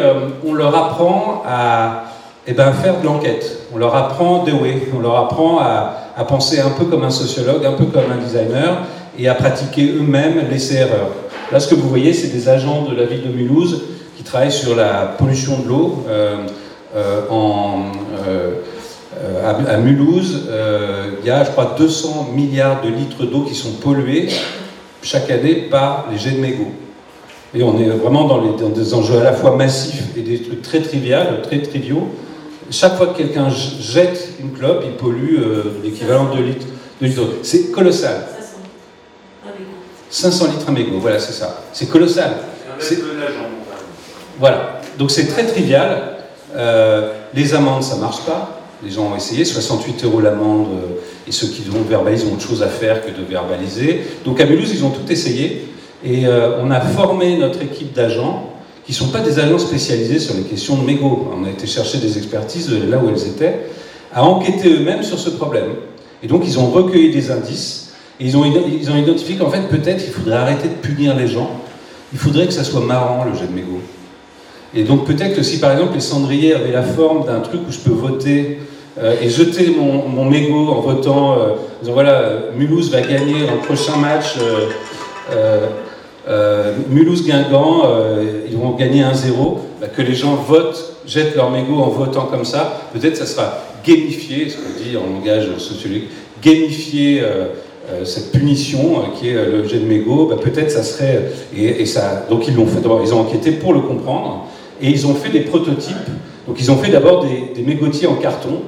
on 0.43 0.53
leur 0.53 0.75
apprend 0.75 1.43
à 1.45 2.05
eh 2.47 2.53
ben, 2.53 2.71
faire 2.71 2.99
de 2.99 3.05
l'enquête, 3.05 3.59
on 3.75 3.77
leur 3.77 3.93
apprend 3.93 4.43
de 4.43 4.53
way, 4.53 4.87
on 4.95 4.99
leur 4.99 5.17
apprend 5.17 5.59
à, 5.59 6.13
à, 6.17 6.23
penser 6.23 6.59
un 6.59 6.69
peu 6.69 6.85
comme 6.85 7.03
un 7.03 7.11
sociologue, 7.11 7.63
un 7.63 7.73
peu 7.73 7.85
comme 7.85 8.11
un 8.11 8.23
designer, 8.23 8.87
et 9.19 9.27
à 9.27 9.35
pratiquer 9.35 9.91
eux-mêmes 9.91 10.49
l'essai-erreur. 10.49 11.09
Là, 11.51 11.59
ce 11.59 11.67
que 11.67 11.75
vous 11.75 11.89
voyez, 11.89 12.13
c'est 12.13 12.29
des 12.29 12.49
agents 12.49 12.85
de 12.85 12.95
la 12.95 13.05
ville 13.05 13.21
de 13.21 13.29
Mulhouse 13.29 13.83
qui 14.15 14.23
travaillent 14.23 14.51
sur 14.51 14.75
la 14.75 15.15
pollution 15.19 15.59
de 15.59 15.67
l'eau. 15.67 16.03
Euh, 16.97 17.21
en, 17.29 17.91
euh, 18.27 18.53
à, 19.45 19.77
Mulhouse, 19.77 20.47
euh, 20.49 21.11
il 21.21 21.27
y 21.27 21.29
a, 21.29 21.43
je 21.43 21.51
crois, 21.51 21.75
200 21.77 22.31
milliards 22.35 22.81
de 22.81 22.89
litres 22.89 23.23
d'eau 23.25 23.41
qui 23.41 23.53
sont 23.53 23.73
pollués 23.73 24.29
chaque 25.03 25.29
année 25.29 25.67
par 25.69 26.07
les 26.11 26.17
jets 26.17 26.31
de 26.31 26.39
mégots. 26.39 26.71
Et 27.53 27.61
on 27.61 27.79
est 27.79 27.87
vraiment 27.89 28.25
dans, 28.25 28.41
les, 28.41 28.57
dans, 28.57 28.69
des 28.69 28.95
enjeux 28.95 29.19
à 29.19 29.23
la 29.23 29.33
fois 29.33 29.55
massifs 29.55 30.05
et 30.17 30.21
des 30.21 30.41
trucs 30.41 30.63
très 30.63 30.81
triviaux, 30.81 31.17
très 31.43 31.61
triviaux. 31.61 32.09
Chaque 32.71 32.97
fois 32.97 33.07
que 33.07 33.17
quelqu'un 33.17 33.49
jette 33.49 34.33
une 34.39 34.51
clope, 34.51 34.83
il 34.83 34.93
pollue 34.93 35.37
l'équivalent 35.83 36.33
de 36.33 36.41
litres 36.41 36.65
de 36.99 37.05
litres 37.05 37.21
d'eau. 37.21 37.33
C'est 37.43 37.71
colossal. 37.71 38.25
500 40.09 40.45
litres 40.47 40.65
à 40.67 40.71
mégot, 40.71 40.99
voilà, 40.99 41.19
c'est 41.19 41.33
ça. 41.33 41.63
C'est 41.73 41.89
colossal. 41.89 42.37
C'est 42.79 42.97
Voilà. 44.39 44.81
Donc 44.97 45.11
c'est 45.11 45.27
très 45.27 45.45
trivial. 45.45 46.16
Euh, 46.57 47.13
les 47.33 47.53
amendes, 47.53 47.83
ça 47.83 47.95
marche 47.97 48.21
pas. 48.21 48.61
Les 48.83 48.91
gens 48.91 49.11
ont 49.11 49.15
essayé, 49.15 49.45
68 49.45 50.03
euros 50.05 50.21
l'amende, 50.21 50.67
euh, 50.71 51.27
et 51.27 51.31
ceux 51.31 51.47
qui 51.47 51.61
vont 51.63 51.81
verbaliser 51.81 52.27
ont 52.27 52.33
autre 52.33 52.47
chose 52.47 52.63
à 52.63 52.67
faire 52.67 53.05
que 53.05 53.11
de 53.11 53.23
verbaliser. 53.27 54.01
Donc 54.25 54.39
à 54.39 54.45
Mulhouse, 54.45 54.71
ils 54.73 54.83
ont 54.83 54.89
tout 54.89 55.11
essayé, 55.11 55.67
et 56.03 56.27
euh, 56.27 56.61
on 56.61 56.69
a 56.71 56.79
formé 56.79 57.37
notre 57.37 57.61
équipe 57.61 57.93
d'agents, 57.93 58.53
qui 58.85 58.91
ne 58.91 58.97
sont 58.97 59.09
pas 59.09 59.19
des 59.19 59.39
agents 59.39 59.59
spécialisés 59.59 60.19
sur 60.19 60.35
les 60.35 60.43
questions 60.43 60.77
de 60.77 60.85
mégots. 60.85 61.27
On 61.35 61.45
a 61.45 61.49
été 61.49 61.67
chercher 61.67 61.97
des 61.97 62.17
expertises 62.17 62.71
là 62.71 62.97
où 62.97 63.09
elles 63.09 63.27
étaient, 63.27 63.67
à 64.13 64.23
enquêter 64.23 64.69
eux-mêmes 64.69 65.03
sur 65.03 65.19
ce 65.19 65.29
problème. 65.31 65.71
Et 66.23 66.27
donc 66.27 66.43
ils 66.45 66.57
ont 66.57 66.67
recueilli 66.67 67.11
des 67.11 67.31
indices, 67.31 67.93
et 68.19 68.25
ils 68.25 68.37
ont, 68.37 68.45
ils 68.45 68.89
ont 68.89 68.95
identifié 68.95 69.35
qu'en 69.35 69.49
fait, 69.49 69.67
peut-être, 69.69 70.03
il 70.05 70.11
faudrait 70.11 70.37
arrêter 70.37 70.69
de 70.69 70.73
punir 70.75 71.15
les 71.15 71.27
gens. 71.27 71.49
Il 72.13 72.19
faudrait 72.19 72.47
que 72.47 72.53
ça 72.53 72.63
soit 72.63 72.81
marrant, 72.81 73.25
le 73.25 73.37
jet 73.37 73.47
de 73.47 73.53
mégots. 73.53 73.81
Et 74.75 74.83
donc 74.83 75.05
peut-être 75.05 75.35
que 75.35 75.43
si 75.43 75.59
par 75.59 75.71
exemple 75.71 75.93
les 75.95 76.01
cendriers 76.01 76.53
avaient 76.53 76.71
la 76.71 76.83
forme 76.83 77.25
d'un 77.25 77.39
truc 77.39 77.61
où 77.67 77.71
je 77.71 77.79
peux 77.79 77.95
voter 77.95 78.59
euh, 78.99 79.15
et 79.21 79.29
jeter 79.29 79.75
mon, 79.77 80.07
mon 80.07 80.25
mégot 80.25 80.69
en 80.69 80.81
votant, 80.81 81.33
euh, 81.33 81.53
disant 81.81 81.93
voilà, 81.93 82.33
Mulhouse 82.57 82.89
va 82.89 83.01
gagner 83.01 83.45
dans 83.45 83.57
prochain 83.57 83.95
match, 83.97 84.37
euh, 85.31 85.67
Mulhouse-Guingamp, 86.89 87.83
ils 88.49 88.57
vont 88.57 88.71
gagner 88.71 89.03
1-0, 89.03 89.59
bah, 89.79 89.87
que 89.95 90.01
les 90.01 90.15
gens 90.15 90.35
votent, 90.35 90.97
jettent 91.05 91.35
leur 91.35 91.51
mégot 91.51 91.75
en 91.75 91.89
votant 91.89 92.25
comme 92.25 92.43
ça, 92.43 92.89
peut-être 92.91 93.15
ça 93.15 93.25
sera 93.25 93.59
gamifié, 93.85 94.49
ce 94.49 94.57
qu'on 94.57 94.83
dit 94.83 94.97
en 94.97 95.05
langage 95.13 95.55
sociologique, 95.57 96.09
gamifier 96.41 97.23
cette 98.03 98.33
punition 98.33 99.03
qui 99.17 99.29
est 99.29 99.33
le 99.33 99.65
jet 99.65 99.77
de 99.77 99.85
mégot, 99.85 100.25
bah, 100.25 100.37
peut-être 100.41 100.71
ça 100.71 100.83
serait. 100.83 101.31
Et, 101.55 101.85
ça, 101.85 102.25
donc 102.29 102.47
ils 102.47 102.55
l'ont 102.55 102.65
fait, 102.65 102.81
ils 103.05 103.13
ont 103.13 103.21
enquêté 103.21 103.51
pour 103.51 103.73
le 103.73 103.81
comprendre. 103.81 104.47
Et 104.81 104.89
ils 104.89 105.07
ont 105.07 105.15
fait 105.15 105.29
des 105.29 105.41
prototypes. 105.41 105.95
Donc 106.47 106.57
ils 106.59 106.71
ont 106.71 106.77
fait 106.77 106.91
d'abord 106.91 107.25
des, 107.25 107.61
mégotiers 107.63 108.07
en 108.07 108.15
carton 108.15 108.61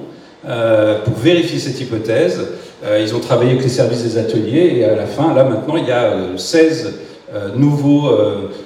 euh, 0.48 1.00
pour 1.04 1.16
vérifier 1.16 1.60
cette 1.60 1.80
hypothèse. 1.80 2.42
Euh, 2.86 3.00
ils 3.02 3.16
ont 3.16 3.20
travaillé 3.20 3.52
avec 3.52 3.64
les 3.64 3.70
services 3.70 4.04
des 4.04 4.18
ateliers 4.18 4.74
et 4.78 4.86
à 4.86 4.96
la 4.96 5.06
fin, 5.06 5.34
là 5.34 5.44
maintenant, 5.44 5.76
il 5.78 5.88
y 5.88 5.92
a 5.92 6.38
16 6.38 6.94
euh, 7.34 7.50
nouveaux 7.56 8.10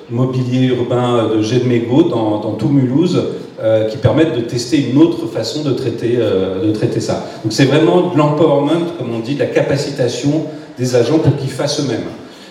mobiliers 0.10 0.68
urbains 0.68 1.30
de 1.36 1.41
jet 1.41 1.60
de 1.60 1.68
mégots 1.68 2.04
dans, 2.04 2.39
dans, 2.39 2.54
tout 2.54 2.70
Mulhouse 2.70 3.22
qui 3.89 3.98
permettent 3.98 4.36
de 4.36 4.41
tester 4.41 4.89
une 4.89 4.98
autre 4.98 5.26
façon 5.28 5.64
de 5.64 5.72
traiter, 5.72 6.18
de 6.18 6.72
traiter 6.74 7.00
ça. 7.00 7.26
Donc 7.44 7.54
c'est 7.54 7.64
vraiment 7.64 8.10
de 8.10 8.18
l'empowerment, 8.18 8.91
comme 8.98 9.16
on 9.16 9.20
dit, 9.20 9.36
de 9.36 9.39
la 9.39 9.46
capacitation 9.46 10.48
des 10.78 10.96
agents 10.98 11.20
pour 11.20 11.38
qu'ils 11.38 11.50
fassent 11.50 11.80
eux-mêmes. 11.80 12.10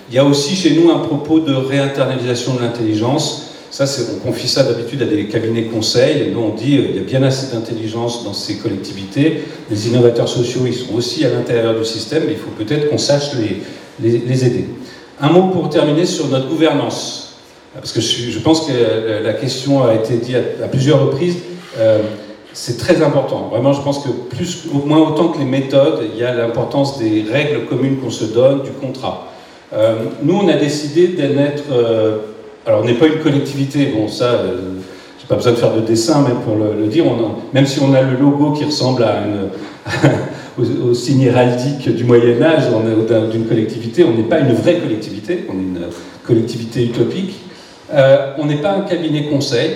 Il 0.09 0.17
y 0.17 0.19
a 0.19 0.25
aussi 0.25 0.55
chez 0.55 0.75
nous 0.75 0.91
un 0.91 0.99
propos 0.99 1.41
de 1.41 1.55
réinternalisation 1.55 2.55
de 2.55 2.61
l'intelligence. 2.61 3.52
Ça, 3.73 3.87
on 4.15 4.19
confie 4.19 4.49
ça 4.49 4.65
d'habitude 4.65 5.01
à 5.01 5.07
des 5.07 5.29
cabinets 5.29 5.65
conseils. 5.65 6.21
Et 6.21 6.31
nous, 6.31 6.41
on 6.41 6.55
dit 6.55 6.75
il 6.75 6.95
y 6.95 6.99
a 6.99 7.03
bien 7.03 7.23
assez 7.23 7.57
d'intelligence 7.57 8.23
dans 8.23 8.35
ces 8.35 8.59
collectivités. 8.59 9.45
Les 9.71 9.89
innovateurs 9.89 10.29
sociaux, 10.29 10.61
ils 10.67 10.75
sont 10.75 10.95
aussi 10.95 11.25
à 11.25 11.31
l'intérieur 11.31 11.75
du 11.75 11.85
système, 11.87 12.25
mais 12.27 12.33
il 12.33 12.39
faut 12.39 12.51
peut-être 12.51 12.91
qu'on 12.91 12.99
sache 12.99 13.31
les, 13.35 13.63
les, 14.07 14.45
aider. 14.45 14.67
Un 15.19 15.31
mot 15.31 15.45
pour 15.45 15.71
terminer 15.71 16.05
sur 16.05 16.29
notre 16.29 16.51
gouvernance. 16.51 17.39
Parce 17.75 17.93
que 17.93 18.03
je, 18.03 18.39
pense 18.41 18.67
que 18.67 19.23
la 19.25 19.33
question 19.33 19.83
a 19.83 19.95
été 19.95 20.19
dite 20.19 20.37
à, 20.63 20.69
plusieurs 20.69 21.01
reprises. 21.07 21.37
Euh, 21.79 22.03
c'est 22.53 22.77
très 22.77 23.01
important. 23.01 23.49
Vraiment, 23.51 23.73
je 23.73 23.81
pense 23.81 24.01
que 24.01 24.11
plus, 24.11 24.67
moins 24.85 25.01
autant 25.01 25.29
que 25.29 25.39
les 25.39 25.47
méthodes, 25.47 26.11
il 26.13 26.21
y 26.21 26.25
a 26.25 26.35
l'importance 26.35 26.99
des 26.99 27.25
règles 27.33 27.65
communes 27.65 27.97
qu'on 27.97 28.11
se 28.11 28.27
donne, 28.27 28.65
du 28.65 28.71
contrat. 28.73 29.29
Euh, 29.73 29.95
nous, 30.23 30.35
on 30.35 30.49
a 30.49 30.57
décidé 30.59 31.09
d'être 31.09 31.73
euh, 31.73 32.19
alors, 32.65 32.83
on 32.83 32.85
n'est 32.85 32.95
pas 32.95 33.09
une 33.09 33.19
collectivité, 33.19 33.87
bon, 33.87 34.07
ça, 34.07 34.27
euh, 34.27 34.75
j'ai 35.19 35.27
pas 35.27 35.35
besoin 35.35 35.53
de 35.53 35.57
faire 35.57 35.75
de 35.75 35.81
dessin 35.81 36.23
même 36.23 36.41
pour 36.45 36.57
le, 36.57 36.87
dire. 36.87 37.05
même 37.53 37.67
si 37.67 37.81
on 37.81 37.93
a 37.93 38.03
le 38.03 38.17
logo 38.17 38.53
qui 38.53 38.65
ressemble 38.65 39.03
à 39.03 39.25
au, 40.59 40.95
signe 40.95 41.23
héraldique 41.23 41.93
du 41.93 42.05
Moyen-Âge 42.05 42.65
d'une 43.33 43.47
collectivité, 43.47 44.05
on 44.05 44.15
n'est 44.15 44.29
pas 44.29 44.39
une 44.39 44.53
vraie 44.53 44.79
collectivité, 44.79 45.47
on 45.49 45.55
est 45.55 45.63
une 45.63 45.81
collectivité 46.25 46.85
utopique. 46.85 47.35
Euh, 47.93 48.35
on 48.39 48.47
n'est 48.47 48.63
pas 48.63 48.73
un 48.73 48.83
cabinet 48.83 49.25
conseil. 49.25 49.71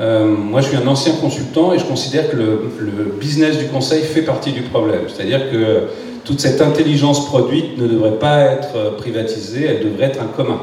Euh, 0.00 0.26
moi, 0.26 0.62
je 0.62 0.68
suis 0.68 0.76
un 0.76 0.86
ancien 0.86 1.12
consultant 1.20 1.74
et 1.74 1.78
je 1.78 1.84
considère 1.84 2.30
que 2.30 2.36
le, 2.36 2.58
le 2.80 3.04
business 3.20 3.58
du 3.58 3.66
conseil 3.66 4.02
fait 4.02 4.22
partie 4.22 4.52
du 4.52 4.62
problème. 4.62 5.02
C'est-à-dire 5.14 5.50
que 5.52 5.82
toute 6.24 6.40
cette 6.40 6.62
intelligence 6.62 7.26
produite 7.26 7.78
ne 7.78 7.86
devrait 7.86 8.18
pas 8.18 8.40
être 8.44 8.96
privatisée, 8.96 9.66
elle 9.66 9.84
devrait 9.84 10.06
être 10.06 10.22
un 10.22 10.26
commun. 10.34 10.60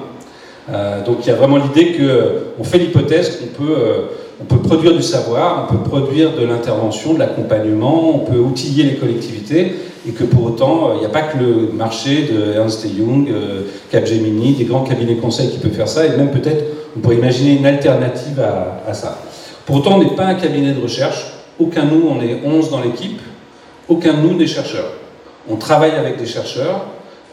Euh, 0.73 1.03
donc 1.03 1.17
il 1.21 1.27
y 1.27 1.31
a 1.31 1.35
vraiment 1.35 1.57
l'idée 1.57 1.97
qu'on 1.97 2.63
fait 2.63 2.77
l'hypothèse 2.77 3.39
qu'on 3.39 3.63
peut, 3.63 3.75
euh, 3.77 4.01
on 4.41 4.45
peut 4.45 4.61
produire 4.61 4.93
du 4.93 5.01
savoir, 5.01 5.67
on 5.69 5.75
peut 5.75 5.89
produire 5.89 6.33
de 6.33 6.45
l'intervention, 6.45 7.13
de 7.13 7.19
l'accompagnement, 7.19 8.15
on 8.15 8.19
peut 8.19 8.37
outiller 8.37 8.83
les 8.83 8.95
collectivités, 8.95 9.75
et 10.07 10.11
que 10.11 10.23
pour 10.23 10.45
autant, 10.45 10.89
euh, 10.89 10.93
il 10.95 10.99
n'y 10.99 11.05
a 11.05 11.09
pas 11.09 11.23
que 11.23 11.37
le 11.37 11.71
marché 11.73 12.29
de 12.31 12.53
Ernst 12.53 12.85
Young, 12.85 13.29
Capgemini, 13.91 14.53
des 14.53 14.65
grands 14.65 14.83
cabinets 14.83 15.17
conseils 15.17 15.49
qui 15.49 15.57
peuvent 15.57 15.71
faire 15.71 15.89
ça, 15.89 16.05
et 16.05 16.09
même 16.17 16.31
peut-être 16.31 16.63
on 16.95 16.99
pourrait 16.99 17.15
imaginer 17.15 17.57
une 17.57 17.65
alternative 17.65 18.39
à, 18.39 18.89
à 18.89 18.93
ça. 18.93 19.19
Pour 19.65 19.77
autant, 19.77 19.97
on 19.97 20.03
n'est 20.03 20.15
pas 20.15 20.25
un 20.25 20.35
cabinet 20.35 20.73
de 20.73 20.81
recherche, 20.81 21.33
aucun 21.59 21.85
de 21.85 21.91
nous, 21.91 22.07
on 22.09 22.21
est 22.21 22.41
11 22.45 22.71
dans 22.71 22.81
l'équipe, 22.81 23.19
aucun 23.87 24.13
de 24.13 24.21
nous 24.21 24.35
n'est 24.35 24.47
chercheur. 24.47 24.85
On 25.49 25.55
travaille 25.55 25.91
avec 25.91 26.17
des 26.17 26.25
chercheurs, 26.25 26.85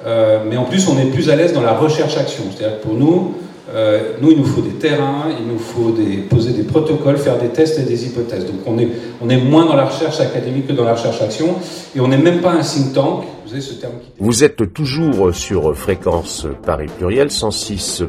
euh, 0.07 0.39
mais 0.49 0.57
en 0.57 0.65
plus, 0.65 0.89
on 0.89 0.99
est 0.99 1.11
plus 1.11 1.31
à 1.31 1.37
l'aise 1.37 1.53
dans 1.53 1.63
la 1.63 1.75
recherche-action. 1.75 2.45
C'est-à-dire 2.51 2.81
que 2.81 2.87
pour 2.87 2.95
nous, 2.95 3.35
euh, 3.75 4.13
nous, 4.21 4.31
il 4.31 4.39
nous 4.39 4.47
faut 4.47 4.63
des 4.63 4.71
terrains, 4.71 5.27
il 5.39 5.47
nous 5.47 5.59
faut 5.59 5.91
des, 5.91 6.19
poser 6.19 6.53
des 6.53 6.63
protocoles, 6.63 7.19
faire 7.19 7.39
des 7.39 7.49
tests 7.49 7.79
et 7.79 7.83
des 7.83 8.07
hypothèses. 8.07 8.47
Donc 8.47 8.61
on 8.67 8.79
est, 8.79 8.89
on 9.21 9.29
est 9.29 9.37
moins 9.37 9.67
dans 9.67 9.77
la 9.77 9.85
recherche 9.85 10.21
académique 10.21 10.69
que 10.69 10.73
dans 10.73 10.85
la 10.85 10.95
recherche-action, 10.95 11.57
et 11.95 12.01
on 12.01 12.09
n'est 12.09 12.17
même 12.17 12.41
pas 12.41 12.53
un 12.53 12.63
think 12.63 12.95
tank. 12.95 13.25
Vous 13.45 13.53
avez 13.53 13.63
ce 13.63 13.75
terme 13.75 13.95
qui... 14.01 14.09
Vous 14.19 14.45
êtes 14.45 14.73
toujours 14.73 15.35
sur 15.35 15.77
fréquence 15.77 16.47
Paris 16.65 16.89
Pluriel 16.97 17.29
106.3 17.29 18.05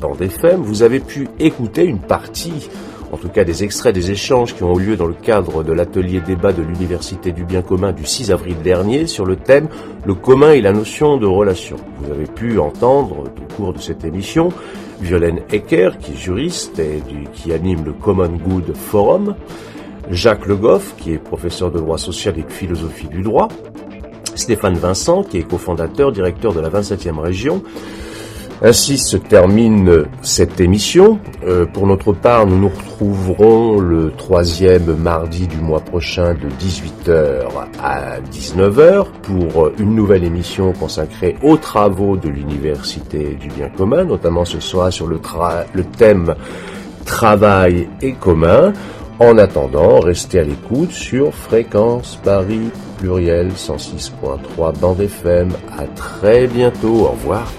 dans 0.00 0.14
FM. 0.14 0.60
Vous 0.62 0.82
avez 0.82 1.00
pu 1.00 1.28
écouter 1.38 1.84
une 1.84 2.00
partie 2.00 2.68
en 3.12 3.16
tout 3.16 3.28
cas 3.28 3.44
des 3.44 3.64
extraits 3.64 3.94
des 3.94 4.10
échanges 4.10 4.54
qui 4.54 4.62
ont 4.62 4.78
eu 4.78 4.84
lieu 4.84 4.96
dans 4.96 5.06
le 5.06 5.14
cadre 5.14 5.62
de 5.62 5.72
l'atelier 5.72 6.20
débat 6.20 6.52
de 6.52 6.62
l'Université 6.62 7.32
du 7.32 7.44
bien 7.44 7.62
commun 7.62 7.92
du 7.92 8.04
6 8.04 8.30
avril 8.30 8.56
dernier 8.62 9.06
sur 9.06 9.24
le 9.24 9.36
thème 9.36 9.68
Le 10.04 10.14
commun 10.14 10.52
et 10.52 10.60
la 10.60 10.72
notion 10.72 11.16
de 11.16 11.26
relation. 11.26 11.76
Vous 11.98 12.10
avez 12.10 12.26
pu 12.26 12.58
entendre 12.58 13.24
au 13.24 13.54
cours 13.54 13.72
de 13.72 13.78
cette 13.78 14.04
émission 14.04 14.50
Violaine 15.00 15.40
Ecker, 15.50 15.90
qui 15.98 16.12
est 16.12 16.16
juriste 16.16 16.78
et 16.78 17.02
qui 17.32 17.52
anime 17.52 17.84
le 17.84 17.92
Common 17.92 18.28
Good 18.28 18.76
Forum, 18.76 19.34
Jacques 20.10 20.46
Le 20.46 20.56
Goff, 20.56 20.94
qui 20.98 21.12
est 21.12 21.18
professeur 21.18 21.70
de 21.70 21.78
droit 21.78 21.98
social 21.98 22.38
et 22.38 22.42
de 22.42 22.52
philosophie 22.52 23.08
du 23.08 23.22
droit, 23.22 23.48
Stéphane 24.34 24.74
Vincent, 24.74 25.22
qui 25.22 25.38
est 25.38 25.42
cofondateur, 25.42 26.12
directeur 26.12 26.52
de 26.52 26.60
la 26.60 26.68
27e 26.68 27.18
région, 27.18 27.62
ainsi 28.62 28.98
se 28.98 29.16
termine 29.16 30.04
cette 30.22 30.60
émission. 30.60 31.18
Euh, 31.46 31.64
pour 31.64 31.86
notre 31.86 32.12
part, 32.12 32.46
nous 32.46 32.58
nous 32.58 32.68
retrouverons 32.68 33.78
le 33.80 34.12
troisième 34.12 34.96
mardi 34.96 35.46
du 35.46 35.56
mois 35.56 35.80
prochain 35.80 36.34
de 36.34 36.48
18h 36.60 37.46
à 37.82 38.20
19h 38.20 39.06
pour 39.22 39.70
une 39.78 39.94
nouvelle 39.94 40.24
émission 40.24 40.72
consacrée 40.72 41.36
aux 41.42 41.56
travaux 41.56 42.16
de 42.16 42.28
l'Université 42.28 43.38
du 43.40 43.48
bien 43.48 43.70
commun. 43.70 44.04
Notamment 44.04 44.44
ce 44.44 44.60
soir 44.60 44.92
sur 44.92 45.06
le, 45.06 45.20
thème 45.96 46.34
travail 47.06 47.88
et 48.02 48.12
commun. 48.12 48.72
En 49.18 49.36
attendant, 49.36 50.00
restez 50.00 50.38
à 50.40 50.44
l'écoute 50.44 50.92
sur 50.92 51.34
Fréquence 51.34 52.18
Paris 52.22 52.70
Pluriel 52.98 53.50
106.3 53.50 54.78
Bande 54.78 55.00
FM. 55.00 55.50
À 55.78 55.84
très 55.86 56.46
bientôt. 56.46 57.06
Au 57.06 57.10
revoir. 57.10 57.50